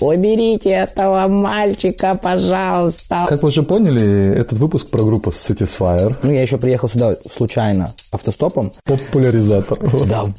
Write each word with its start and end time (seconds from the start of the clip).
Уберите 0.00 0.70
этого 0.70 1.28
мальчика, 1.28 2.18
пожалуйста. 2.20 3.26
Как 3.28 3.42
вы 3.42 3.48
уже 3.48 3.62
поняли, 3.62 4.32
этот 4.36 4.58
выпуск 4.58 4.90
про 4.90 5.04
группу 5.04 5.30
Satisfyer. 5.30 6.16
Ну, 6.22 6.32
я 6.32 6.42
еще 6.42 6.58
приехал 6.58 6.88
сюда 6.88 7.14
случайно 7.36 7.86
автостопом. 8.12 8.72
Популяризатор. 8.84 9.78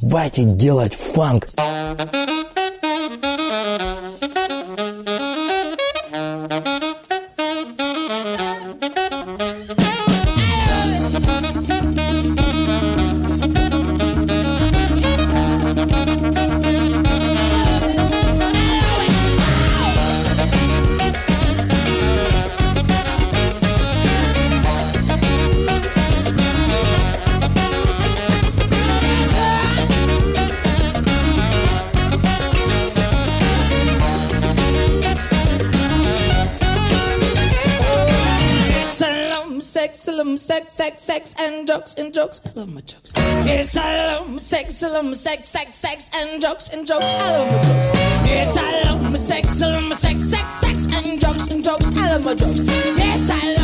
Давайте 0.02 0.44
делать 0.44 0.94
фанк. 0.96 1.48
Salam, 1.96 2.45
sex, 41.16 41.36
and 41.40 41.66
drugs, 41.66 41.96
and 41.98 42.14
drugs. 42.14 42.42
I 42.46 42.60
love 42.60 42.74
my 42.74 42.82
drugs. 42.82 43.14
Yes, 43.48 43.72
salam, 43.72 44.38
sex, 44.38 44.76
salam, 44.76 45.16
sex, 45.16 45.48
sex, 45.48 45.76
sex, 45.78 46.10
and 46.14 46.42
drugs, 46.42 46.70
and 46.70 46.86
drugs. 46.86 47.06
I 47.06 47.32
love 47.32 47.52
my 47.52 47.62
drugs. 47.64 47.92
Yes, 48.28 48.54
salam, 48.54 49.18
sex, 49.18 49.50
salam, 49.50 49.94
sex, 49.94 50.24
sex, 50.24 50.54
sex, 50.56 50.88
and 50.92 51.20
drugs, 51.22 51.48
and 51.48 51.64
drugs. 51.64 51.90
I 51.96 52.12
love 52.12 52.26
my 52.26 52.34
drugs. 52.34 52.60
Yes, 52.98 53.30
I 53.30 53.55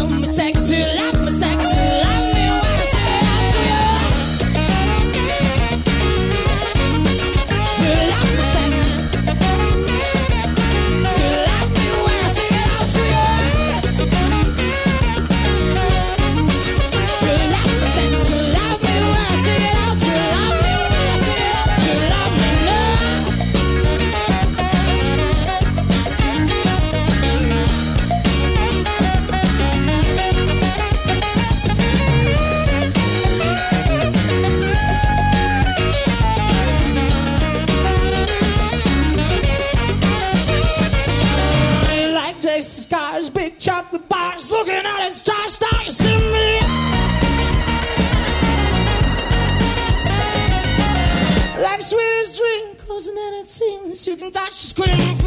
didn't 54.21 54.33
touch, 54.35 54.75
couldn't 54.75 55.20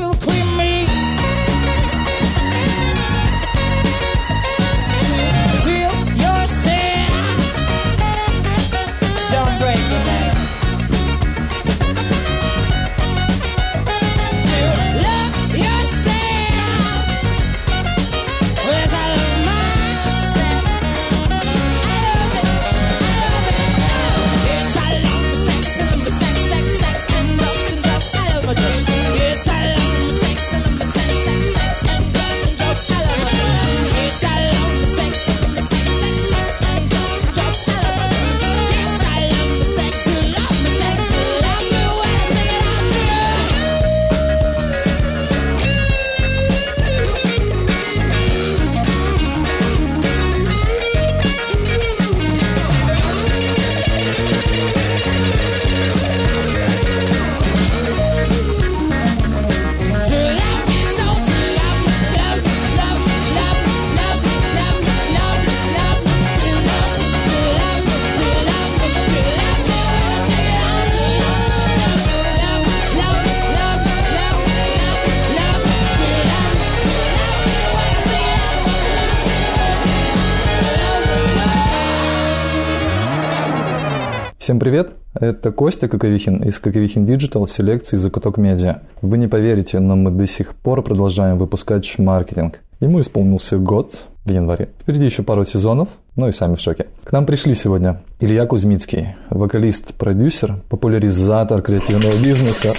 Всем 84.54 84.60
привет! 84.60 84.90
Это 85.18 85.50
Костя 85.50 85.88
Коковихин 85.88 86.44
из 86.44 86.60
Коковихин 86.60 87.06
Digital 87.06 87.48
селекции 87.48 87.96
«Закуток 87.96 88.36
Медиа». 88.36 88.82
Вы 89.02 89.18
не 89.18 89.26
поверите, 89.26 89.80
но 89.80 89.96
мы 89.96 90.12
до 90.12 90.28
сих 90.28 90.54
пор 90.54 90.80
продолжаем 90.82 91.38
выпускать 91.38 91.98
маркетинг. 91.98 92.60
Ему 92.78 93.00
исполнился 93.00 93.58
год 93.58 93.98
в 94.24 94.30
январе. 94.30 94.68
Впереди 94.80 95.06
еще 95.06 95.24
пару 95.24 95.44
сезонов, 95.44 95.88
ну 96.14 96.28
и 96.28 96.32
сами 96.32 96.54
в 96.54 96.60
шоке. 96.60 96.86
К 97.02 97.10
нам 97.10 97.26
пришли 97.26 97.52
сегодня 97.56 98.02
Илья 98.20 98.46
Кузьмицкий, 98.46 99.16
вокалист-продюсер, 99.30 100.60
популяризатор 100.68 101.60
креативного 101.60 102.12
бизнеса. 102.22 102.74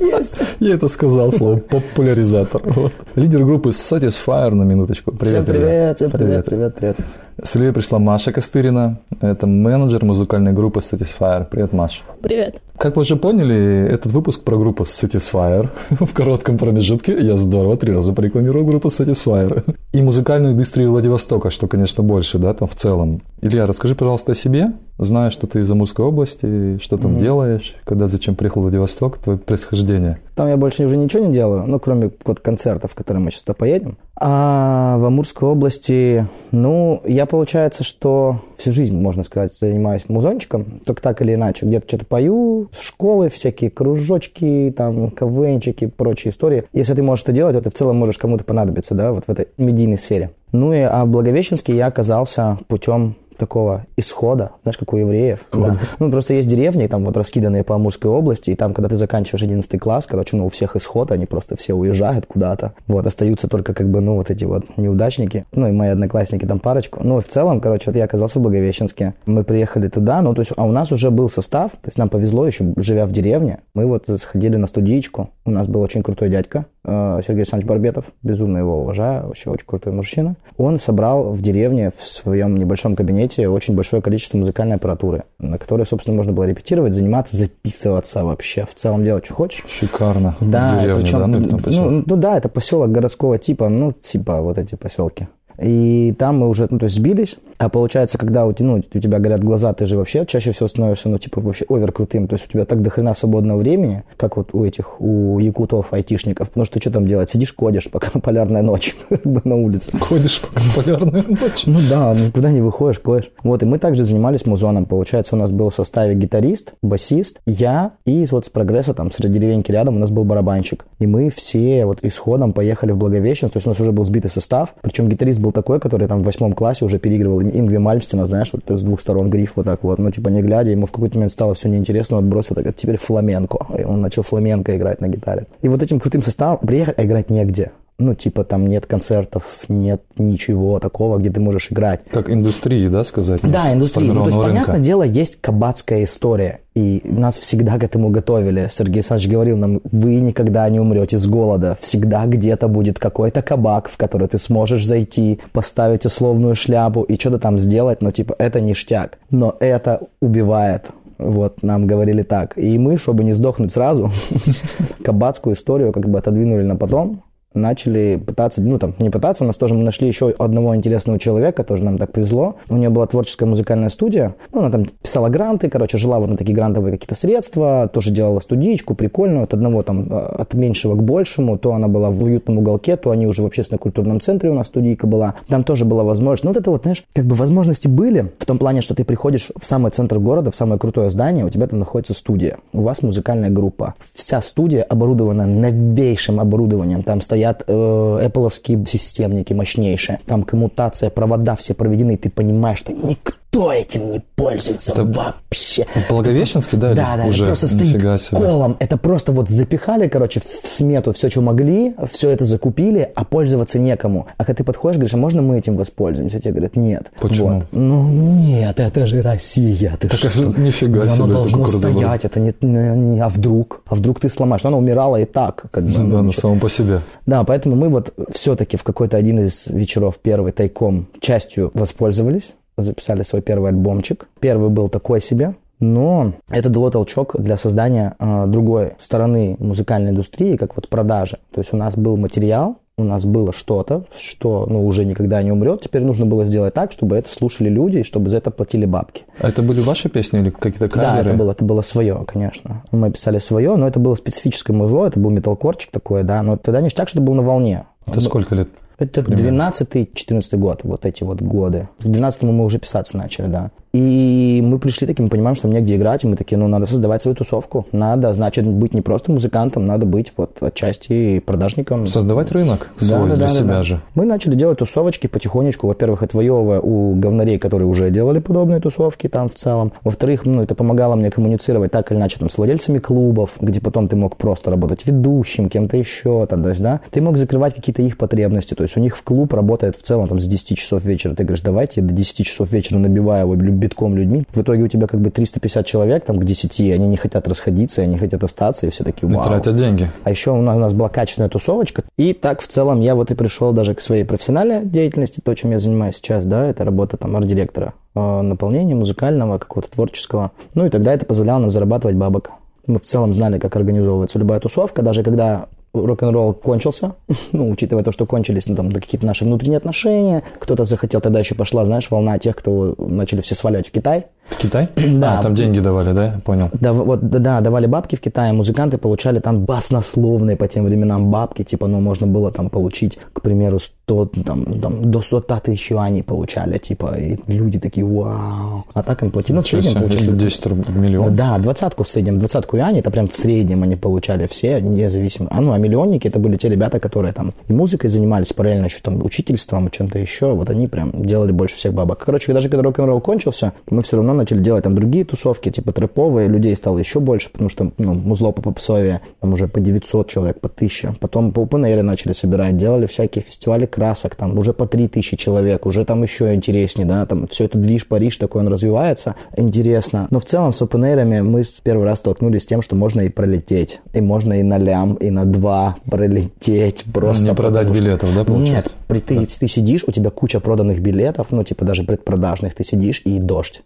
Есть! 0.00 0.40
Я 0.60 0.74
это 0.74 0.86
сказал, 0.86 1.32
слово 1.32 1.56
популяризатор. 1.56 2.62
Вот. 2.64 2.92
Лидер 3.16 3.44
группы 3.44 3.70
Satisfyer 3.70 4.50
на 4.50 4.62
минуточку. 4.62 5.10
Привет, 5.10 5.42
Всем 5.42 5.56
Илья. 5.56 5.66
привет, 5.66 5.96
всем 5.96 6.10
привет, 6.12 6.44
привет, 6.44 6.74
привет. 6.76 6.96
С 7.40 7.52
пришла 7.52 8.00
Маша 8.00 8.32
Костырина. 8.32 8.98
Это 9.20 9.46
менеджер 9.46 10.04
музыкальной 10.04 10.52
группы 10.52 10.80
Satisfyer. 10.80 11.46
Привет, 11.48 11.72
Маша. 11.72 12.02
Привет. 12.20 12.60
Как 12.76 12.96
вы 12.96 13.02
уже 13.02 13.14
поняли, 13.14 13.88
этот 13.88 14.12
выпуск 14.12 14.42
про 14.42 14.56
группу 14.56 14.82
Satisfyer. 14.82 15.68
В 15.90 16.12
коротком 16.14 16.58
промежутке 16.58 17.16
я 17.20 17.36
здорово 17.36 17.76
три 17.76 17.94
раза 17.94 18.12
порекламировал 18.12 18.64
группу 18.64 18.88
Satisfyer. 18.88 19.76
И 19.92 20.02
музыкальную 20.02 20.54
индустрию 20.54 20.90
Владивостока, 20.90 21.50
что, 21.50 21.68
конечно, 21.68 22.02
больше, 22.02 22.38
да, 22.38 22.54
там 22.54 22.66
в 22.66 22.74
целом. 22.74 23.22
Илья, 23.40 23.66
расскажи, 23.66 23.94
пожалуйста, 23.94 24.32
о 24.32 24.34
себе. 24.34 24.72
Знаю, 24.98 25.30
что 25.30 25.46
ты 25.46 25.60
из 25.60 25.70
Амурской 25.70 26.04
области, 26.04 26.78
что 26.82 26.96
там 26.98 27.20
делаешь, 27.20 27.76
когда, 27.84 28.08
зачем 28.08 28.34
приехал 28.34 28.62
в 28.62 28.64
Владивосток, 28.64 29.18
твое 29.18 29.38
происхождение. 29.38 30.18
Там 30.38 30.46
я 30.46 30.56
больше 30.56 30.86
уже 30.86 30.96
ничего 30.96 31.26
не 31.26 31.32
делаю, 31.32 31.64
ну, 31.66 31.80
кроме 31.80 32.12
вот 32.24 32.38
концертов, 32.38 32.92
в 32.92 32.94
которые 32.94 33.20
мы 33.20 33.32
сейчас 33.32 33.42
поедем. 33.56 33.98
А 34.14 34.96
в 34.98 35.04
Амурской 35.04 35.48
области, 35.48 36.28
ну, 36.52 37.02
я, 37.04 37.26
получается, 37.26 37.82
что 37.82 38.42
всю 38.56 38.72
жизнь, 38.72 38.96
можно 38.96 39.24
сказать, 39.24 39.52
занимаюсь 39.52 40.08
музончиком, 40.08 40.78
только 40.86 41.02
так 41.02 41.22
или 41.22 41.34
иначе. 41.34 41.66
Где-то 41.66 41.88
что-то 41.88 42.06
пою, 42.06 42.68
с 42.72 42.82
школы 42.82 43.30
всякие 43.30 43.68
кружочки, 43.70 44.72
там, 44.76 45.10
КВНчики, 45.10 45.88
прочие 45.88 46.30
истории. 46.30 46.62
Если 46.72 46.94
ты 46.94 47.02
можешь 47.02 47.24
это 47.24 47.32
делать, 47.32 47.56
то 47.56 47.62
ты 47.62 47.70
в 47.70 47.74
целом 47.74 47.96
можешь 47.96 48.18
кому-то 48.18 48.44
понадобиться, 48.44 48.94
да, 48.94 49.10
вот 49.10 49.24
в 49.26 49.30
этой 49.32 49.48
медийной 49.58 49.98
сфере. 49.98 50.30
Ну 50.52 50.72
и 50.72 50.78
а 50.78 51.04
в 51.04 51.08
Благовещенске 51.08 51.74
я 51.74 51.88
оказался 51.88 52.60
путем 52.68 53.16
такого 53.38 53.86
исхода, 53.96 54.52
знаешь, 54.62 54.76
как 54.76 54.92
у 54.92 54.96
евреев. 54.96 55.40
Да. 55.52 55.78
Ну, 55.98 56.10
просто 56.10 56.34
есть 56.34 56.48
деревни, 56.48 56.86
там 56.86 57.04
вот 57.04 57.16
раскиданные 57.16 57.64
по 57.64 57.74
Амурской 57.74 58.10
области, 58.10 58.50
и 58.50 58.54
там, 58.54 58.74
когда 58.74 58.88
ты 58.88 58.96
заканчиваешь 58.96 59.42
11 59.42 59.80
класс, 59.80 60.06
короче, 60.06 60.36
ну, 60.36 60.46
у 60.46 60.50
всех 60.50 60.76
исход, 60.76 61.10
они 61.10 61.26
просто 61.26 61.56
все 61.56 61.74
уезжают 61.74 62.26
куда-то. 62.26 62.74
Вот, 62.86 63.06
остаются 63.06 63.48
только 63.48 63.74
как 63.74 63.88
бы, 63.88 64.00
ну, 64.00 64.16
вот 64.16 64.30
эти 64.30 64.44
вот 64.44 64.64
неудачники. 64.76 65.44
Ну, 65.52 65.68
и 65.68 65.72
мои 65.72 65.90
одноклассники 65.90 66.44
там 66.44 66.58
парочку. 66.58 67.00
Ну, 67.02 67.18
и 67.18 67.22
в 67.22 67.28
целом, 67.28 67.60
короче, 67.60 67.90
вот 67.90 67.96
я 67.96 68.04
оказался 68.04 68.38
в 68.38 68.42
Благовещенске. 68.42 69.14
Мы 69.26 69.44
приехали 69.44 69.88
туда, 69.88 70.20
ну, 70.22 70.34
то 70.34 70.40
есть, 70.40 70.52
а 70.56 70.64
у 70.64 70.72
нас 70.72 70.92
уже 70.92 71.10
был 71.10 71.28
состав, 71.28 71.72
то 71.72 71.86
есть 71.86 71.98
нам 71.98 72.08
повезло 72.08 72.46
еще, 72.46 72.72
живя 72.76 73.06
в 73.06 73.12
деревне. 73.12 73.60
Мы 73.74 73.86
вот 73.86 74.06
сходили 74.18 74.56
на 74.56 74.66
студичку. 74.66 75.30
У 75.44 75.50
нас 75.50 75.68
был 75.68 75.80
очень 75.80 76.02
крутой 76.02 76.30
дядька, 76.30 76.66
э, 76.84 77.20
Сергей 77.26 77.40
Александрович 77.40 77.68
Барбетов. 77.68 78.04
Безумно 78.22 78.58
его 78.58 78.80
уважаю, 78.80 79.26
вообще 79.26 79.50
очень 79.50 79.66
крутой 79.66 79.92
мужчина. 79.92 80.36
Он 80.56 80.78
собрал 80.78 81.32
в 81.32 81.42
деревне 81.42 81.92
в 81.96 82.02
своем 82.02 82.56
небольшом 82.56 82.96
кабинете 82.96 83.27
очень 83.36 83.74
большое 83.74 84.02
количество 84.02 84.38
музыкальной 84.38 84.76
аппаратуры, 84.76 85.24
на 85.38 85.58
которой, 85.58 85.86
собственно, 85.86 86.16
можно 86.16 86.32
было 86.32 86.44
репетировать, 86.44 86.94
заниматься, 86.94 87.36
записываться 87.36 88.24
вообще. 88.24 88.66
В 88.66 88.74
целом 88.74 89.04
делать, 89.04 89.24
что 89.26 89.34
хочешь. 89.34 89.64
Шикарно. 89.68 90.36
Да, 90.40 90.76
В 90.76 90.80
деревне, 90.80 91.02
причем, 91.02 91.18
да, 91.18 91.26
ну, 91.26 91.90
ну, 91.90 92.04
ну 92.06 92.16
да, 92.16 92.36
это 92.36 92.48
поселок 92.48 92.90
городского 92.90 93.38
типа, 93.38 93.68
ну, 93.68 93.92
типа 93.92 94.40
вот 94.40 94.58
эти 94.58 94.74
поселки. 94.74 95.28
И 95.60 96.14
там 96.18 96.38
мы 96.38 96.48
уже, 96.48 96.66
ну, 96.70 96.78
то 96.78 96.84
есть 96.84 96.96
сбились, 96.96 97.36
а 97.58 97.68
получается, 97.68 98.18
когда 98.18 98.46
у, 98.46 98.52
те- 98.52 98.64
ну, 98.64 98.76
у 98.76 98.98
тебя 99.00 99.18
горят 99.18 99.42
глаза, 99.42 99.72
ты 99.72 99.86
же 99.86 99.96
вообще 99.96 100.24
чаще 100.26 100.52
всего 100.52 100.68
становишься, 100.68 101.08
ну, 101.08 101.18
типа, 101.18 101.40
вообще 101.40 101.64
овер 101.68 101.90
крутым. 101.92 102.28
То 102.28 102.34
есть 102.34 102.46
у 102.46 102.52
тебя 102.52 102.64
так 102.64 102.82
дохрена 102.82 103.14
свободного 103.14 103.58
времени, 103.58 104.04
как 104.16 104.36
вот 104.36 104.50
у 104.52 104.64
этих, 104.64 105.00
у 105.00 105.38
якутов, 105.38 105.92
айтишников. 105.92 106.48
Потому 106.48 106.64
что 106.64 106.80
что 106.80 106.90
там 106.90 107.06
делать? 107.06 107.30
Сидишь, 107.30 107.52
кодишь, 107.52 107.88
пока 107.90 108.20
полярная 108.20 108.62
ночь 108.62 108.96
на 109.24 109.56
улице. 109.56 109.98
Ходишь 109.98 110.40
по 110.40 110.60
полярной 110.82 111.22
ночи. 111.26 111.64
Ну 111.66 111.78
да, 111.90 112.14
никуда 112.14 112.52
не 112.52 112.60
выходишь, 112.60 113.00
кодишь. 113.00 113.30
Вот, 113.42 113.62
и 113.62 113.66
мы 113.66 113.78
также 113.78 114.04
занимались 114.04 114.46
музоном. 114.46 114.86
Получается, 114.86 115.34
у 115.34 115.38
нас 115.38 115.50
был 115.50 115.70
в 115.70 115.74
составе 115.74 116.14
гитарист, 116.14 116.74
басист, 116.82 117.40
я 117.46 117.92
и 118.04 118.24
вот 118.30 118.46
с 118.46 118.48
прогресса, 118.48 118.94
там, 118.94 119.10
среди 119.10 119.38
деревеньки 119.38 119.72
рядом 119.72 119.96
у 119.96 119.98
нас 119.98 120.10
был 120.10 120.24
барабанщик. 120.24 120.86
И 121.00 121.06
мы 121.06 121.30
все 121.30 121.84
вот 121.86 121.98
исходом 122.02 122.52
поехали 122.52 122.92
в 122.92 122.96
Благовещенск, 122.96 123.54
то 123.54 123.56
есть 123.58 123.66
у 123.66 123.70
нас 123.70 123.80
уже 123.80 123.92
был 123.92 124.04
сбитый 124.04 124.30
состав. 124.30 124.74
Причем 124.82 125.08
гитарист 125.08 125.40
был 125.40 125.47
такой, 125.52 125.80
который 125.80 126.08
там 126.08 126.22
в 126.22 126.24
восьмом 126.24 126.52
классе 126.52 126.84
уже 126.84 126.98
переигрывал 126.98 127.42
Ингви 127.42 127.78
Мальмстина, 127.78 128.26
знаешь, 128.26 128.50
вот 128.52 128.62
с 128.78 128.82
двух 128.82 129.00
сторон 129.00 129.30
гриф 129.30 129.52
вот 129.56 129.66
так 129.66 129.82
вот. 129.82 129.98
Ну, 129.98 130.10
типа, 130.10 130.28
не 130.28 130.42
глядя, 130.42 130.70
ему 130.70 130.86
в 130.86 130.92
какой-то 130.92 131.16
момент 131.16 131.32
стало 131.32 131.54
все 131.54 131.68
неинтересно, 131.68 132.18
он 132.18 132.24
отбросил, 132.24 132.54
так, 132.54 132.66
«Это 132.66 132.78
теперь 132.78 132.98
фламенко. 132.98 133.58
И 133.78 133.84
он 133.84 134.00
начал 134.00 134.22
фламенко 134.22 134.76
играть 134.76 135.00
на 135.00 135.08
гитаре. 135.08 135.46
И 135.62 135.68
вот 135.68 135.82
этим 135.82 136.00
крутым 136.00 136.22
составом 136.22 136.58
приехать, 136.58 136.98
а 136.98 137.04
играть 137.04 137.30
негде. 137.30 137.72
Ну, 138.00 138.14
типа, 138.14 138.44
там 138.44 138.68
нет 138.68 138.86
концертов, 138.86 139.64
нет 139.68 140.00
ничего 140.16 140.78
такого, 140.78 141.18
где 141.18 141.30
ты 141.30 141.40
можешь 141.40 141.72
играть. 141.72 142.00
Как 142.12 142.30
индустрии, 142.30 142.86
да, 142.86 143.02
сказать? 143.02 143.40
Да, 143.42 143.72
индустрия. 143.72 143.72
Ну, 143.72 143.74
то 143.74 143.80
есть, 143.80 143.90
сформированного 143.90 144.42
понятное 144.44 144.74
рынка. 144.74 144.86
дело, 144.86 145.02
есть 145.02 145.40
кабацкая 145.40 146.04
история. 146.04 146.60
И 146.76 147.00
нас 147.02 147.36
всегда 147.36 147.76
к 147.76 147.82
этому 147.82 148.10
готовили. 148.10 148.68
Сергей 148.70 149.00
Александрович 149.00 149.32
говорил 149.32 149.56
нам, 149.56 149.80
вы 149.90 150.14
никогда 150.14 150.68
не 150.68 150.78
умрете 150.78 151.18
с 151.18 151.26
голода. 151.26 151.76
Всегда 151.80 152.26
где-то 152.26 152.68
будет 152.68 153.00
какой-то 153.00 153.42
кабак, 153.42 153.88
в 153.88 153.96
который 153.96 154.28
ты 154.28 154.38
сможешь 154.38 154.86
зайти, 154.86 155.40
поставить 155.50 156.06
условную 156.06 156.54
шляпу 156.54 157.02
и 157.02 157.18
что-то 157.18 157.40
там 157.40 157.58
сделать. 157.58 158.00
Но, 158.00 158.12
типа, 158.12 158.36
это 158.38 158.60
ништяк. 158.60 159.18
Но 159.32 159.56
это 159.58 160.02
убивает. 160.20 160.84
Вот, 161.18 161.64
нам 161.64 161.88
говорили 161.88 162.22
так. 162.22 162.56
И 162.56 162.78
мы, 162.78 162.96
чтобы 162.96 163.24
не 163.24 163.32
сдохнуть 163.32 163.72
сразу, 163.72 164.12
кабацкую 165.04 165.56
историю 165.56 165.92
как 165.92 166.08
бы 166.08 166.16
отодвинули 166.20 166.62
на 166.62 166.76
потом 166.76 167.24
начали 167.54 168.16
пытаться, 168.24 168.60
ну 168.60 168.78
там 168.78 168.94
не 168.98 169.10
пытаться, 169.10 169.44
у 169.44 169.46
нас 169.46 169.56
тоже 169.56 169.74
мы 169.74 169.82
нашли 169.82 170.08
еще 170.08 170.30
одного 170.38 170.76
интересного 170.76 171.18
человека, 171.18 171.64
тоже 171.64 171.84
нам 171.84 171.98
так 171.98 172.12
повезло. 172.12 172.56
У 172.68 172.76
нее 172.76 172.90
была 172.90 173.06
творческая 173.06 173.46
музыкальная 173.46 173.88
студия, 173.88 174.34
ну, 174.52 174.60
она 174.60 174.70
там 174.70 174.86
писала 175.02 175.28
гранты, 175.28 175.68
короче, 175.68 175.98
жила 175.98 176.18
вот 176.18 176.28
на 176.28 176.36
такие 176.36 176.54
грантовые 176.54 176.92
какие-то 176.92 177.14
средства, 177.14 177.88
тоже 177.92 178.10
делала 178.10 178.40
студичку 178.40 178.94
прикольную, 178.94 179.44
от 179.44 179.54
одного 179.54 179.82
там, 179.82 180.06
э, 180.10 180.14
от 180.14 180.54
меньшего 180.54 180.94
к 180.94 181.02
большему, 181.02 181.58
то 181.58 181.72
она 181.72 181.88
была 181.88 182.10
в 182.10 182.22
уютном 182.22 182.58
уголке, 182.58 182.96
то 182.96 183.10
они 183.10 183.26
уже 183.26 183.42
в 183.42 183.46
общественно-культурном 183.46 184.20
центре 184.20 184.50
у 184.50 184.54
нас 184.54 184.68
студийка 184.68 185.06
была, 185.06 185.34
там 185.48 185.64
тоже 185.64 185.84
была 185.84 186.04
возможность, 186.04 186.44
ну 186.44 186.50
вот 186.50 186.56
это 186.56 186.70
вот, 186.70 186.82
знаешь, 186.82 187.04
как 187.14 187.24
бы 187.24 187.34
возможности 187.34 187.88
были, 187.88 188.32
в 188.38 188.46
том 188.46 188.58
плане, 188.58 188.82
что 188.82 188.94
ты 188.94 189.04
приходишь 189.04 189.50
в 189.58 189.64
самый 189.64 189.90
центр 189.90 190.18
города, 190.18 190.50
в 190.50 190.54
самое 190.54 190.78
крутое 190.78 191.10
здание, 191.10 191.44
у 191.44 191.50
тебя 191.50 191.66
там 191.66 191.78
находится 191.78 192.14
студия, 192.14 192.58
у 192.72 192.82
вас 192.82 193.02
музыкальная 193.02 193.50
группа, 193.50 193.94
вся 194.14 194.40
студия 194.42 194.82
оборудована 194.82 195.46
новейшим 195.46 196.40
оборудованием, 196.40 197.02
там 197.02 197.20
стоят 197.38 197.62
э, 197.66 197.72
Apple 197.72 198.86
системники 198.86 199.52
мощнейшие, 199.52 200.20
там 200.26 200.42
коммутация, 200.42 201.10
провода 201.10 201.54
все 201.56 201.74
проведены, 201.74 202.14
и 202.14 202.16
ты 202.16 202.30
понимаешь, 202.30 202.78
что 202.80 202.92
никто 202.92 203.32
этим 203.52 204.12
не 204.12 204.20
пользуется 204.36 204.92
Это 204.92 205.04
вообще. 205.04 205.84
В 205.84 206.08
Благовещенске, 206.10 206.76
да, 206.76 206.94
Да, 206.94 207.16
да, 207.16 207.24
уже? 207.26 207.44
это 207.44 207.46
просто 207.46 207.66
стоит 207.66 208.28
колом. 208.30 208.76
Это 208.78 208.96
просто 208.96 209.32
вот 209.32 209.50
запихали, 209.50 210.06
короче, 210.08 210.40
в 210.40 210.68
смету 210.68 211.12
все, 211.12 211.28
что 211.30 211.40
могли, 211.40 211.94
все 212.12 212.30
это 212.30 212.44
закупили, 212.44 213.10
а 213.14 213.24
пользоваться 213.24 213.78
некому. 213.78 214.26
А 214.36 214.44
когда 214.44 214.58
ты 214.58 214.64
подходишь, 214.64 214.96
говоришь, 214.98 215.14
а 215.14 215.16
можно 215.16 215.42
мы 215.42 215.58
этим 215.58 215.76
воспользуемся? 215.76 216.38
Тебе 216.40 216.52
говорят, 216.52 216.76
нет. 216.76 217.10
Почему? 217.20 217.48
Вот. 217.60 217.64
Ну, 217.72 218.02
нет, 218.08 218.78
это 218.78 219.06
же 219.06 219.22
Россия. 219.22 219.96
Ты 220.00 220.08
Так 220.08 220.20
что? 220.20 220.28
это 220.28 220.60
нифига 220.60 221.02
Оно 221.02 221.10
себе, 221.10 221.24
это 221.24 221.32
должно 221.32 221.58
было. 221.58 221.66
стоять, 221.66 222.24
это 222.24 222.38
не, 222.40 222.54
не- 222.60 222.96
не- 223.14 223.20
а 223.20 223.28
вдруг? 223.28 223.82
А 223.88 223.94
вдруг 223.94 224.20
ты 224.20 224.28
сломаешь? 224.28 224.62
Но 224.62 224.68
она 224.68 224.78
умирала 224.78 225.16
и 225.16 225.24
так. 225.24 225.64
Как 225.70 225.84
бы, 225.84 225.92
Да, 225.92 226.00
ну, 226.00 226.22
на 226.22 226.32
самом 226.32 226.60
по 226.60 226.68
себе. 226.70 227.02
Да, 227.26 227.42
поэтому 227.44 227.74
мы 227.76 227.88
вот 227.88 228.12
все-таки 228.32 228.76
в 228.76 228.84
какой-то 228.84 229.16
один 229.16 229.40
из 229.46 229.66
вечеров 229.66 230.16
первый 230.22 230.52
тайком 230.52 231.08
частью 231.20 231.70
воспользовались, 231.74 232.52
записали 232.84 233.22
свой 233.22 233.42
первый 233.42 233.70
альбомчик. 233.70 234.28
Первый 234.40 234.70
был 234.70 234.88
такой 234.88 235.20
себе, 235.20 235.54
но 235.80 236.32
это 236.50 236.68
дало 236.70 236.90
толчок 236.90 237.36
для 237.38 237.56
создания 237.56 238.14
э, 238.18 238.44
другой 238.48 238.94
стороны 239.00 239.56
музыкальной 239.58 240.10
индустрии, 240.10 240.56
как 240.56 240.74
вот 240.76 240.88
продажи. 240.88 241.38
То 241.52 241.60
есть 241.60 241.72
у 241.72 241.76
нас 241.76 241.94
был 241.96 242.16
материал, 242.16 242.78
у 242.96 243.04
нас 243.04 243.24
было 243.24 243.52
что-то, 243.52 244.06
что 244.16 244.66
ну, 244.68 244.84
уже 244.84 245.04
никогда 245.04 245.40
не 245.42 245.52
умрет. 245.52 245.82
Теперь 245.82 246.02
нужно 246.02 246.26
было 246.26 246.44
сделать 246.44 246.74
так, 246.74 246.90
чтобы 246.90 247.16
это 247.16 247.30
слушали 247.32 247.68
люди 247.68 247.98
и 247.98 248.02
чтобы 248.02 248.28
за 248.28 248.38
это 248.38 248.50
платили 248.50 248.86
бабки. 248.86 249.22
А 249.38 249.48
это 249.50 249.62
были 249.62 249.80
ваши 249.80 250.08
песни 250.08 250.40
или 250.40 250.50
какие-то 250.50 250.88
Да, 250.88 251.12
каверы? 251.12 251.28
это 251.28 251.38
было, 251.38 251.52
это 251.52 251.64
было 251.64 251.82
свое, 251.82 252.24
конечно. 252.26 252.82
Мы 252.90 253.12
писали 253.12 253.38
свое, 253.38 253.76
но 253.76 253.86
это 253.86 254.00
было 254.00 254.16
специфическое 254.16 254.76
музло, 254.76 255.06
это 255.06 255.20
был 255.20 255.30
металкорчик 255.30 255.92
такой, 255.92 256.24
да, 256.24 256.42
но 256.42 256.56
тогда 256.56 256.80
не 256.80 256.90
так, 256.90 257.08
что 257.08 257.20
это 257.20 257.26
был 257.26 257.34
на 257.34 257.42
волне. 257.42 257.84
Это 258.04 258.20
сколько 258.20 258.56
лет? 258.56 258.68
Это 258.98 259.22
Примерно. 259.22 259.72
12-14 259.72 260.56
год, 260.56 260.80
вот 260.82 261.06
эти 261.06 261.22
вот 261.22 261.40
годы. 261.40 261.88
В 261.98 262.10
12 262.10 262.42
мы 262.42 262.64
уже 262.64 262.78
писаться 262.78 263.16
начали, 263.16 263.46
да. 263.46 263.70
И 263.98 264.62
мы 264.62 264.78
пришли 264.78 265.08
таким, 265.08 265.24
мы 265.24 265.30
понимаем, 265.30 265.56
что 265.56 265.66
нам 265.66 265.76
негде 265.76 265.96
играть, 265.96 266.22
и 266.22 266.28
мы 266.28 266.36
такие, 266.36 266.56
ну, 266.56 266.68
надо 266.68 266.86
создавать 266.86 267.20
свою 267.20 267.34
тусовку. 267.34 267.86
Надо, 267.90 268.32
значит, 268.32 268.64
быть 268.64 268.94
не 268.94 269.00
просто 269.00 269.32
музыкантом, 269.32 269.86
надо 269.86 270.06
быть 270.06 270.32
вот 270.36 270.56
отчасти 270.60 271.40
продажником. 271.40 272.06
Создавать 272.06 272.52
рынок 272.52 272.90
свой 272.98 273.34
для 273.34 273.48
себя 273.48 273.82
же. 273.82 274.00
Мы 274.14 274.24
начали 274.24 274.54
делать 274.54 274.78
тусовочки 274.78 275.26
потихонечку, 275.26 275.88
во-первых, 275.88 276.22
отвоевывая 276.22 276.80
у 276.80 277.16
говнарей, 277.16 277.58
которые 277.58 277.88
уже 277.88 278.10
делали 278.12 278.38
подобные 278.38 278.80
тусовки 278.80 279.28
там 279.28 279.48
в 279.48 279.56
целом. 279.56 279.92
Во-вторых, 280.04 280.46
ну, 280.46 280.62
это 280.62 280.76
помогало 280.76 281.16
мне 281.16 281.32
коммуницировать 281.32 281.90
так 281.90 282.12
или 282.12 282.18
иначе 282.18 282.38
там, 282.38 282.50
с 282.50 282.56
владельцами 282.56 283.00
клубов, 283.00 283.50
где 283.60 283.80
потом 283.80 284.06
ты 284.06 284.14
мог 284.14 284.36
просто 284.36 284.70
работать 284.70 285.04
ведущим, 285.06 285.68
кем-то 285.68 285.96
еще, 285.96 286.46
там, 286.46 286.62
то 286.62 286.68
есть, 286.68 286.80
да. 286.80 287.00
Ты 287.10 287.20
мог 287.20 287.36
закрывать 287.36 287.74
какие-то 287.74 288.02
их 288.02 288.16
потребности, 288.16 288.74
то 288.74 288.84
есть 288.84 288.96
у 288.96 289.00
них 289.00 289.16
в 289.16 289.24
клуб 289.24 289.52
работает 289.52 289.96
в 289.96 290.02
целом 290.02 290.28
там 290.28 290.38
с 290.38 290.46
10 290.46 290.78
часов 290.78 291.02
вечера. 291.02 291.34
Ты 291.34 291.42
говоришь, 291.42 291.64
давайте 291.64 292.00
я 292.00 292.06
до 292.06 292.12
10 292.12 292.46
часов 292.46 292.70
вечера 292.70 292.98
набиваю 292.98 293.42
его 293.42 293.56
битком 293.88 294.16
людьми. 294.16 294.44
В 294.52 294.60
итоге 294.60 294.82
у 294.82 294.88
тебя 294.88 295.06
как 295.06 295.20
бы 295.20 295.30
350 295.30 295.86
человек 295.86 296.24
там 296.24 296.38
к 296.38 296.44
10, 296.44 296.80
и 296.80 296.92
они 296.92 297.06
не 297.08 297.16
хотят 297.16 297.48
расходиться, 297.48 298.02
и 298.02 298.04
они 298.04 298.18
хотят 298.18 298.44
остаться, 298.44 298.86
и 298.86 298.90
все 298.90 299.04
такие, 299.04 299.30
И 299.30 299.34
вау. 299.34 299.44
тратят 299.44 299.76
деньги. 299.76 300.10
А 300.24 300.30
еще 300.30 300.50
у 300.52 300.60
нас, 300.62 300.76
у 300.76 300.80
нас 300.80 300.92
была 300.94 301.08
качественная 301.08 301.48
тусовочка. 301.48 302.04
И 302.16 302.32
так 302.32 302.60
в 302.60 302.66
целом 302.68 303.00
я 303.00 303.14
вот 303.14 303.30
и 303.30 303.34
пришел 303.34 303.72
даже 303.72 303.94
к 303.94 304.00
своей 304.00 304.24
профессиональной 304.24 304.84
деятельности, 304.84 305.40
то, 305.42 305.54
чем 305.54 305.70
я 305.72 305.80
занимаюсь 305.80 306.16
сейчас, 306.16 306.44
да, 306.44 306.66
это 306.66 306.84
работа 306.84 307.16
там 307.16 307.36
арт-директора, 307.36 307.94
э, 308.14 308.40
наполнения 308.42 308.94
музыкального, 308.94 309.58
какого-то 309.58 309.90
творческого. 309.90 310.52
Ну 310.74 310.86
и 310.86 310.90
тогда 310.90 311.14
это 311.14 311.24
позволяло 311.24 311.58
нам 311.58 311.70
зарабатывать 311.70 312.16
бабок. 312.16 312.50
Мы 312.86 312.98
в 312.98 313.02
целом 313.02 313.34
знали, 313.34 313.58
как 313.58 313.76
организовывается 313.76 314.38
любая 314.38 314.60
тусовка, 314.60 315.02
даже 315.02 315.22
когда 315.22 315.66
рок-н-ролл 316.06 316.54
кончился, 316.54 317.14
ну, 317.52 317.70
учитывая 317.70 318.04
то, 318.04 318.12
что 318.12 318.26
кончились 318.26 318.66
ну, 318.66 318.76
там, 318.76 318.92
какие-то 318.92 319.26
наши 319.26 319.44
внутренние 319.44 319.78
отношения, 319.78 320.42
кто-то 320.58 320.84
захотел, 320.84 321.20
тогда 321.20 321.38
еще 321.38 321.54
пошла, 321.54 321.84
знаешь, 321.84 322.10
волна 322.10 322.38
тех, 322.38 322.56
кто 322.56 322.94
начали 322.98 323.40
все 323.40 323.54
сваливать 323.54 323.88
в 323.88 323.92
Китай, 323.92 324.26
Китай? 324.56 324.88
Да. 325.18 325.40
А, 325.40 325.42
там 325.42 325.54
деньги 325.54 325.80
давали, 325.80 326.12
да? 326.12 326.40
Понял. 326.44 326.68
Да, 326.74 326.92
вот, 326.92 327.20
да, 327.28 327.38
да, 327.38 327.60
давали 327.60 327.86
бабки 327.86 328.14
в 328.16 328.20
Китае, 328.20 328.52
музыканты 328.52 328.98
получали 328.98 329.40
там 329.40 329.64
баснословные 329.64 330.56
по 330.56 330.68
тем 330.68 330.84
временам 330.84 331.30
бабки, 331.30 331.64
типа, 331.64 331.86
ну, 331.88 332.00
можно 332.00 332.26
было 332.26 332.52
там 332.52 332.70
получить, 332.70 333.18
к 333.32 333.40
примеру, 333.40 333.80
100, 333.80 334.26
там, 334.44 334.80
там, 334.80 335.10
до 335.10 335.20
100 335.20 335.40
тысяч 335.64 335.90
юаней 335.90 336.22
получали, 336.22 336.78
типа, 336.78 337.16
и 337.18 337.38
люди 337.46 337.78
такие, 337.78 338.06
вау. 338.06 338.84
А 338.94 339.02
так 339.02 339.22
им 339.22 339.30
платили, 339.30 339.56
ну, 339.56 339.62
в 339.62 339.66
среднем 339.68 339.94
получили 339.94 340.22
если 340.22 340.36
10 340.38 340.66
руб- 340.66 340.90
миллионов. 340.96 341.34
Да, 341.34 341.58
двадцатку 341.58 342.04
в 342.04 342.08
среднем, 342.08 342.38
двадцатку 342.38 342.76
юаней, 342.76 343.00
это 343.00 343.10
прям 343.10 343.28
в 343.28 343.36
среднем 343.36 343.82
они 343.82 343.96
получали 343.96 344.46
все, 344.46 344.80
независимо. 344.80 345.48
А 345.50 345.60
ну, 345.60 345.72
а 345.72 345.78
миллионники 345.78 346.28
это 346.28 346.38
были 346.38 346.56
те 346.56 346.68
ребята, 346.68 347.00
которые 347.00 347.32
там 347.32 347.52
и 347.68 347.72
музыкой 347.72 348.10
занимались, 348.10 348.52
параллельно 348.52 348.86
еще 348.86 348.98
там 349.02 349.24
учительством, 349.24 349.88
и 349.88 349.90
чем-то 349.90 350.18
еще. 350.18 350.52
Вот 350.52 350.70
они 350.70 350.86
прям 350.86 351.10
делали 351.26 351.52
больше 351.52 351.76
всех 351.76 351.92
бабок. 351.92 352.24
Короче, 352.24 352.52
даже 352.52 352.68
когда 352.68 352.82
рок-н-ролл 352.82 353.20
кончился, 353.20 353.72
мы 353.90 354.02
все 354.02 354.16
равно 354.16 354.34
начали 354.38 354.60
делать 354.60 354.84
там 354.84 354.94
другие 354.94 355.24
тусовки, 355.24 355.70
типа 355.70 355.92
трэповые, 355.92 356.48
людей 356.48 356.74
стало 356.76 356.98
еще 356.98 357.20
больше, 357.20 357.50
потому 357.50 357.68
что, 357.70 357.92
ну, 357.98 358.14
музло 358.14 358.52
по 358.52 358.62
попсове, 358.62 359.20
там 359.40 359.52
уже 359.52 359.68
по 359.68 359.80
900 359.80 360.28
человек, 360.28 360.60
по 360.60 360.68
1000. 360.68 361.16
Потом 361.20 361.52
по 361.52 361.60
open 361.60 362.02
начали 362.02 362.32
собирать, 362.32 362.76
делали 362.76 363.06
всякие 363.06 363.42
фестивали 363.42 363.86
красок, 363.86 364.34
там 364.34 364.56
уже 364.58 364.72
по 364.72 364.86
3000 364.86 365.36
человек, 365.36 365.86
уже 365.86 366.04
там 366.04 366.22
еще 366.22 366.54
интереснее, 366.54 367.06
да, 367.06 367.26
там 367.26 367.46
все 367.48 367.64
это 367.64 367.78
движ 367.78 368.06
Париж 368.06 368.36
такой, 368.36 368.62
он 368.62 368.68
развивается, 368.68 369.34
интересно. 369.56 370.28
Но 370.30 370.40
в 370.40 370.44
целом 370.44 370.72
с 370.72 370.80
open 370.80 371.42
мы 371.42 371.64
с 371.64 371.70
первый 371.82 372.04
раз 372.04 372.18
столкнулись 372.20 372.62
с 372.62 372.66
тем, 372.66 372.82
что 372.82 372.96
можно 372.96 373.22
и 373.22 373.28
пролететь, 373.28 374.00
и 374.12 374.20
можно 374.20 374.60
и 374.60 374.62
на 374.62 374.78
лям, 374.78 375.14
и 375.14 375.30
на 375.30 375.44
два 375.44 375.96
пролететь 376.08 377.04
просто. 377.12 377.44
Не 377.44 377.54
продать 377.54 377.88
потому 377.88 377.94
что- 377.96 378.04
билетов, 378.04 378.34
да, 378.34 378.44
получается? 378.44 378.92
Нет, 379.08 379.24
ты, 379.24 379.46
ты 379.46 379.68
сидишь, 379.68 380.04
у 380.06 380.12
тебя 380.12 380.30
куча 380.30 380.60
проданных 380.60 381.00
билетов, 381.00 381.48
ну, 381.50 381.64
типа 381.64 381.84
даже 381.84 382.04
предпродажных, 382.04 382.74
ты 382.74 382.84
сидишь 382.84 383.22
и 383.24 383.38
дождь. 383.38 383.82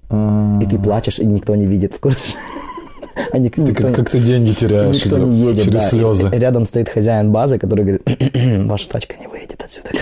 И 0.63 0.67
ты 0.67 0.79
плачешь, 0.79 1.19
и 1.19 1.27
никто 1.27 1.55
не 1.57 1.67
видит? 1.67 1.95
А 3.31 3.37
ник- 3.39 3.57
Ты 3.57 3.61
никто- 3.61 3.93
как, 3.93 4.09
ты 4.09 4.21
деньги 4.21 4.53
теряешь 4.53 5.05
Никто 5.05 5.19
не 5.19 5.37
едет, 5.37 5.65
через 5.67 5.83
да. 5.83 5.89
слезы. 5.89 6.31
И 6.35 6.39
рядом 6.39 6.67
стоит 6.67 6.89
хозяин 6.89 7.31
базы, 7.31 7.59
который 7.59 7.85
говорит, 7.85 8.67
ваша 8.67 8.89
тачка 8.89 9.17
не 9.21 9.27
выедет 9.27 9.63
отсюда. 9.63 9.91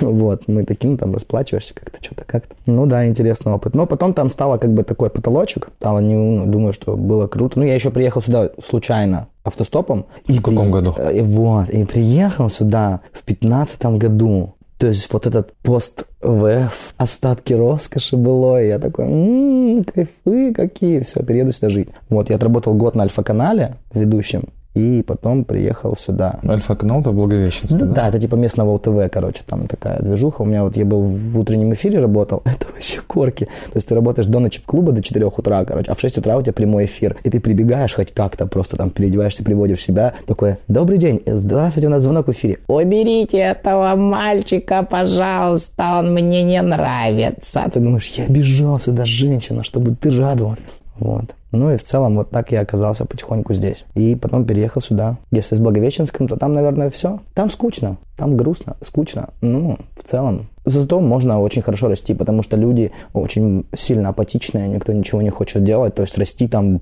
Вот, 0.00 0.48
мы 0.48 0.64
таким 0.64 0.96
там 0.98 1.14
расплачиваешься 1.14 1.74
как-то, 1.74 1.98
что-то 2.02 2.24
как-то. 2.26 2.56
Ну 2.66 2.86
да, 2.86 3.06
интересный 3.06 3.52
опыт. 3.52 3.74
Но 3.74 3.86
потом 3.86 4.14
там 4.14 4.30
стало 4.30 4.56
как 4.58 4.72
бы 4.72 4.82
такой 4.82 5.10
потолочек. 5.10 5.68
Стало, 5.78 6.00
не, 6.00 6.14
ну, 6.16 6.46
думаю, 6.46 6.72
что 6.72 6.96
было 6.96 7.28
круто. 7.28 7.60
Ну, 7.60 7.64
я 7.64 7.74
еще 7.76 7.90
приехал 7.90 8.20
сюда 8.20 8.50
случайно 8.66 9.28
автостопом. 9.44 10.06
И 10.26 10.38
В 10.38 10.42
каком 10.42 10.72
году? 10.72 10.94
э, 10.98 11.18
И 11.18 11.20
вот, 11.20 11.68
и 11.68 11.84
приехал 11.84 12.48
сюда 12.50 13.00
в 13.12 13.22
пятнадцатом 13.22 13.98
году. 13.98 14.54
То 14.82 14.88
есть 14.88 15.06
вот 15.12 15.28
этот 15.28 15.52
пост 15.62 16.06
ВФ, 16.22 16.94
остатки 16.96 17.52
роскоши 17.52 18.16
было, 18.16 18.60
и 18.60 18.66
я 18.66 18.80
такой, 18.80 19.04
м-м, 19.04 19.84
кайфы 19.84 20.52
какие, 20.52 20.98
все, 21.04 21.22
перееду 21.22 21.52
сюда 21.52 21.68
жить. 21.68 21.90
Вот, 22.08 22.30
я 22.30 22.34
отработал 22.34 22.74
год 22.74 22.96
на 22.96 23.04
Альфа-канале 23.04 23.76
ведущим, 23.94 24.48
и 24.74 25.02
потом 25.02 25.44
приехал 25.44 25.96
сюда. 25.96 26.40
Альфа-канал 26.46 27.00
это 27.00 27.12
Благовещенство, 27.12 27.78
Да, 27.78 27.86
да? 27.86 27.92
да, 27.92 28.08
это 28.08 28.18
типа 28.20 28.36
местного 28.36 28.72
УТВ, 28.72 29.10
короче, 29.12 29.42
там 29.46 29.66
такая 29.66 30.00
движуха. 30.00 30.42
У 30.42 30.44
меня 30.46 30.64
вот 30.64 30.76
я 30.76 30.84
был 30.84 31.02
в 31.02 31.38
утреннем 31.38 31.74
эфире 31.74 32.00
работал, 32.00 32.42
это 32.44 32.66
вообще 32.72 33.00
корки. 33.06 33.44
То 33.44 33.76
есть 33.76 33.88
ты 33.88 33.94
работаешь 33.94 34.26
до 34.26 34.38
ночи 34.38 34.60
в 34.60 34.64
клубе 34.64 34.92
до 34.92 35.02
4 35.02 35.26
утра, 35.26 35.64
короче, 35.64 35.90
а 35.90 35.94
в 35.94 36.00
6 36.00 36.18
утра 36.18 36.36
у 36.36 36.42
тебя 36.42 36.52
прямой 36.52 36.86
эфир. 36.86 37.16
И 37.22 37.30
ты 37.30 37.38
прибегаешь 37.40 37.94
хоть 37.94 38.12
как-то, 38.12 38.46
просто 38.46 38.76
там 38.76 38.90
переодеваешься, 38.90 39.44
приводишь 39.44 39.82
себя, 39.82 40.14
такой, 40.26 40.56
добрый 40.68 40.98
день, 40.98 41.20
здравствуйте, 41.26 41.88
у 41.88 41.90
нас 41.90 42.02
звонок 42.02 42.28
в 42.28 42.32
эфире. 42.32 42.58
Уберите 42.68 43.38
этого 43.38 43.94
мальчика, 43.96 44.86
пожалуйста, 44.88 45.98
он 45.98 46.14
мне 46.14 46.42
не 46.42 46.60
нравится. 46.62 47.70
Ты 47.72 47.80
думаешь, 47.80 48.10
я 48.16 48.26
бежал 48.26 48.78
сюда, 48.80 49.04
женщина, 49.04 49.64
чтобы 49.64 49.94
ты 49.94 50.10
радовалась. 50.10 50.58
Вот. 50.98 51.34
Ну 51.52 51.72
и 51.72 51.76
в 51.76 51.82
целом 51.82 52.16
вот 52.16 52.30
так 52.30 52.50
я 52.50 52.62
оказался 52.62 53.04
потихоньку 53.04 53.54
здесь. 53.54 53.84
И 53.94 54.14
потом 54.16 54.44
переехал 54.44 54.80
сюда. 54.80 55.18
Если 55.30 55.54
с 55.54 55.60
Благовещенском, 55.60 56.26
то 56.26 56.36
там, 56.36 56.54
наверное, 56.54 56.90
все. 56.90 57.20
Там 57.34 57.50
скучно, 57.50 57.98
там 58.16 58.36
грустно, 58.36 58.76
скучно. 58.82 59.28
Ну, 59.42 59.78
в 59.96 60.02
целом. 60.02 60.48
Зато 60.64 61.00
можно 61.00 61.40
очень 61.40 61.60
хорошо 61.60 61.88
расти, 61.88 62.14
потому 62.14 62.42
что 62.42 62.56
люди 62.56 62.92
очень 63.12 63.66
сильно 63.74 64.10
апатичные, 64.10 64.68
никто 64.68 64.92
ничего 64.92 65.20
не 65.20 65.30
хочет 65.30 65.62
делать. 65.64 65.94
То 65.94 66.02
есть 66.02 66.16
расти 66.16 66.48
там 66.48 66.80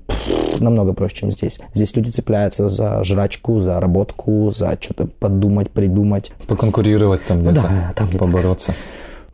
намного 0.59 0.93
проще, 0.93 1.15
чем 1.15 1.31
здесь. 1.31 1.59
Здесь 1.73 1.95
люди 1.95 2.11
цепляются 2.11 2.69
за 2.69 3.03
жрачку, 3.03 3.61
за 3.61 3.79
работку, 3.79 4.51
за 4.51 4.77
что-то 4.79 5.07
подумать, 5.07 5.71
придумать. 5.71 6.31
Поконкурировать 6.47 7.25
там 7.25 7.41
где-то, 7.41 7.61
да, 7.61 7.93
там 7.95 8.09
побороться. 8.17 8.73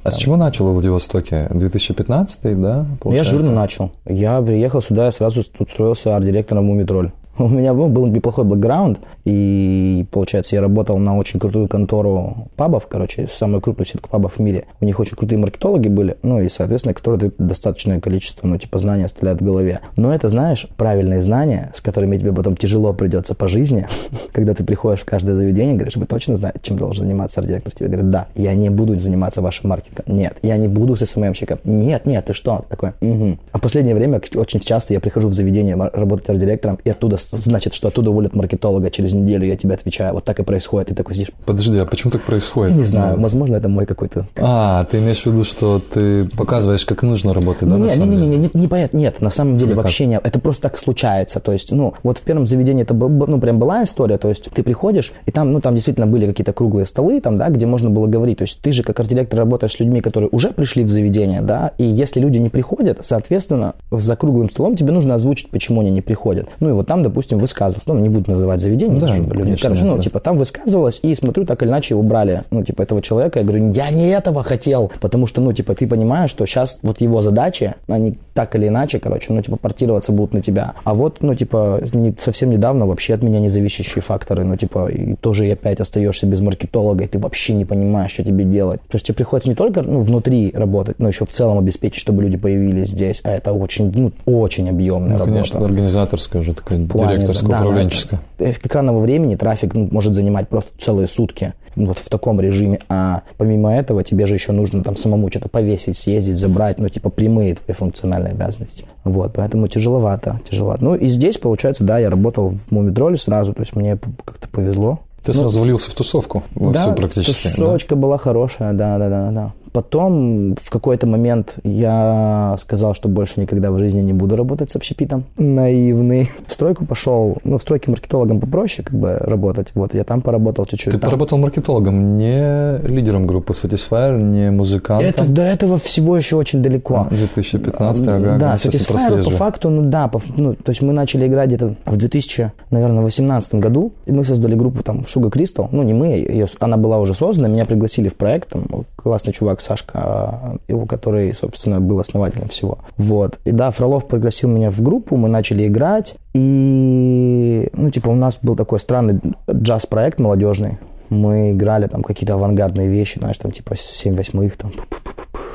А 0.07 0.11
с 0.11 0.15
чего 0.15 0.37
начал 0.37 0.65
во 0.65 0.71
Владивостоке? 0.71 1.47
2015, 1.51 2.39
да? 2.61 2.77
Ну, 2.77 2.85
Я 2.91 2.97
получается? 3.01 3.31
жирно 3.33 3.51
начал. 3.51 3.91
Я 4.05 4.41
приехал 4.41 4.81
сюда, 4.81 5.05
я 5.07 5.11
сразу 5.11 5.43
тут 5.43 5.69
строился 5.69 6.15
арт-директором 6.15 6.65
Мумитроль. 6.67 7.11
У 7.39 7.47
меня 7.47 7.73
ну, 7.73 7.87
был 7.87 8.07
неплохой 8.07 8.45
бэкграунд, 8.45 8.99
и, 9.25 10.05
получается, 10.11 10.55
я 10.55 10.61
работал 10.61 10.97
на 10.97 11.17
очень 11.17 11.39
крутую 11.39 11.67
контору 11.67 12.49
пабов, 12.55 12.87
короче, 12.87 13.27
самую 13.27 13.61
крупную 13.61 13.85
сетку 13.85 14.09
пабов 14.09 14.37
в 14.37 14.39
мире. 14.39 14.65
У 14.81 14.85
них 14.85 14.99
очень 14.99 15.15
крутые 15.15 15.37
маркетологи 15.37 15.87
были, 15.87 16.17
ну 16.23 16.41
и, 16.41 16.49
соответственно, 16.49 16.93
которые 16.93 17.19
дают 17.19 17.35
достаточное 17.37 17.99
количество, 17.99 18.47
ну, 18.47 18.57
типа, 18.57 18.79
знаний 18.79 19.03
оставляют 19.03 19.41
в 19.41 19.45
голове. 19.45 19.81
Но 19.95 20.13
это, 20.13 20.29
знаешь, 20.29 20.67
правильные 20.77 21.21
знания, 21.21 21.71
с 21.75 21.81
которыми 21.81 22.17
тебе 22.17 22.33
потом 22.33 22.57
тяжело 22.57 22.93
придется 22.93 23.35
по 23.35 23.47
жизни, 23.47 23.87
когда 24.31 24.53
ты 24.53 24.63
приходишь 24.63 25.01
в 25.01 25.05
каждое 25.05 25.35
заведение, 25.35 25.75
говоришь, 25.75 25.95
вы 25.95 26.05
точно 26.05 26.35
знаете, 26.35 26.59
чем 26.63 26.77
должен 26.77 27.05
заниматься 27.05 27.39
арт-директор? 27.39 27.73
Тебе 27.73 27.89
говорят, 27.89 28.09
да, 28.09 28.27
я 28.35 28.55
не 28.55 28.69
буду 28.69 28.99
заниматься 28.99 29.41
вашим 29.41 29.69
маркетингом. 29.69 30.05
Нет, 30.07 30.37
я 30.41 30.57
не 30.57 30.67
буду 30.67 30.95
с 30.95 31.05
СММщиком. 31.05 31.59
Нет, 31.63 32.05
нет, 32.05 32.25
ты 32.25 32.33
что? 32.33 32.65
Такой, 32.69 32.93
«Мгм». 33.01 33.39
А 33.51 33.57
в 33.57 33.61
последнее 33.61 33.95
время 33.95 34.21
очень 34.35 34.59
часто 34.59 34.93
я 34.93 34.99
прихожу 34.99 35.27
в 35.27 35.33
заведение 35.33 35.75
работать 35.75 36.29
арт-директором, 36.29 36.79
и 36.83 36.89
оттуда, 36.89 37.17
значит, 37.31 37.73
что 37.73 37.87
оттуда 37.89 38.09
уволят 38.11 38.33
маркетолога 38.35 38.89
через 38.91 39.13
неделю, 39.13 39.45
я 39.45 39.57
тебе 39.57 39.73
отвечаю. 39.73 40.13
Вот 40.13 40.23
так 40.23 40.39
и 40.39 40.43
происходит. 40.43 40.89
Ты 40.89 40.95
такой 40.95 41.15
сидишь, 41.15 41.29
Подожди, 41.45 41.77
а 41.77 41.85
почему 41.85 42.11
так 42.11 42.21
происходит? 42.21 42.75
не 42.75 42.83
знаю, 42.83 43.19
возможно, 43.19 43.55
это 43.55 43.67
мой 43.69 43.85
какой-то 43.85 44.27
А, 44.37 44.85
ты 44.85 44.99
имеешь 44.99 45.21
в 45.21 45.25
виду, 45.25 45.43
что 45.43 45.79
ты 45.79 46.25
показываешь, 46.25 46.85
как 46.85 47.03
нужно 47.03 47.33
работать, 47.33 47.67
да, 47.67 47.77
на 47.77 47.83
не, 47.83 47.83
не, 47.83 47.89
самом 47.89 48.09
не, 48.09 48.15
деле? 48.15 48.27
не, 48.27 48.37
не, 48.37 48.49
не, 48.53 48.67
понятно, 48.67 48.97
нет, 48.97 49.21
на 49.21 49.29
самом 49.29 49.57
деле 49.57 49.71
Или 49.71 49.75
как? 49.75 49.85
вообще 49.85 50.05
нет, 50.05 50.21
это 50.23 50.39
просто 50.39 50.63
так 50.63 50.77
случается, 50.77 51.39
то 51.39 51.51
есть, 51.51 51.71
ну, 51.71 51.93
вот 52.03 52.19
в 52.19 52.21
первом 52.21 52.47
заведении 52.47 52.83
это 52.83 52.93
был, 52.93 53.09
ну, 53.09 53.39
прям 53.39 53.59
была 53.59 53.83
история, 53.83 54.17
то 54.17 54.29
есть 54.29 54.49
ты 54.53 54.63
приходишь, 54.63 55.13
и 55.25 55.31
там, 55.31 55.51
ну, 55.51 55.61
там 55.61 55.73
действительно 55.73 56.07
были 56.07 56.27
какие-то 56.27 56.53
круглые 56.53 56.85
столы, 56.85 57.19
там, 57.21 57.37
да, 57.37 57.49
где 57.49 57.65
можно 57.65 57.89
было 57.89 58.07
говорить, 58.07 58.37
то 58.39 58.43
есть 58.43 58.61
ты 58.61 58.71
же 58.71 58.83
как 58.83 58.99
арт-директор 58.99 59.39
работаешь 59.39 59.73
с 59.73 59.79
людьми, 59.79 60.01
которые 60.01 60.29
уже 60.31 60.51
пришли 60.51 60.83
в 60.83 60.91
заведение, 60.91 61.41
да, 61.41 61.71
и 61.77 61.83
если 61.83 62.19
люди 62.19 62.37
не 62.37 62.49
приходят, 62.49 62.99
соответственно, 63.03 63.75
за 63.91 64.15
круглым 64.15 64.49
столом 64.49 64.75
тебе 64.75 64.91
нужно 64.91 65.15
озвучить, 65.15 65.49
почему 65.49 65.81
они 65.81 65.91
не 65.91 66.01
приходят. 66.01 66.47
Ну, 66.59 66.69
и 66.69 66.73
вот 66.73 66.87
там, 66.87 67.03
допустим, 67.03 67.16
высказывался, 67.21 67.91
ну, 67.91 67.99
не 67.99 68.09
буду 68.09 68.31
называть 68.31 68.61
заведение, 68.61 68.99
Да, 68.99 69.07
чтобы 69.07 69.35
люди, 69.35 69.55
короче, 69.61 69.83
ну, 69.83 69.97
да. 69.97 70.01
типа, 70.03 70.19
там 70.19 70.37
высказывалась, 70.37 70.99
и 71.03 71.13
смотрю, 71.15 71.45
так 71.45 71.61
или 71.63 71.69
иначе 71.69 71.95
убрали, 71.95 72.43
ну, 72.51 72.63
типа, 72.63 72.83
этого 72.83 73.01
человека. 73.01 73.39
Я 73.39 73.45
говорю, 73.45 73.71
я 73.71 73.89
не 73.91 74.09
этого 74.09 74.43
хотел, 74.43 74.91
потому 75.01 75.27
что, 75.27 75.41
ну, 75.41 75.53
типа, 75.53 75.75
ты 75.75 75.87
понимаешь, 75.87 76.29
что 76.29 76.45
сейчас 76.45 76.79
вот 76.83 77.01
его 77.01 77.21
задачи, 77.21 77.75
они 77.87 78.17
так 78.33 78.55
или 78.55 78.67
иначе, 78.67 78.99
короче, 78.99 79.33
ну, 79.33 79.41
типа, 79.41 79.57
портироваться 79.57 80.11
будут 80.11 80.33
на 80.33 80.41
тебя. 80.41 80.73
А 80.83 80.93
вот, 80.93 81.17
ну, 81.21 81.35
типа, 81.35 81.81
не- 81.93 82.15
совсем 82.23 82.49
недавно 82.51 82.85
вообще 82.85 83.13
от 83.15 83.23
меня 83.23 83.39
независящие 83.39 84.01
факторы, 84.01 84.43
ну, 84.43 84.55
типа, 84.57 84.87
и 84.89 85.15
тоже 85.15 85.47
и 85.47 85.51
опять 85.51 85.79
остаешься 85.79 86.25
без 86.27 86.41
маркетолога, 86.41 87.03
и 87.03 87.07
ты 87.07 87.19
вообще 87.19 87.53
не 87.53 87.65
понимаешь, 87.65 88.11
что 88.11 88.23
тебе 88.23 88.43
делать. 88.45 88.81
То 88.89 88.95
есть 88.95 89.05
тебе 89.07 89.15
приходится 89.15 89.49
не 89.49 89.55
только, 89.55 89.81
ну, 89.81 90.01
внутри 90.01 90.51
работать, 90.53 90.99
но 90.99 91.07
еще 91.07 91.25
в 91.25 91.29
целом 91.29 91.57
обеспечить, 91.57 91.99
чтобы 92.01 92.21
люди 92.23 92.37
появились 92.37 92.89
здесь, 92.89 93.21
а 93.23 93.31
это 93.31 93.53
очень, 93.53 93.91
ну, 93.93 94.11
очень 94.25 94.69
объемная 94.69 95.13
Ну, 95.13 95.19
работа 95.19 95.33
конечно, 95.33 95.65
организаторская 95.65 96.43
же, 96.43 96.53
такая 96.53 96.79
директорская, 97.07 97.49
да, 97.49 97.59
да, 97.59 97.65
управленческая. 97.65 98.19
да. 98.39 98.53
К 98.53 98.65
экранного 98.65 98.99
времени 98.99 99.35
трафик 99.35 99.73
ну, 99.73 99.87
может 99.91 100.13
занимать 100.13 100.47
просто 100.47 100.71
целые 100.77 101.07
сутки 101.07 101.53
вот 101.85 101.99
в 101.99 102.09
таком 102.09 102.41
режиме, 102.41 102.79
а 102.89 103.21
помимо 103.37 103.73
этого 103.73 104.03
тебе 104.03 104.25
же 104.25 104.33
еще 104.33 104.51
нужно 104.51 104.83
там 104.83 104.97
самому 104.97 105.29
что-то 105.29 105.47
повесить, 105.47 105.97
съездить, 105.97 106.37
забрать, 106.37 106.79
ну, 106.79 106.89
типа 106.89 107.09
прямые 107.09 107.55
твои 107.55 107.75
функциональные 107.75 108.31
обязанности. 108.31 108.85
Вот, 109.03 109.33
поэтому 109.33 109.67
тяжеловато, 109.67 110.41
тяжеловато. 110.49 110.83
Ну, 110.83 110.95
и 110.95 111.07
здесь, 111.07 111.37
получается, 111.37 111.83
да, 111.83 111.99
я 111.99 112.09
работал 112.09 112.49
в 112.49 112.71
Мумитроле 112.71 113.17
сразу, 113.17 113.53
то 113.53 113.61
есть 113.61 113.75
мне 113.75 113.97
как-то 114.25 114.47
повезло. 114.49 114.99
Ты 115.23 115.33
сразу 115.33 115.61
влился 115.61 115.91
в 115.91 115.93
тусовку 115.93 116.43
во 116.55 116.73
всю 116.73 116.93
практически. 116.93 117.47
да? 117.47 117.53
тусовочка 117.53 117.95
была 117.95 118.17
хорошая, 118.17 118.73
да, 118.73 118.97
да, 118.97 119.09
да, 119.09 119.31
да. 119.31 119.53
Потом 119.71 120.55
в 120.61 120.69
какой-то 120.69 121.07
момент 121.07 121.55
я 121.63 122.55
сказал, 122.59 122.93
что 122.95 123.09
больше 123.09 123.39
никогда 123.39 123.71
в 123.71 123.77
жизни 123.77 124.01
не 124.01 124.13
буду 124.13 124.35
работать 124.35 124.71
с 124.71 124.75
общепитом. 124.75 125.25
Наивный. 125.37 126.29
В 126.47 126.53
стройку 126.53 126.85
пошел, 126.85 127.37
ну, 127.43 127.57
в 127.57 127.61
стройке 127.61 127.91
маркетологом 127.91 128.39
попроще 128.39 128.83
как 128.85 128.97
бы 128.97 129.13
работать. 129.17 129.69
Вот, 129.75 129.93
я 129.93 130.03
там 130.03 130.21
поработал 130.21 130.65
чуть-чуть. 130.65 130.93
Ты 130.93 130.99
Там- 130.99 131.09
поработал 131.09 131.37
маркетологом, 131.37 132.17
не 132.17 132.77
лидером 132.87 133.27
группы 133.27 133.53
Satisfyer, 133.53 134.17
не 134.21 134.51
музыкантом. 134.51 135.07
Это 135.09 135.29
до 135.29 135.41
этого 135.41 135.77
всего 135.77 136.17
еще 136.17 136.35
очень 136.35 136.61
далеко. 136.61 137.07
А, 137.09 137.09
2015, 137.09 138.07
ага, 138.07 138.19
Да, 138.19 138.35
ага, 138.35 138.45
я 138.45 138.55
Satisfyer 138.55 139.23
по 139.23 139.31
факту, 139.31 139.69
ну 139.69 139.89
да, 139.89 140.07
по- 140.07 140.21
ну, 140.35 140.53
то 140.53 140.69
есть 140.71 140.81
мы 140.81 140.93
начали 140.93 141.27
играть 141.27 141.47
где-то 141.47 141.75
в 141.85 141.97
2000, 141.97 142.51
наверное, 142.71 143.03
18 143.03 143.55
году, 143.55 143.93
и 144.05 144.11
мы 144.11 144.23
создали 144.25 144.55
группу 144.55 144.83
там 144.83 145.05
Шуга 145.07 145.29
Кристал, 145.29 145.69
ну 145.71 145.83
не 145.83 145.93
мы, 145.93 146.07
ее, 146.07 146.47
она 146.59 146.77
была 146.77 146.99
уже 146.99 147.13
создана, 147.13 147.47
меня 147.47 147.65
пригласили 147.65 148.09
в 148.09 148.15
проект, 148.15 148.49
там 148.49 148.63
классный 148.95 149.33
чувак 149.33 149.61
Сашка, 149.67 150.59
его, 150.67 150.85
который, 150.85 151.35
собственно, 151.35 151.79
был 151.79 151.99
основателем 151.99 152.47
всего. 152.47 152.79
Вот. 152.97 153.39
И 153.45 153.51
да, 153.51 153.71
Фролов 153.71 154.07
пригласил 154.07 154.49
меня 154.49 154.71
в 154.71 154.81
группу, 154.81 155.17
мы 155.17 155.29
начали 155.29 155.67
играть, 155.67 156.15
и, 156.33 157.69
ну, 157.73 157.89
типа, 157.89 158.09
у 158.09 158.15
нас 158.15 158.39
был 158.41 158.55
такой 158.55 158.79
странный 158.79 159.19
джаз-проект 159.51 160.19
молодежный. 160.19 160.77
Мы 161.09 161.51
играли 161.51 161.87
там 161.87 162.03
какие-то 162.03 162.33
авангардные 162.33 162.87
вещи, 162.87 163.19
знаешь, 163.19 163.37
там 163.37 163.51
типа 163.51 163.75
7 163.77 164.15
восьмых, 164.15 164.57
там, 164.57 164.71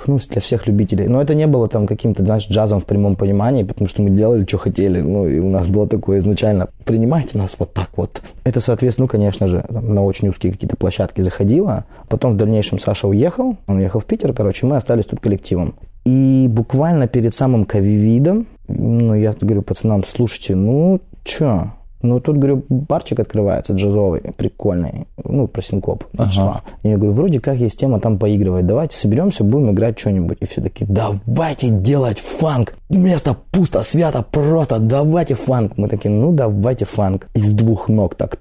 ну, 0.06 0.18
для 0.28 0.40
всех 0.40 0.66
любителей. 0.66 1.06
Но 1.08 1.20
это 1.20 1.34
не 1.34 1.46
было 1.46 1.68
там 1.68 1.86
каким-то, 1.86 2.22
знаешь, 2.22 2.48
джазом 2.48 2.80
в 2.80 2.84
прямом 2.84 3.16
понимании, 3.16 3.62
потому 3.62 3.88
что 3.88 4.02
мы 4.02 4.10
делали, 4.10 4.44
что 4.44 4.58
хотели. 4.58 5.00
Ну, 5.00 5.26
и 5.26 5.38
у 5.38 5.48
нас 5.48 5.66
было 5.66 5.86
такое 5.86 6.18
изначально, 6.18 6.68
принимайте 6.84 7.38
нас 7.38 7.56
вот 7.58 7.72
так 7.72 7.90
вот. 7.96 8.20
Это, 8.44 8.60
соответственно, 8.60 9.04
ну, 9.04 9.08
конечно 9.08 9.48
же, 9.48 9.64
там, 9.68 9.94
на 9.94 10.04
очень 10.04 10.28
узкие 10.28 10.52
какие-то 10.52 10.76
площадки 10.76 11.20
заходило. 11.20 11.84
Потом 12.08 12.34
в 12.34 12.36
дальнейшем 12.36 12.78
Саша 12.78 13.08
уехал, 13.08 13.56
он 13.66 13.76
уехал 13.78 14.00
в 14.00 14.04
Питер, 14.04 14.32
короче, 14.32 14.66
мы 14.66 14.76
остались 14.76 15.06
тут 15.06 15.20
коллективом. 15.20 15.74
И 16.04 16.46
буквально 16.48 17.06
перед 17.06 17.34
самым 17.34 17.64
ковидом, 17.64 18.46
ну, 18.68 19.14
я 19.14 19.34
говорю 19.40 19.62
пацанам, 19.62 20.04
слушайте, 20.04 20.56
ну, 20.56 21.00
чё, 21.24 21.72
ну, 22.02 22.20
тут, 22.20 22.36
говорю, 22.36 22.64
барчик 22.68 23.20
открывается 23.20 23.72
джазовый, 23.72 24.20
прикольный, 24.36 25.06
ну, 25.24 25.46
про 25.46 25.62
синкоп. 25.62 26.04
Ага. 26.16 26.62
И 26.82 26.88
я 26.88 26.96
говорю, 26.96 27.12
вроде 27.12 27.40
как 27.40 27.56
есть 27.56 27.78
тема 27.78 28.00
там 28.00 28.18
поигрывать, 28.18 28.66
давайте 28.66 28.96
соберемся, 28.96 29.44
будем 29.44 29.70
играть 29.70 29.98
что-нибудь. 29.98 30.38
И 30.40 30.46
все 30.46 30.60
такие, 30.60 30.86
давайте 30.88 31.68
делать 31.68 32.18
фанк, 32.18 32.74
место 32.88 33.36
пусто, 33.50 33.82
свято, 33.82 34.24
просто, 34.28 34.78
давайте 34.78 35.34
фанк. 35.34 35.76
Мы 35.76 35.88
такие, 35.88 36.10
ну, 36.10 36.32
давайте 36.32 36.84
фанк. 36.84 37.28
Из 37.34 37.52
двух 37.52 37.88
ног 37.88 38.14
так 38.14 38.38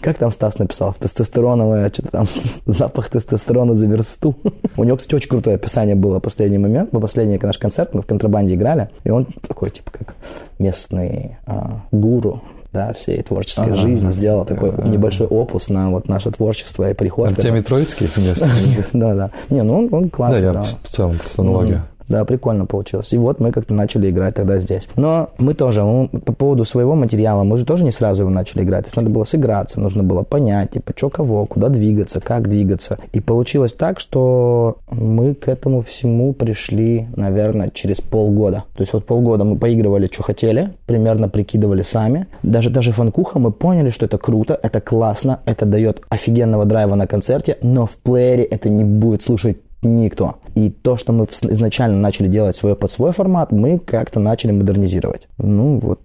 как 0.00 0.18
там 0.18 0.30
Стас 0.30 0.58
написал? 0.58 0.94
Тестостероновое, 0.98 1.90
что-то 1.90 2.10
там, 2.10 2.26
запах 2.66 3.08
тестостерона 3.08 3.74
за 3.74 3.86
версту. 3.86 4.36
У 4.76 4.84
него, 4.84 4.96
кстати, 4.96 5.14
очень 5.14 5.28
крутое 5.28 5.56
описание 5.56 5.94
было 5.94 6.18
в 6.18 6.22
последний 6.22 6.58
момент. 6.58 6.90
По 6.90 7.00
последний 7.00 7.38
наш 7.38 7.58
концерт 7.58 7.94
мы 7.94 8.02
в 8.02 8.06
контрабанде 8.06 8.54
играли, 8.54 8.90
и 9.04 9.10
он 9.10 9.26
такой, 9.46 9.70
типа, 9.70 9.90
как 9.90 10.14
местный 10.58 11.36
а, 11.46 11.82
гуру, 11.92 12.42
да, 12.72 12.92
всей 12.92 13.22
творческой 13.22 13.76
жизни, 13.76 14.12
сделал 14.12 14.44
такой 14.44 14.72
небольшой 14.88 15.26
опус 15.26 15.68
на 15.68 15.90
вот 15.90 16.08
наше 16.08 16.30
творчество 16.30 16.90
и 16.90 16.94
приход. 16.94 17.28
Артемий 17.28 17.62
Троицкий 17.62 18.08
место? 18.16 18.48
Да, 18.92 19.14
да. 19.14 19.30
Не, 19.50 19.62
ну 19.62 19.78
он, 19.78 19.88
он 19.92 20.10
классный. 20.10 20.52
Да, 20.52 20.60
я 20.60 20.64
в 20.82 20.88
целом 20.88 21.18
просто 21.18 21.42
аналогия. 21.42 21.84
Да, 22.08 22.24
прикольно 22.24 22.66
получилось. 22.66 23.12
И 23.12 23.18
вот 23.18 23.38
мы 23.38 23.52
как-то 23.52 23.74
начали 23.74 24.10
играть 24.10 24.34
тогда 24.34 24.58
здесь. 24.60 24.88
Но 24.96 25.30
мы 25.38 25.54
тоже, 25.54 25.82
мы, 25.84 26.08
по 26.08 26.32
поводу 26.32 26.64
своего 26.64 26.94
материала, 26.94 27.44
мы 27.44 27.58
же 27.58 27.64
тоже 27.64 27.84
не 27.84 27.92
сразу 27.92 28.22
его 28.22 28.30
начали 28.30 28.62
играть. 28.62 28.84
То 28.84 28.88
есть 28.88 28.96
надо 28.96 29.10
было 29.10 29.24
сыграться, 29.24 29.80
нужно 29.80 30.02
было 30.02 30.22
понять, 30.22 30.70
типа, 30.70 30.92
что 30.96 31.10
кого, 31.10 31.46
куда 31.46 31.68
двигаться, 31.68 32.20
как 32.20 32.48
двигаться. 32.48 32.98
И 33.12 33.20
получилось 33.20 33.74
так, 33.74 34.00
что 34.00 34.78
мы 34.90 35.34
к 35.34 35.48
этому 35.48 35.82
всему 35.82 36.32
пришли, 36.32 37.08
наверное, 37.14 37.70
через 37.70 38.00
полгода. 38.00 38.64
То 38.74 38.82
есть 38.82 38.92
вот 38.92 39.04
полгода 39.04 39.44
мы 39.44 39.56
поигрывали, 39.56 40.08
что 40.10 40.22
хотели, 40.22 40.70
примерно 40.86 41.28
прикидывали 41.28 41.82
сами. 41.82 42.26
Даже, 42.42 42.70
даже 42.70 42.92
фанкуха 42.92 43.38
мы 43.38 43.52
поняли, 43.52 43.90
что 43.90 44.06
это 44.06 44.18
круто, 44.18 44.58
это 44.62 44.80
классно, 44.80 45.40
это 45.44 45.66
дает 45.66 46.02
офигенного 46.08 46.64
драйва 46.64 46.94
на 46.94 47.06
концерте, 47.06 47.58
но 47.62 47.86
в 47.86 47.96
плеере 47.98 48.44
это 48.44 48.68
не 48.70 48.84
будет 48.84 49.22
слушать 49.22 49.58
никто. 49.82 50.36
И 50.54 50.70
то, 50.70 50.96
что 50.96 51.12
мы 51.12 51.26
изначально 51.26 51.98
начали 51.98 52.28
делать 52.28 52.56
свое 52.56 52.74
под 52.74 52.90
свой 52.90 53.12
формат, 53.12 53.52
мы 53.52 53.78
как-то 53.78 54.20
начали 54.20 54.52
модернизировать. 54.52 55.28
Ну, 55.38 55.78
вот 55.78 56.00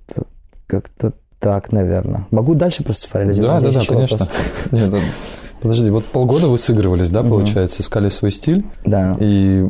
как-то 0.67 1.13
так, 1.39 1.71
наверное. 1.71 2.27
Могу 2.31 2.55
дальше 2.55 2.83
просто 2.83 3.09
файлизировать? 3.09 3.63
Да, 3.63 3.71
да, 3.71 3.79
да, 3.79 3.85
конечно. 3.85 4.25
Нет, 4.71 4.91
Подожди, 5.63 5.89
вот 5.89 6.03
полгода 6.03 6.49
вы 6.49 6.57
сыгрывались, 6.57 7.09
да, 7.09 7.23
получается, 7.23 7.81
искали 7.81 8.09
свой 8.09 8.31
стиль? 8.31 8.65
Да. 8.85 9.15
И 9.21 9.65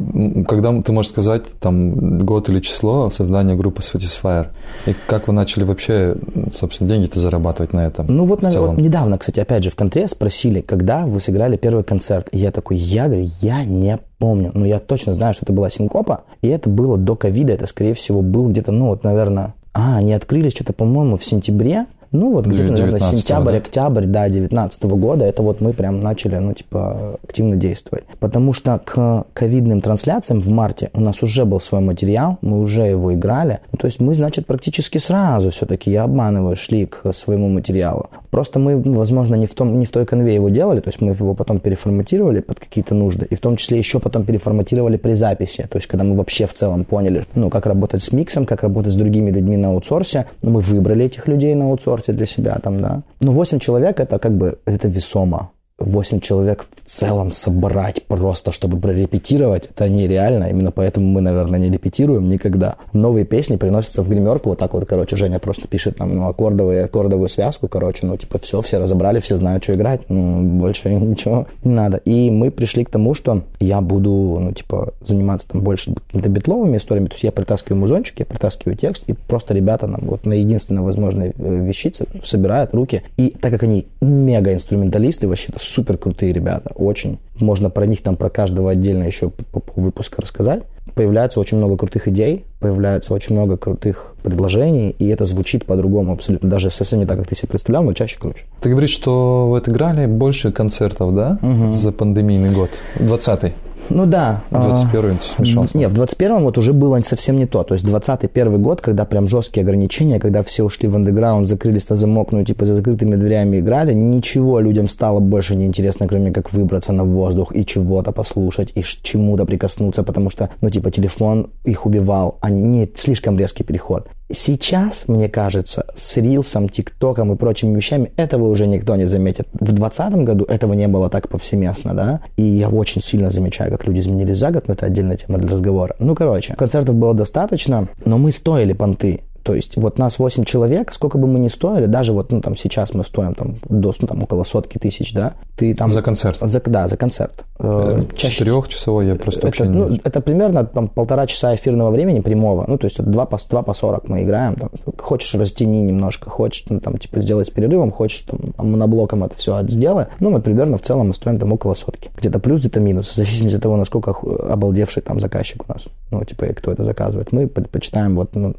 когда 0.48 0.82
ты 0.82 0.92
можешь 0.92 1.12
сказать, 1.12 1.44
там, 1.60 2.26
год 2.26 2.50
или 2.50 2.60
число 2.62 3.12
создания 3.12 3.54
группы 3.54 3.84
Satisfyer, 3.84 4.48
и 4.88 4.96
как 5.06 5.28
вы 5.28 5.34
начали 5.34 5.64
вообще, 5.64 6.16
собственно, 6.52 6.90
деньги-то 6.90 7.20
зарабатывать 7.20 7.74
на 7.74 7.86
этом? 7.86 8.08
Ну 8.08 8.26
вот, 8.26 8.42
наверное, 8.42 8.70
вот 8.70 8.80
недавно, 8.80 9.20
кстати, 9.20 9.40
опять 9.40 9.64
же, 9.64 9.70
в 9.70 9.76
контре 9.76 10.08
спросили, 10.08 10.62
когда 10.62 11.06
вы 11.06 11.22
сыграли 11.22 11.58
первый 11.58 11.84
концерт. 11.84 12.28
И 12.32 12.40
я 12.40 12.52
такой, 12.52 12.78
я 12.78 13.06
говорю, 13.06 13.30
я 13.42 13.64
не 13.64 14.00
помню. 14.18 14.50
Но 14.56 14.66
я 14.66 14.80
точно 14.80 15.14
знаю, 15.14 15.36
что 15.36 15.46
это 15.46 15.54
была 15.54 15.70
Синкопа, 15.70 16.24
и 16.42 16.48
это 16.48 16.70
было 16.70 16.98
до 16.98 17.16
ковида, 17.16 17.54
это, 17.54 17.68
скорее 17.68 17.94
всего, 17.94 18.24
было 18.24 18.50
где-то, 18.50 18.72
ну 18.72 18.88
вот, 18.88 19.04
наверное, 19.04 19.54
а, 19.74 19.98
они 19.98 20.14
открылись 20.14 20.54
что-то, 20.54 20.74
по-моему, 20.74 21.18
в 21.18 21.24
сентябре, 21.24 21.86
ну, 22.14 22.32
вот 22.32 22.46
где-то, 22.46 22.72
наверное, 22.72 23.00
сентябрь, 23.00 23.52
да? 23.52 23.58
октябрь, 23.58 24.06
да, 24.06 24.30
19 24.30 24.84
года, 24.84 25.26
это 25.26 25.42
вот 25.42 25.62
мы 25.62 25.74
прям 25.74 26.00
начали, 26.00 26.36
ну, 26.36 26.54
типа, 26.54 27.20
активно 27.24 27.56
действовать. 27.56 28.06
Потому 28.20 28.54
что 28.54 28.80
к 28.86 29.26
ковидным 29.34 29.82
трансляциям 29.82 30.40
в 30.40 30.48
марте 30.50 30.92
у 30.94 31.02
нас 31.02 31.24
уже 31.24 31.44
был 31.44 31.60
свой 31.60 31.82
материал, 31.82 32.38
мы 32.42 32.62
уже 32.62 32.84
его 32.84 33.14
играли. 33.14 33.60
Ну, 33.72 33.80
то 33.80 33.88
есть 33.88 34.00
мы, 34.00 34.14
значит, 34.14 34.46
практически 34.46 35.00
сразу 35.00 35.50
все-таки, 35.50 35.90
я 35.92 36.04
обманываю, 36.04 36.56
шли 36.56 36.86
к 36.86 37.12
своему 37.14 37.50
материалу. 37.50 38.10
Просто 38.30 38.60
мы, 38.60 38.78
возможно, 38.78 39.36
не 39.36 39.48
в, 39.48 39.54
том, 39.56 39.80
не 39.80 39.86
в 39.86 39.92
той 39.92 40.06
конве 40.06 40.36
его 40.36 40.50
делали, 40.50 40.82
то 40.82 40.90
есть 40.90 41.02
мы 41.02 41.12
его 41.12 41.34
потом 41.34 41.60
переформатировали 41.60 42.42
под 42.42 42.60
какие-то 42.60 42.94
нужды, 42.96 43.28
и 43.30 43.36
в 43.36 43.40
том 43.40 43.58
числе 43.58 43.78
еще 43.78 44.00
потом 44.00 44.24
переформатировали 44.24 44.98
при 44.98 45.14
записи, 45.14 45.68
то 45.70 45.78
есть 45.78 45.88
когда 45.88 46.04
мы 46.04 46.16
вообще 46.16 46.48
в 46.48 46.54
целом 46.54 46.84
поняли, 46.84 47.26
ну, 47.36 47.50
как 47.50 47.66
работать 47.66 48.04
с 48.04 48.12
миксом, 48.12 48.46
как 48.46 48.64
работать 48.64 48.94
с 48.94 48.96
другими 48.96 49.30
людьми 49.30 49.58
на 49.58 49.70
аутсорсе, 49.70 50.26
мы 50.42 50.62
выбрали 50.62 51.06
этих 51.06 51.28
людей 51.28 51.54
на 51.54 51.66
аутсорсе 51.66 52.03
для 52.12 52.26
себя 52.26 52.60
там, 52.62 52.82
да. 52.82 53.04
Ну, 53.22 53.32
8 53.32 53.60
человек 53.60 54.00
это 54.00 54.20
как 54.20 54.34
бы, 54.34 54.60
это 54.66 54.88
весомо. 54.88 55.53
8 55.80 56.20
человек 56.20 56.66
в 56.86 56.90
целом 56.90 57.32
собрать 57.32 58.04
просто, 58.08 58.52
чтобы 58.52 58.80
прорепетировать, 58.80 59.70
это 59.70 59.90
нереально. 59.90 60.46
Именно 60.46 60.72
поэтому 60.72 61.08
мы, 61.08 61.22
наверное, 61.22 61.60
не 61.60 61.72
репетируем 61.72 62.30
никогда. 62.30 62.76
Новые 62.94 63.26
песни 63.26 63.56
приносятся 63.56 64.04
в 64.04 64.10
гримерку. 64.10 64.50
Вот 64.50 64.60
так 64.60 64.74
вот, 64.74 64.86
короче, 64.86 65.16
Женя 65.16 65.40
просто 65.40 65.68
пишет 65.68 66.00
нам 66.00 66.16
ну, 66.16 66.28
аккордовую, 66.28 66.86
аккордовую 66.86 67.28
связку, 67.28 67.68
короче, 67.68 68.06
ну, 68.06 68.18
типа, 68.18 68.40
все, 68.40 68.62
все 68.62 68.78
разобрали, 68.78 69.20
все 69.20 69.38
знают, 69.38 69.64
что 69.64 69.74
играть. 69.74 70.02
Ну, 70.10 70.60
больше 70.60 70.90
ничего 70.94 71.48
не 71.64 71.74
надо. 71.74 71.98
И 71.98 72.30
мы 72.30 72.52
пришли 72.52 72.86
к 72.86 72.90
тому, 72.90 73.16
что 73.16 73.44
я 73.60 73.82
буду, 73.82 74.38
ну, 74.40 74.52
типа, 74.52 74.94
заниматься 75.02 75.48
там 75.48 75.62
больше 75.62 75.94
какими-то 75.94 76.30
битловыми 76.30 76.78
историями. 76.78 77.08
То 77.08 77.16
есть 77.16 77.24
я 77.24 77.32
притаскиваю 77.32 77.80
музончик, 77.80 78.20
я 78.20 78.26
притаскиваю 78.26 78.78
текст, 78.78 79.04
и 79.08 79.14
просто 79.14 79.54
ребята 79.54 79.88
нам 79.88 80.02
вот 80.04 80.26
на 80.26 80.34
единственной 80.34 80.82
возможной 80.82 81.34
э, 81.36 81.66
вещице 81.66 82.06
собирают 82.24 82.74
руки. 82.74 83.04
И 83.18 83.30
так 83.30 83.52
как 83.52 83.64
они 83.64 83.88
мега-инструменталисты, 84.02 85.28
вообще-то 85.28 85.60
супер 85.64 85.98
крутые 85.98 86.34
ребята, 86.34 86.72
очень. 86.76 87.20
Можно 87.40 87.70
про 87.70 87.86
них 87.86 88.02
там, 88.02 88.16
про 88.16 88.30
каждого 88.30 88.72
отдельно 88.72 89.04
еще 89.04 89.30
по, 89.30 89.60
по 89.60 89.82
выпуску 89.82 90.22
рассказать. 90.22 90.64
Появляется 90.96 91.40
очень 91.40 91.58
много 91.58 91.78
крутых 91.78 92.08
идей, 92.08 92.46
появляется 92.60 93.14
очень 93.14 93.36
много 93.36 93.58
крутых 93.58 94.14
предложений, 94.22 94.96
и 95.00 95.08
это 95.08 95.26
звучит 95.26 95.66
по-другому 95.66 96.14
абсолютно. 96.14 96.50
Даже 96.50 96.70
совсем 96.70 97.00
не 97.00 97.06
так, 97.06 97.18
как 97.18 97.28
ты 97.28 97.36
себе 97.36 97.48
представлял, 97.50 97.84
но 97.84 97.94
чаще 97.94 98.20
круче. 98.20 98.44
Ты 98.62 98.70
говоришь, 98.70 98.92
что 98.92 99.50
вы 99.50 99.58
отыграли 99.58 100.06
больше 100.06 100.52
концертов, 100.52 101.16
да, 101.16 101.40
угу. 101.42 101.72
за 101.72 101.92
пандемийный 101.92 102.54
год, 102.54 102.70
20-й? 103.00 103.54
Ну 103.90 104.06
да. 104.06 104.44
21 104.50 105.20
смешался. 105.22 105.78
Нет, 105.78 105.92
в 105.92 105.96
21 105.96 106.44
вот 106.44 106.58
уже 106.58 106.74
было 106.74 107.00
совсем 107.02 107.38
не 107.38 107.46
то. 107.46 107.64
То 107.64 107.74
есть 107.74 107.86
21 107.86 108.62
год, 108.62 108.82
когда 108.82 109.06
прям 109.06 109.28
жесткие 109.28 109.64
ограничения, 109.64 110.20
когда 110.20 110.44
все 110.44 110.64
ушли 110.64 110.88
в 110.88 110.96
андеграунд, 110.96 111.48
закрылись 111.48 111.90
на 111.90 111.98
замок, 111.98 112.32
ну 112.32 112.44
типа 112.44 112.66
за 112.66 112.76
закрытыми 112.76 113.16
дверями 113.16 113.60
играли, 113.60 113.94
ничего 113.94 114.60
людям 114.60 114.88
стало 114.88 115.20
больше 115.20 115.56
неинтересно, 115.56 116.08
кроме 116.08 116.32
как 116.32 116.54
выбраться 116.54 116.94
на 116.94 117.04
воздух 117.04 117.56
и 117.56 117.66
чего-то 117.66 118.12
послушать, 118.12 118.72
и 118.76 118.84
чему-то 118.84 119.46
прикоснуться, 119.46 120.04
потому 120.04 120.30
что, 120.30 120.50
ну 120.62 120.70
типа 120.70 120.92
телефон 120.92 121.52
их 121.64 121.86
убивал, 121.86 122.38
а 122.42 122.50
не 122.50 122.90
слишком 122.96 123.38
резкий 123.38 123.64
переход. 123.64 124.08
Сейчас, 124.32 125.08
мне 125.08 125.30
кажется, 125.30 125.86
с 125.96 126.18
Рилсом, 126.18 126.70
ТикТоком 126.70 127.34
и 127.34 127.36
прочими 127.36 127.76
вещами 127.76 128.12
этого 128.16 128.48
уже 128.48 128.68
никто 128.68 128.96
не 128.96 129.06
заметит. 129.06 129.48
В 129.54 129.66
2020 129.66 130.14
году 130.24 130.46
этого 130.46 130.74
не 130.74 130.88
было 130.88 131.10
так 131.10 131.30
повсеместно, 131.30 131.94
да, 131.94 132.22
и 132.38 132.44
я 132.44 132.70
очень 132.70 133.02
сильно 133.02 133.32
замечаю, 133.32 133.72
как 133.72 133.86
люди 133.86 134.00
изменились 134.00 134.38
за 134.38 134.52
год, 134.52 134.68
но 134.68 134.74
это 134.74 134.86
отдельная 134.86 135.18
тема 135.18 135.38
для 135.38 135.50
разговора. 135.50 135.96
Ну, 136.00 136.16
короче, 136.16 136.56
концертов 136.56 136.96
было 136.96 137.14
достаточно, 137.14 137.90
но 138.06 138.18
мы 138.18 138.32
стоили 138.32 138.74
понты. 138.74 139.22
То 139.44 139.54
есть 139.54 139.76
вот 139.76 140.00
нас 140.00 140.20
8 140.20 140.46
человек, 140.46 140.94
сколько 140.94 141.18
бы 141.18 141.28
мы 141.28 141.38
ни 141.40 141.50
стоили, 141.50 141.86
даже 141.86 142.14
вот 142.14 142.32
ну, 142.32 142.40
там 142.40 142.56
сейчас 142.56 142.94
мы 142.94 143.04
стоим 143.04 143.36
там, 143.36 143.56
до, 143.68 143.94
ну, 144.00 144.08
там 144.08 144.24
около 144.24 144.46
сотки 144.46 144.78
тысяч, 144.78 145.14
да, 145.14 145.34
ты 145.58 145.76
там... 145.76 145.90
За 145.90 146.02
концерт? 146.02 146.38
За, 146.40 146.62
да, 146.62 146.88
за 146.88 146.96
концерт. 146.96 147.44
Э, 147.60 148.04
Чаще... 148.16 148.38
Четырехчасовой 148.38 149.08
я 149.08 149.16
просто 149.16 149.40
это, 149.40 149.48
вообще 149.48 149.66
ну, 149.66 149.90
не... 149.90 150.02
Это 150.04 150.22
примерно 150.22 150.66
там, 150.66 150.88
полтора 150.88 151.28
часа 151.28 151.54
эфирного 151.56 151.92
времени 151.92 152.22
прямого, 152.22 152.64
ну 152.68 152.78
то 152.78 152.86
есть 152.86 153.04
2 153.04 153.26
по, 153.26 153.38
2 153.38 153.62
по 153.64 153.74
40 153.74 154.08
мы 154.08 154.24
играем, 154.24 154.56
там, 154.56 154.70
хочешь 154.98 155.36
растяни 155.36 155.82
немножко, 155.82 156.30
хочешь 156.30 156.64
ну, 156.70 156.80
там 156.80 156.98
типа 156.98 157.22
сделай 157.22 157.44
с 157.44 157.50
перерывом, 157.50 157.92
хочешь 157.92 158.22
там 158.22 158.40
моноблоком 158.58 159.26
это 159.26 159.36
все 159.36 159.62
сделай, 159.64 160.06
ну 160.22 160.32
вот 160.32 160.44
примерно 160.44 160.78
в 160.78 160.84
целом 160.84 161.10
мы 161.10 161.14
стоим 161.14 161.38
там 161.38 161.52
около 161.52 161.76
сотки. 161.76 162.12
Где-то 162.18 162.40
плюс, 162.40 162.62
где-то 162.62 162.80
минус, 162.80 163.10
в 163.10 163.16
зависимости 163.16 163.58
от 163.58 163.64
того, 163.64 163.76
насколько 163.76 164.12
обалдевший 164.12 165.04
там 165.04 165.20
заказчик 165.20 165.66
у 165.68 165.74
нас, 165.74 165.88
ну 166.12 166.24
типа 166.24 166.46
кто 166.46 166.72
это 166.72 166.86
заказывает. 166.86 167.34
Мы 167.34 167.48
предпочитаем 167.48 168.16
вот 168.16 168.36
ну, 168.36 168.56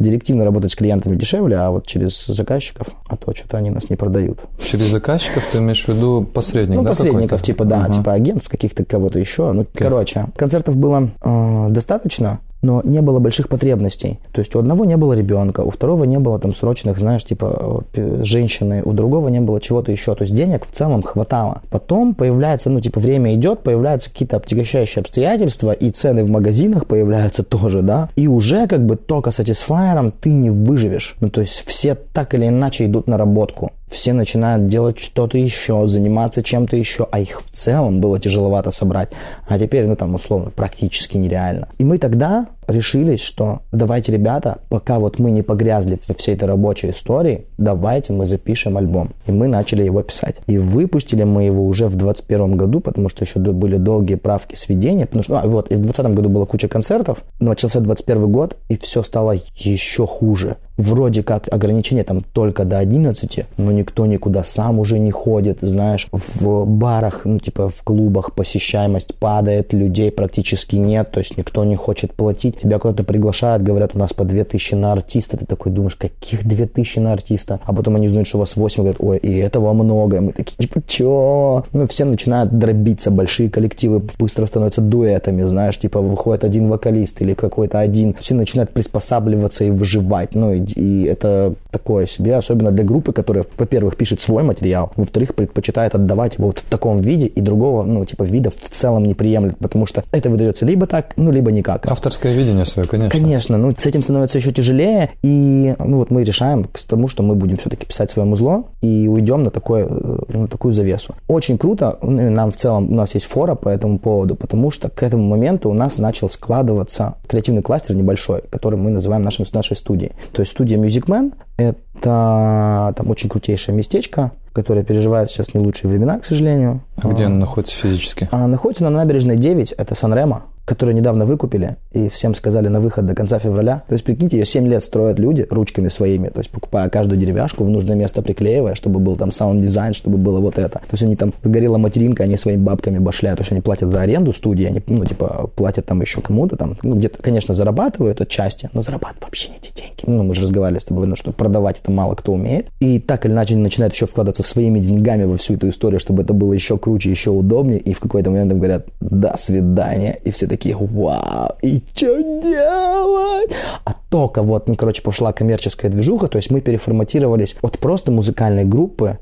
директ 0.00 0.23
объективно 0.24 0.44
работать 0.46 0.72
с 0.72 0.74
клиентами 0.74 1.16
дешевле, 1.16 1.56
а 1.56 1.70
вот 1.70 1.86
через 1.86 2.24
заказчиков, 2.26 2.88
а 3.06 3.16
то 3.16 3.34
что-то 3.34 3.58
они 3.58 3.68
нас 3.70 3.90
не 3.90 3.96
продают. 3.96 4.38
Через 4.58 4.86
заказчиков 4.86 5.44
ты 5.52 5.58
имеешь 5.58 5.84
в 5.84 5.88
виду 5.88 6.26
посредник, 6.32 6.76
Ну, 6.76 6.82
да, 6.82 6.90
посредников, 6.90 7.42
типа, 7.42 7.64
да, 7.66 7.84
Ага. 7.84 7.94
типа 7.94 8.12
агентств 8.14 8.50
каких-то, 8.50 8.84
кого-то 8.86 9.18
еще. 9.18 9.52
Ну, 9.52 9.66
короче, 9.74 10.26
концертов 10.36 10.76
было 10.76 11.10
э, 11.20 11.66
достаточно, 11.70 12.40
но 12.64 12.80
не 12.82 13.00
было 13.02 13.18
больших 13.18 13.48
потребностей. 13.48 14.18
То 14.32 14.40
есть 14.40 14.54
у 14.56 14.58
одного 14.58 14.84
не 14.84 14.96
было 14.96 15.12
ребенка, 15.12 15.60
у 15.60 15.70
второго 15.70 16.04
не 16.04 16.18
было 16.18 16.38
там 16.38 16.54
срочных, 16.54 16.98
знаешь, 16.98 17.24
типа 17.24 17.84
э, 17.92 18.22
женщины, 18.24 18.82
у 18.84 18.92
другого 18.92 19.28
не 19.28 19.40
было 19.40 19.60
чего-то 19.60 19.92
еще. 19.92 20.14
То 20.14 20.22
есть 20.22 20.34
денег 20.34 20.66
в 20.66 20.72
целом 20.72 21.02
хватало. 21.02 21.60
Потом 21.70 22.14
появляется, 22.14 22.70
ну, 22.70 22.80
типа, 22.80 23.00
время 23.00 23.34
идет, 23.34 23.60
появляются 23.60 24.10
какие-то 24.10 24.36
обтягощающие 24.36 25.02
обстоятельства, 25.02 25.72
и 25.72 25.90
цены 25.90 26.24
в 26.24 26.30
магазинах 26.30 26.86
появляются 26.86 27.42
тоже, 27.42 27.82
да. 27.82 28.08
И 28.16 28.26
уже 28.26 28.66
как 28.66 28.84
бы 28.86 28.96
только 28.96 29.30
Satisfyer 29.30 30.12
ты 30.20 30.30
не 30.30 30.50
выживешь. 30.50 31.16
Ну, 31.20 31.28
то 31.28 31.42
есть 31.42 31.64
все 31.66 31.94
так 31.94 32.34
или 32.34 32.48
иначе 32.48 32.86
идут 32.86 33.08
на 33.08 33.18
работку 33.18 33.72
все 33.94 34.12
начинают 34.12 34.68
делать 34.68 34.98
что-то 34.98 35.38
еще, 35.38 35.86
заниматься 35.86 36.42
чем-то 36.42 36.76
еще, 36.76 37.06
а 37.10 37.20
их 37.20 37.40
в 37.40 37.50
целом 37.50 38.00
было 38.00 38.18
тяжеловато 38.18 38.70
собрать. 38.70 39.10
А 39.46 39.58
теперь, 39.58 39.86
ну 39.86 39.96
там, 39.96 40.14
условно, 40.14 40.50
практически 40.50 41.16
нереально. 41.16 41.68
И 41.78 41.84
мы 41.84 41.98
тогда 41.98 42.46
решились, 42.66 43.20
что 43.20 43.60
давайте, 43.72 44.12
ребята, 44.12 44.58
пока 44.68 44.98
вот 44.98 45.18
мы 45.18 45.30
не 45.30 45.42
погрязли 45.42 45.98
во 46.08 46.14
всей 46.14 46.34
этой 46.34 46.44
рабочей 46.44 46.90
истории, 46.90 47.46
давайте 47.58 48.12
мы 48.12 48.26
запишем 48.26 48.76
альбом. 48.76 49.10
И 49.26 49.32
мы 49.32 49.48
начали 49.48 49.82
его 49.82 50.02
писать. 50.02 50.36
И 50.46 50.58
выпустили 50.58 51.24
мы 51.24 51.44
его 51.44 51.66
уже 51.66 51.88
в 51.88 51.96
21 51.96 52.56
году, 52.56 52.80
потому 52.80 53.08
что 53.08 53.24
еще 53.24 53.38
были 53.38 53.76
долгие 53.76 54.16
правки 54.16 54.54
сведения, 54.54 55.06
потому 55.06 55.22
что, 55.22 55.40
а, 55.40 55.46
вот, 55.46 55.70
и 55.70 55.74
в 55.74 55.82
20 55.82 56.06
году 56.14 56.28
было 56.28 56.44
куча 56.44 56.68
концертов, 56.68 57.18
начался 57.40 57.80
21 57.80 58.30
год, 58.30 58.56
и 58.68 58.76
все 58.76 59.02
стало 59.02 59.36
еще 59.54 60.06
хуже. 60.06 60.56
Вроде 60.76 61.22
как 61.22 61.46
ограничение 61.52 62.02
там 62.04 62.22
только 62.22 62.64
до 62.64 62.78
11, 62.78 63.46
но 63.58 63.70
никто 63.70 64.06
никуда 64.06 64.42
сам 64.42 64.80
уже 64.80 64.98
не 64.98 65.12
ходит, 65.12 65.58
знаешь, 65.60 66.08
в 66.10 66.64
барах, 66.64 67.24
ну, 67.24 67.38
типа 67.38 67.68
в 67.68 67.82
клубах 67.84 68.34
посещаемость 68.34 69.14
падает, 69.14 69.72
людей 69.72 70.10
практически 70.10 70.74
нет, 70.76 71.12
то 71.12 71.20
есть 71.20 71.36
никто 71.36 71.64
не 71.64 71.76
хочет 71.76 72.12
платить, 72.12 72.58
тебя 72.58 72.80
куда-то 72.80 73.04
приглашают, 73.04 73.62
говорят, 73.62 73.94
у 73.94 73.98
нас 73.98 74.12
по 74.12 74.24
2000 74.24 74.74
на 74.74 74.92
артиста, 74.92 75.36
ты 75.36 75.46
такой 75.46 75.70
думаешь, 75.70 75.94
каких 75.94 76.44
2000 76.44 76.98
на 76.98 77.12
артиста, 77.12 77.60
а 77.64 77.72
потом 77.72 77.94
они 77.94 78.08
узнают, 78.08 78.26
что 78.26 78.38
у 78.38 78.40
вас 78.40 78.56
8, 78.56 78.82
говорят, 78.82 79.00
ой, 79.00 79.18
и 79.18 79.36
этого 79.36 79.72
много, 79.72 80.20
мы 80.20 80.32
такие, 80.32 80.56
типа, 80.56 80.82
чё? 80.88 81.64
Ну, 81.72 81.86
все 81.86 82.04
начинают 82.04 82.58
дробиться, 82.58 83.12
большие 83.12 83.48
коллективы 83.48 84.02
быстро 84.18 84.46
становятся 84.46 84.80
дуэтами, 84.80 85.42
знаешь, 85.44 85.78
типа, 85.78 86.00
выходит 86.00 86.42
один 86.42 86.68
вокалист 86.68 87.20
или 87.22 87.34
какой-то 87.34 87.78
один, 87.78 88.14
все 88.18 88.34
начинают 88.34 88.70
приспосабливаться 88.70 89.64
и 89.64 89.70
выживать, 89.70 90.34
ну, 90.34 90.52
и, 90.52 90.63
и 90.74 91.04
это 91.04 91.54
такое 91.70 92.06
себе, 92.06 92.36
особенно 92.36 92.70
для 92.70 92.84
группы, 92.84 93.12
которая, 93.12 93.44
во-первых, 93.56 93.96
пишет 93.96 94.20
свой 94.20 94.42
материал, 94.42 94.92
во-вторых, 94.96 95.34
предпочитает 95.34 95.94
отдавать 95.94 96.36
его 96.36 96.48
вот 96.48 96.60
в 96.60 96.68
таком 96.68 97.00
виде, 97.00 97.26
и 97.26 97.40
другого, 97.40 97.84
ну, 97.84 98.04
типа, 98.04 98.22
вида 98.22 98.50
в 98.50 98.70
целом 98.70 99.04
не 99.04 99.14
приемлет, 99.14 99.58
потому 99.58 99.86
что 99.86 100.04
это 100.12 100.30
выдается 100.30 100.64
либо 100.64 100.86
так, 100.86 101.12
ну, 101.16 101.30
либо 101.30 101.50
никак. 101.50 101.90
Авторское 101.90 102.32
видение 102.32 102.64
свое, 102.64 102.88
конечно. 102.88 103.18
Конечно, 103.18 103.58
ну 103.58 103.74
с 103.76 103.86
этим 103.86 104.02
становится 104.02 104.38
еще 104.38 104.52
тяжелее, 104.52 105.10
и 105.22 105.74
ну 105.78 105.98
вот 105.98 106.10
мы 106.10 106.24
решаем 106.24 106.64
к 106.64 106.78
тому, 106.80 107.08
что 107.08 107.22
мы 107.22 107.34
будем 107.34 107.56
все-таки 107.56 107.86
писать 107.86 108.10
свое 108.10 108.28
музло 108.28 108.64
и 108.80 109.08
уйдем 109.08 109.44
на, 109.44 109.50
такое, 109.50 109.86
э, 109.88 110.36
на 110.36 110.48
такую 110.48 110.74
завесу. 110.74 111.14
Очень 111.28 111.58
круто, 111.58 111.98
ну, 112.02 112.30
нам 112.30 112.50
в 112.52 112.56
целом, 112.56 112.90
у 112.90 112.94
нас 112.94 113.14
есть 113.14 113.26
фора 113.26 113.54
по 113.54 113.68
этому 113.68 113.98
поводу, 113.98 114.34
потому 114.34 114.70
что 114.70 114.88
к 114.88 115.02
этому 115.02 115.24
моменту 115.24 115.70
у 115.70 115.74
нас 115.74 115.98
начал 115.98 116.28
складываться 116.30 117.14
креативный 117.26 117.62
кластер 117.62 117.94
небольшой, 117.94 118.42
который 118.50 118.78
мы 118.78 118.90
называем 118.90 119.22
нашим, 119.22 119.44
нашей 119.52 119.76
студией. 119.76 120.12
То 120.32 120.42
есть 120.42 120.53
студия 120.54 120.78
Music 120.78 121.06
Man— 121.06 121.34
это 121.56 122.94
там 122.96 123.10
очень 123.10 123.28
крутейшее 123.28 123.74
местечко, 123.74 124.30
которое 124.52 124.84
переживает 124.84 125.28
сейчас 125.30 125.52
не 125.52 125.60
лучшие 125.60 125.90
времена, 125.90 126.20
к 126.20 126.26
сожалению. 126.26 126.80
А 126.96 127.08
где 127.08 127.24
она 127.24 127.38
находится 127.38 127.74
физически? 127.74 128.28
А 128.30 128.46
находится 128.46 128.84
на 128.84 128.90
набережной 128.90 129.36
9, 129.36 129.72
это 129.72 129.94
Сан-Ремо, 129.96 130.44
который 130.64 130.94
недавно 130.94 131.26
выкупили, 131.26 131.76
и 131.92 132.08
всем 132.08 132.34
сказали 132.34 132.68
на 132.68 132.80
выход 132.80 133.06
до 133.06 133.14
конца 133.14 133.38
февраля. 133.38 133.82
То 133.88 133.94
есть, 133.94 134.04
прикиньте, 134.04 134.38
ее 134.38 134.46
7 134.46 134.66
лет 134.66 134.82
строят 134.82 135.18
люди 135.18 135.46
ручками 135.50 135.88
своими, 135.88 136.28
то 136.28 136.38
есть, 136.38 136.50
покупая 136.50 136.88
каждую 136.88 137.20
деревяшку, 137.20 137.64
в 137.64 137.70
нужное 137.70 137.96
место 137.96 138.22
приклеивая, 138.22 138.74
чтобы 138.74 139.00
был 139.00 139.16
там 139.16 139.32
саунд-дизайн, 139.32 139.94
чтобы 139.94 140.18
было 140.18 140.40
вот 140.40 140.58
это. 140.58 140.78
То 140.80 140.92
есть, 140.92 141.02
они 141.02 141.16
там, 141.16 141.32
горела 141.42 141.78
материнка, 141.78 142.24
они 142.24 142.36
своими 142.36 142.62
бабками 142.62 142.98
башляют, 142.98 143.38
то 143.38 143.42
есть, 143.42 143.52
они 143.52 143.60
платят 143.60 143.90
за 143.90 144.00
аренду 144.00 144.32
студии, 144.32 144.64
они, 144.64 144.82
ну, 144.86 145.04
типа, 145.04 145.50
платят 145.54 145.86
там 145.86 146.00
еще 146.00 146.20
кому-то 146.20 146.56
там, 146.56 146.76
ну, 146.82 146.96
где-то, 146.96 147.22
конечно, 147.22 147.54
зарабатывают 147.54 148.20
отчасти, 148.20 148.70
но 148.72 148.82
зарабатывают 148.82 149.24
вообще 149.24 149.50
не 149.50 149.56
эти 149.58 149.74
деньги. 149.74 149.94
Ну, 150.06 150.22
мы 150.22 150.34
же 150.34 150.42
разговаривали 150.42 150.80
с 150.80 150.84
тобой, 150.84 151.06
ну, 151.06 151.16
что 151.16 151.32
продавать 151.32 151.80
это 151.80 151.90
мало 151.90 152.14
кто 152.14 152.32
умеет. 152.32 152.68
И 152.80 152.98
так 152.98 153.26
или 153.26 153.32
иначе 153.32 153.54
они 153.54 153.62
начинают 153.62 153.94
еще 153.94 154.06
вкладываться 154.06 154.42
своими 154.46 154.80
деньгами 154.80 155.24
во 155.24 155.36
всю 155.36 155.54
эту 155.54 155.68
историю, 155.68 156.00
чтобы 156.00 156.22
это 156.22 156.32
было 156.32 156.52
еще 156.52 156.78
круче, 156.78 157.10
еще 157.10 157.30
удобнее. 157.30 157.78
И 157.78 157.94
в 157.94 158.00
какой-то 158.00 158.30
момент 158.30 158.52
им 158.52 158.58
говорят, 158.58 158.86
до 159.00 159.36
свидания. 159.36 160.18
И 160.24 160.30
все 160.30 160.46
такие, 160.56 160.76
вау, 160.76 161.56
и 161.62 161.82
что 161.94 162.22
делать? 162.42 163.52
А 163.84 163.94
только 164.08 164.42
вот, 164.42 164.68
ну, 164.68 164.74
короче, 164.74 165.02
пошла 165.02 165.32
коммерческая 165.32 165.90
движуха, 165.90 166.28
то 166.28 166.36
есть 166.36 166.50
мы 166.50 166.60
переформатировались 166.60 167.56
от 167.62 167.78
просто 167.78 168.12
музыкальной 168.12 168.64
группы 168.64 169.18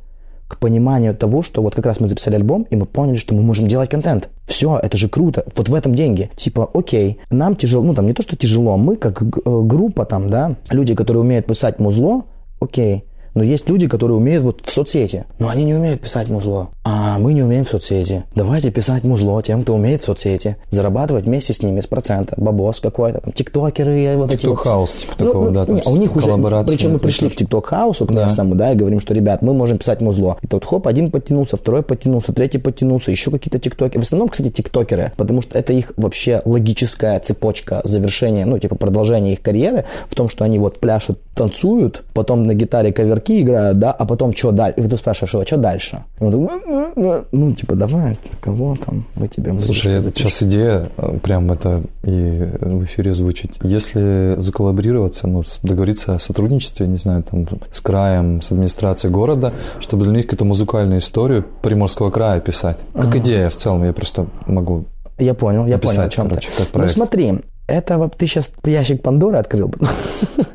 к 0.48 0.58
пониманию 0.58 1.14
того, 1.14 1.42
что 1.42 1.62
вот 1.62 1.74
как 1.74 1.86
раз 1.86 1.98
мы 1.98 2.08
записали 2.08 2.34
альбом, 2.34 2.66
и 2.68 2.76
мы 2.76 2.84
поняли, 2.84 3.16
что 3.16 3.34
мы 3.34 3.42
можем 3.42 3.68
делать 3.68 3.88
контент. 3.88 4.28
Все, 4.44 4.78
это 4.78 4.98
же 4.98 5.08
круто. 5.08 5.44
Вот 5.56 5.70
в 5.70 5.74
этом 5.74 5.94
деньги. 5.94 6.30
Типа, 6.36 6.68
окей, 6.74 7.20
нам 7.30 7.56
тяжело, 7.56 7.82
ну 7.82 7.94
там 7.94 8.06
не 8.06 8.12
то, 8.12 8.22
что 8.22 8.36
тяжело, 8.36 8.76
мы 8.76 8.96
как 8.96 9.22
э, 9.22 9.26
группа 9.44 10.04
там, 10.04 10.28
да, 10.28 10.56
люди, 10.68 10.94
которые 10.94 11.22
умеют 11.22 11.46
писать 11.46 11.78
музло, 11.78 12.24
окей, 12.60 13.04
но 13.34 13.42
есть 13.42 13.68
люди, 13.68 13.88
которые 13.88 14.16
умеют 14.16 14.44
вот 14.44 14.60
в 14.64 14.70
соцсети, 14.70 15.24
но 15.38 15.48
они 15.48 15.64
не 15.64 15.74
умеют 15.74 16.00
писать 16.00 16.28
музло. 16.28 16.70
А 16.84 17.18
мы 17.18 17.32
не 17.32 17.42
умеем 17.42 17.64
в 17.64 17.68
соцсети. 17.68 18.24
Давайте 18.34 18.70
писать 18.70 19.04
музло 19.04 19.42
тем, 19.42 19.62
кто 19.62 19.74
умеет 19.74 20.00
в 20.00 20.04
соцсети. 20.04 20.56
Зарабатывать 20.70 21.24
вместе 21.24 21.52
с 21.52 21.62
ними 21.62 21.80
с 21.80 21.86
процента. 21.86 22.34
Бабос 22.36 22.80
какой-то. 22.80 23.20
Там, 23.20 23.32
тиктокеры, 23.32 24.16
вот 24.16 24.32
эти 24.32 24.46
вот. 24.46 24.58
TikTok 24.58 24.74
house, 24.74 24.90
типа 24.92 25.16
такого, 25.16 25.50
да, 25.50 25.66
там 25.66 25.76
не, 25.76 25.82
а 25.82 25.90
у 25.90 25.96
них 25.96 26.14
уже, 26.16 26.36
причем 26.66 26.92
мы 26.92 26.98
пришли 26.98 27.28
к 27.28 27.36
ТикТок-хаусу, 27.36 28.06
к 28.06 28.10
местному, 28.10 28.54
да, 28.54 28.72
и 28.72 28.74
говорим, 28.74 29.00
что, 29.00 29.14
ребят, 29.14 29.42
мы 29.42 29.54
можем 29.54 29.78
писать 29.78 30.00
музло. 30.00 30.38
И 30.42 30.46
тут 30.46 30.64
хоп, 30.64 30.86
один 30.86 31.10
подтянулся, 31.10 31.56
второй 31.56 31.82
подтянулся, 31.82 32.32
третий 32.32 32.58
подтянулся, 32.58 33.10
еще 33.10 33.30
какие-то 33.30 33.58
тиктоки. 33.58 33.98
В 33.98 34.02
основном, 34.02 34.28
кстати, 34.28 34.50
тиктокеры, 34.50 35.12
потому 35.16 35.42
что 35.42 35.58
это 35.58 35.72
их 35.72 35.92
вообще 35.96 36.42
логическая 36.44 37.18
цепочка 37.20 37.80
завершения, 37.84 38.44
ну, 38.44 38.58
типа 38.58 38.74
продолжения 38.74 39.34
их 39.34 39.42
карьеры 39.42 39.84
в 40.08 40.14
том, 40.14 40.28
что 40.28 40.44
они 40.44 40.58
вот 40.58 40.80
пляшут, 40.80 41.20
танцуют, 41.34 42.02
потом 42.12 42.46
на 42.46 42.54
гитаре 42.54 42.92
коверки 43.22 43.42
играют, 43.42 43.78
да, 43.78 43.92
а 43.92 44.04
потом 44.04 44.34
что 44.34 44.52
дальше? 44.52 44.80
И 44.80 44.88
ты 44.88 44.96
спрашиваешь, 44.96 45.34
а 45.34 45.46
что 45.46 45.56
дальше? 45.56 46.04
И 46.20 46.24
он 46.24 46.32
такой, 46.32 46.60
«Ну, 46.66 46.92
ну, 46.96 47.24
ну, 47.32 47.52
типа, 47.52 47.74
давай, 47.74 48.18
кого 48.40 48.76
там, 48.76 49.06
мы 49.14 49.28
тебе 49.28 49.52
музычку 49.52 49.74
Слушай, 49.74 49.92
это 49.94 50.04
запишем». 50.04 50.30
сейчас 50.30 50.42
идея, 50.48 50.90
э, 50.96 51.18
прям 51.22 51.52
это 51.52 51.82
и 52.02 52.48
в 52.60 52.84
эфире 52.84 53.14
звучит. 53.14 53.52
Если 53.62 54.34
заколлаборироваться, 54.38 55.26
ну, 55.26 55.42
договориться 55.62 56.14
о 56.14 56.18
сотрудничестве, 56.18 56.86
не 56.86 56.98
знаю, 56.98 57.22
там, 57.22 57.46
с 57.70 57.80
краем, 57.80 58.42
с 58.42 58.52
администрацией 58.52 59.12
города, 59.12 59.52
чтобы 59.80 60.04
для 60.04 60.14
них 60.14 60.26
какую-то 60.26 60.44
музыкальную 60.44 61.00
историю 61.00 61.44
Приморского 61.62 62.10
края 62.10 62.40
писать. 62.40 62.76
Как 62.94 63.16
идея 63.16 63.48
в 63.48 63.56
целом, 63.56 63.84
я 63.84 63.92
просто 63.92 64.26
могу... 64.46 64.84
Я 65.18 65.34
понял, 65.34 65.66
я 65.66 65.74
Написать, 65.74 65.96
понял, 65.96 66.06
о 66.06 66.10
чем 66.10 66.28
короче, 66.28 66.48
ты. 66.50 66.56
как 66.56 66.66
ну 66.66 66.72
проект. 66.72 66.94
смотри, 66.94 67.32
это 67.68 67.98
вот 67.98 68.16
ты 68.16 68.26
сейчас 68.26 68.52
ящик 68.64 69.02
Пандоры 69.02 69.38
открыл. 69.38 69.72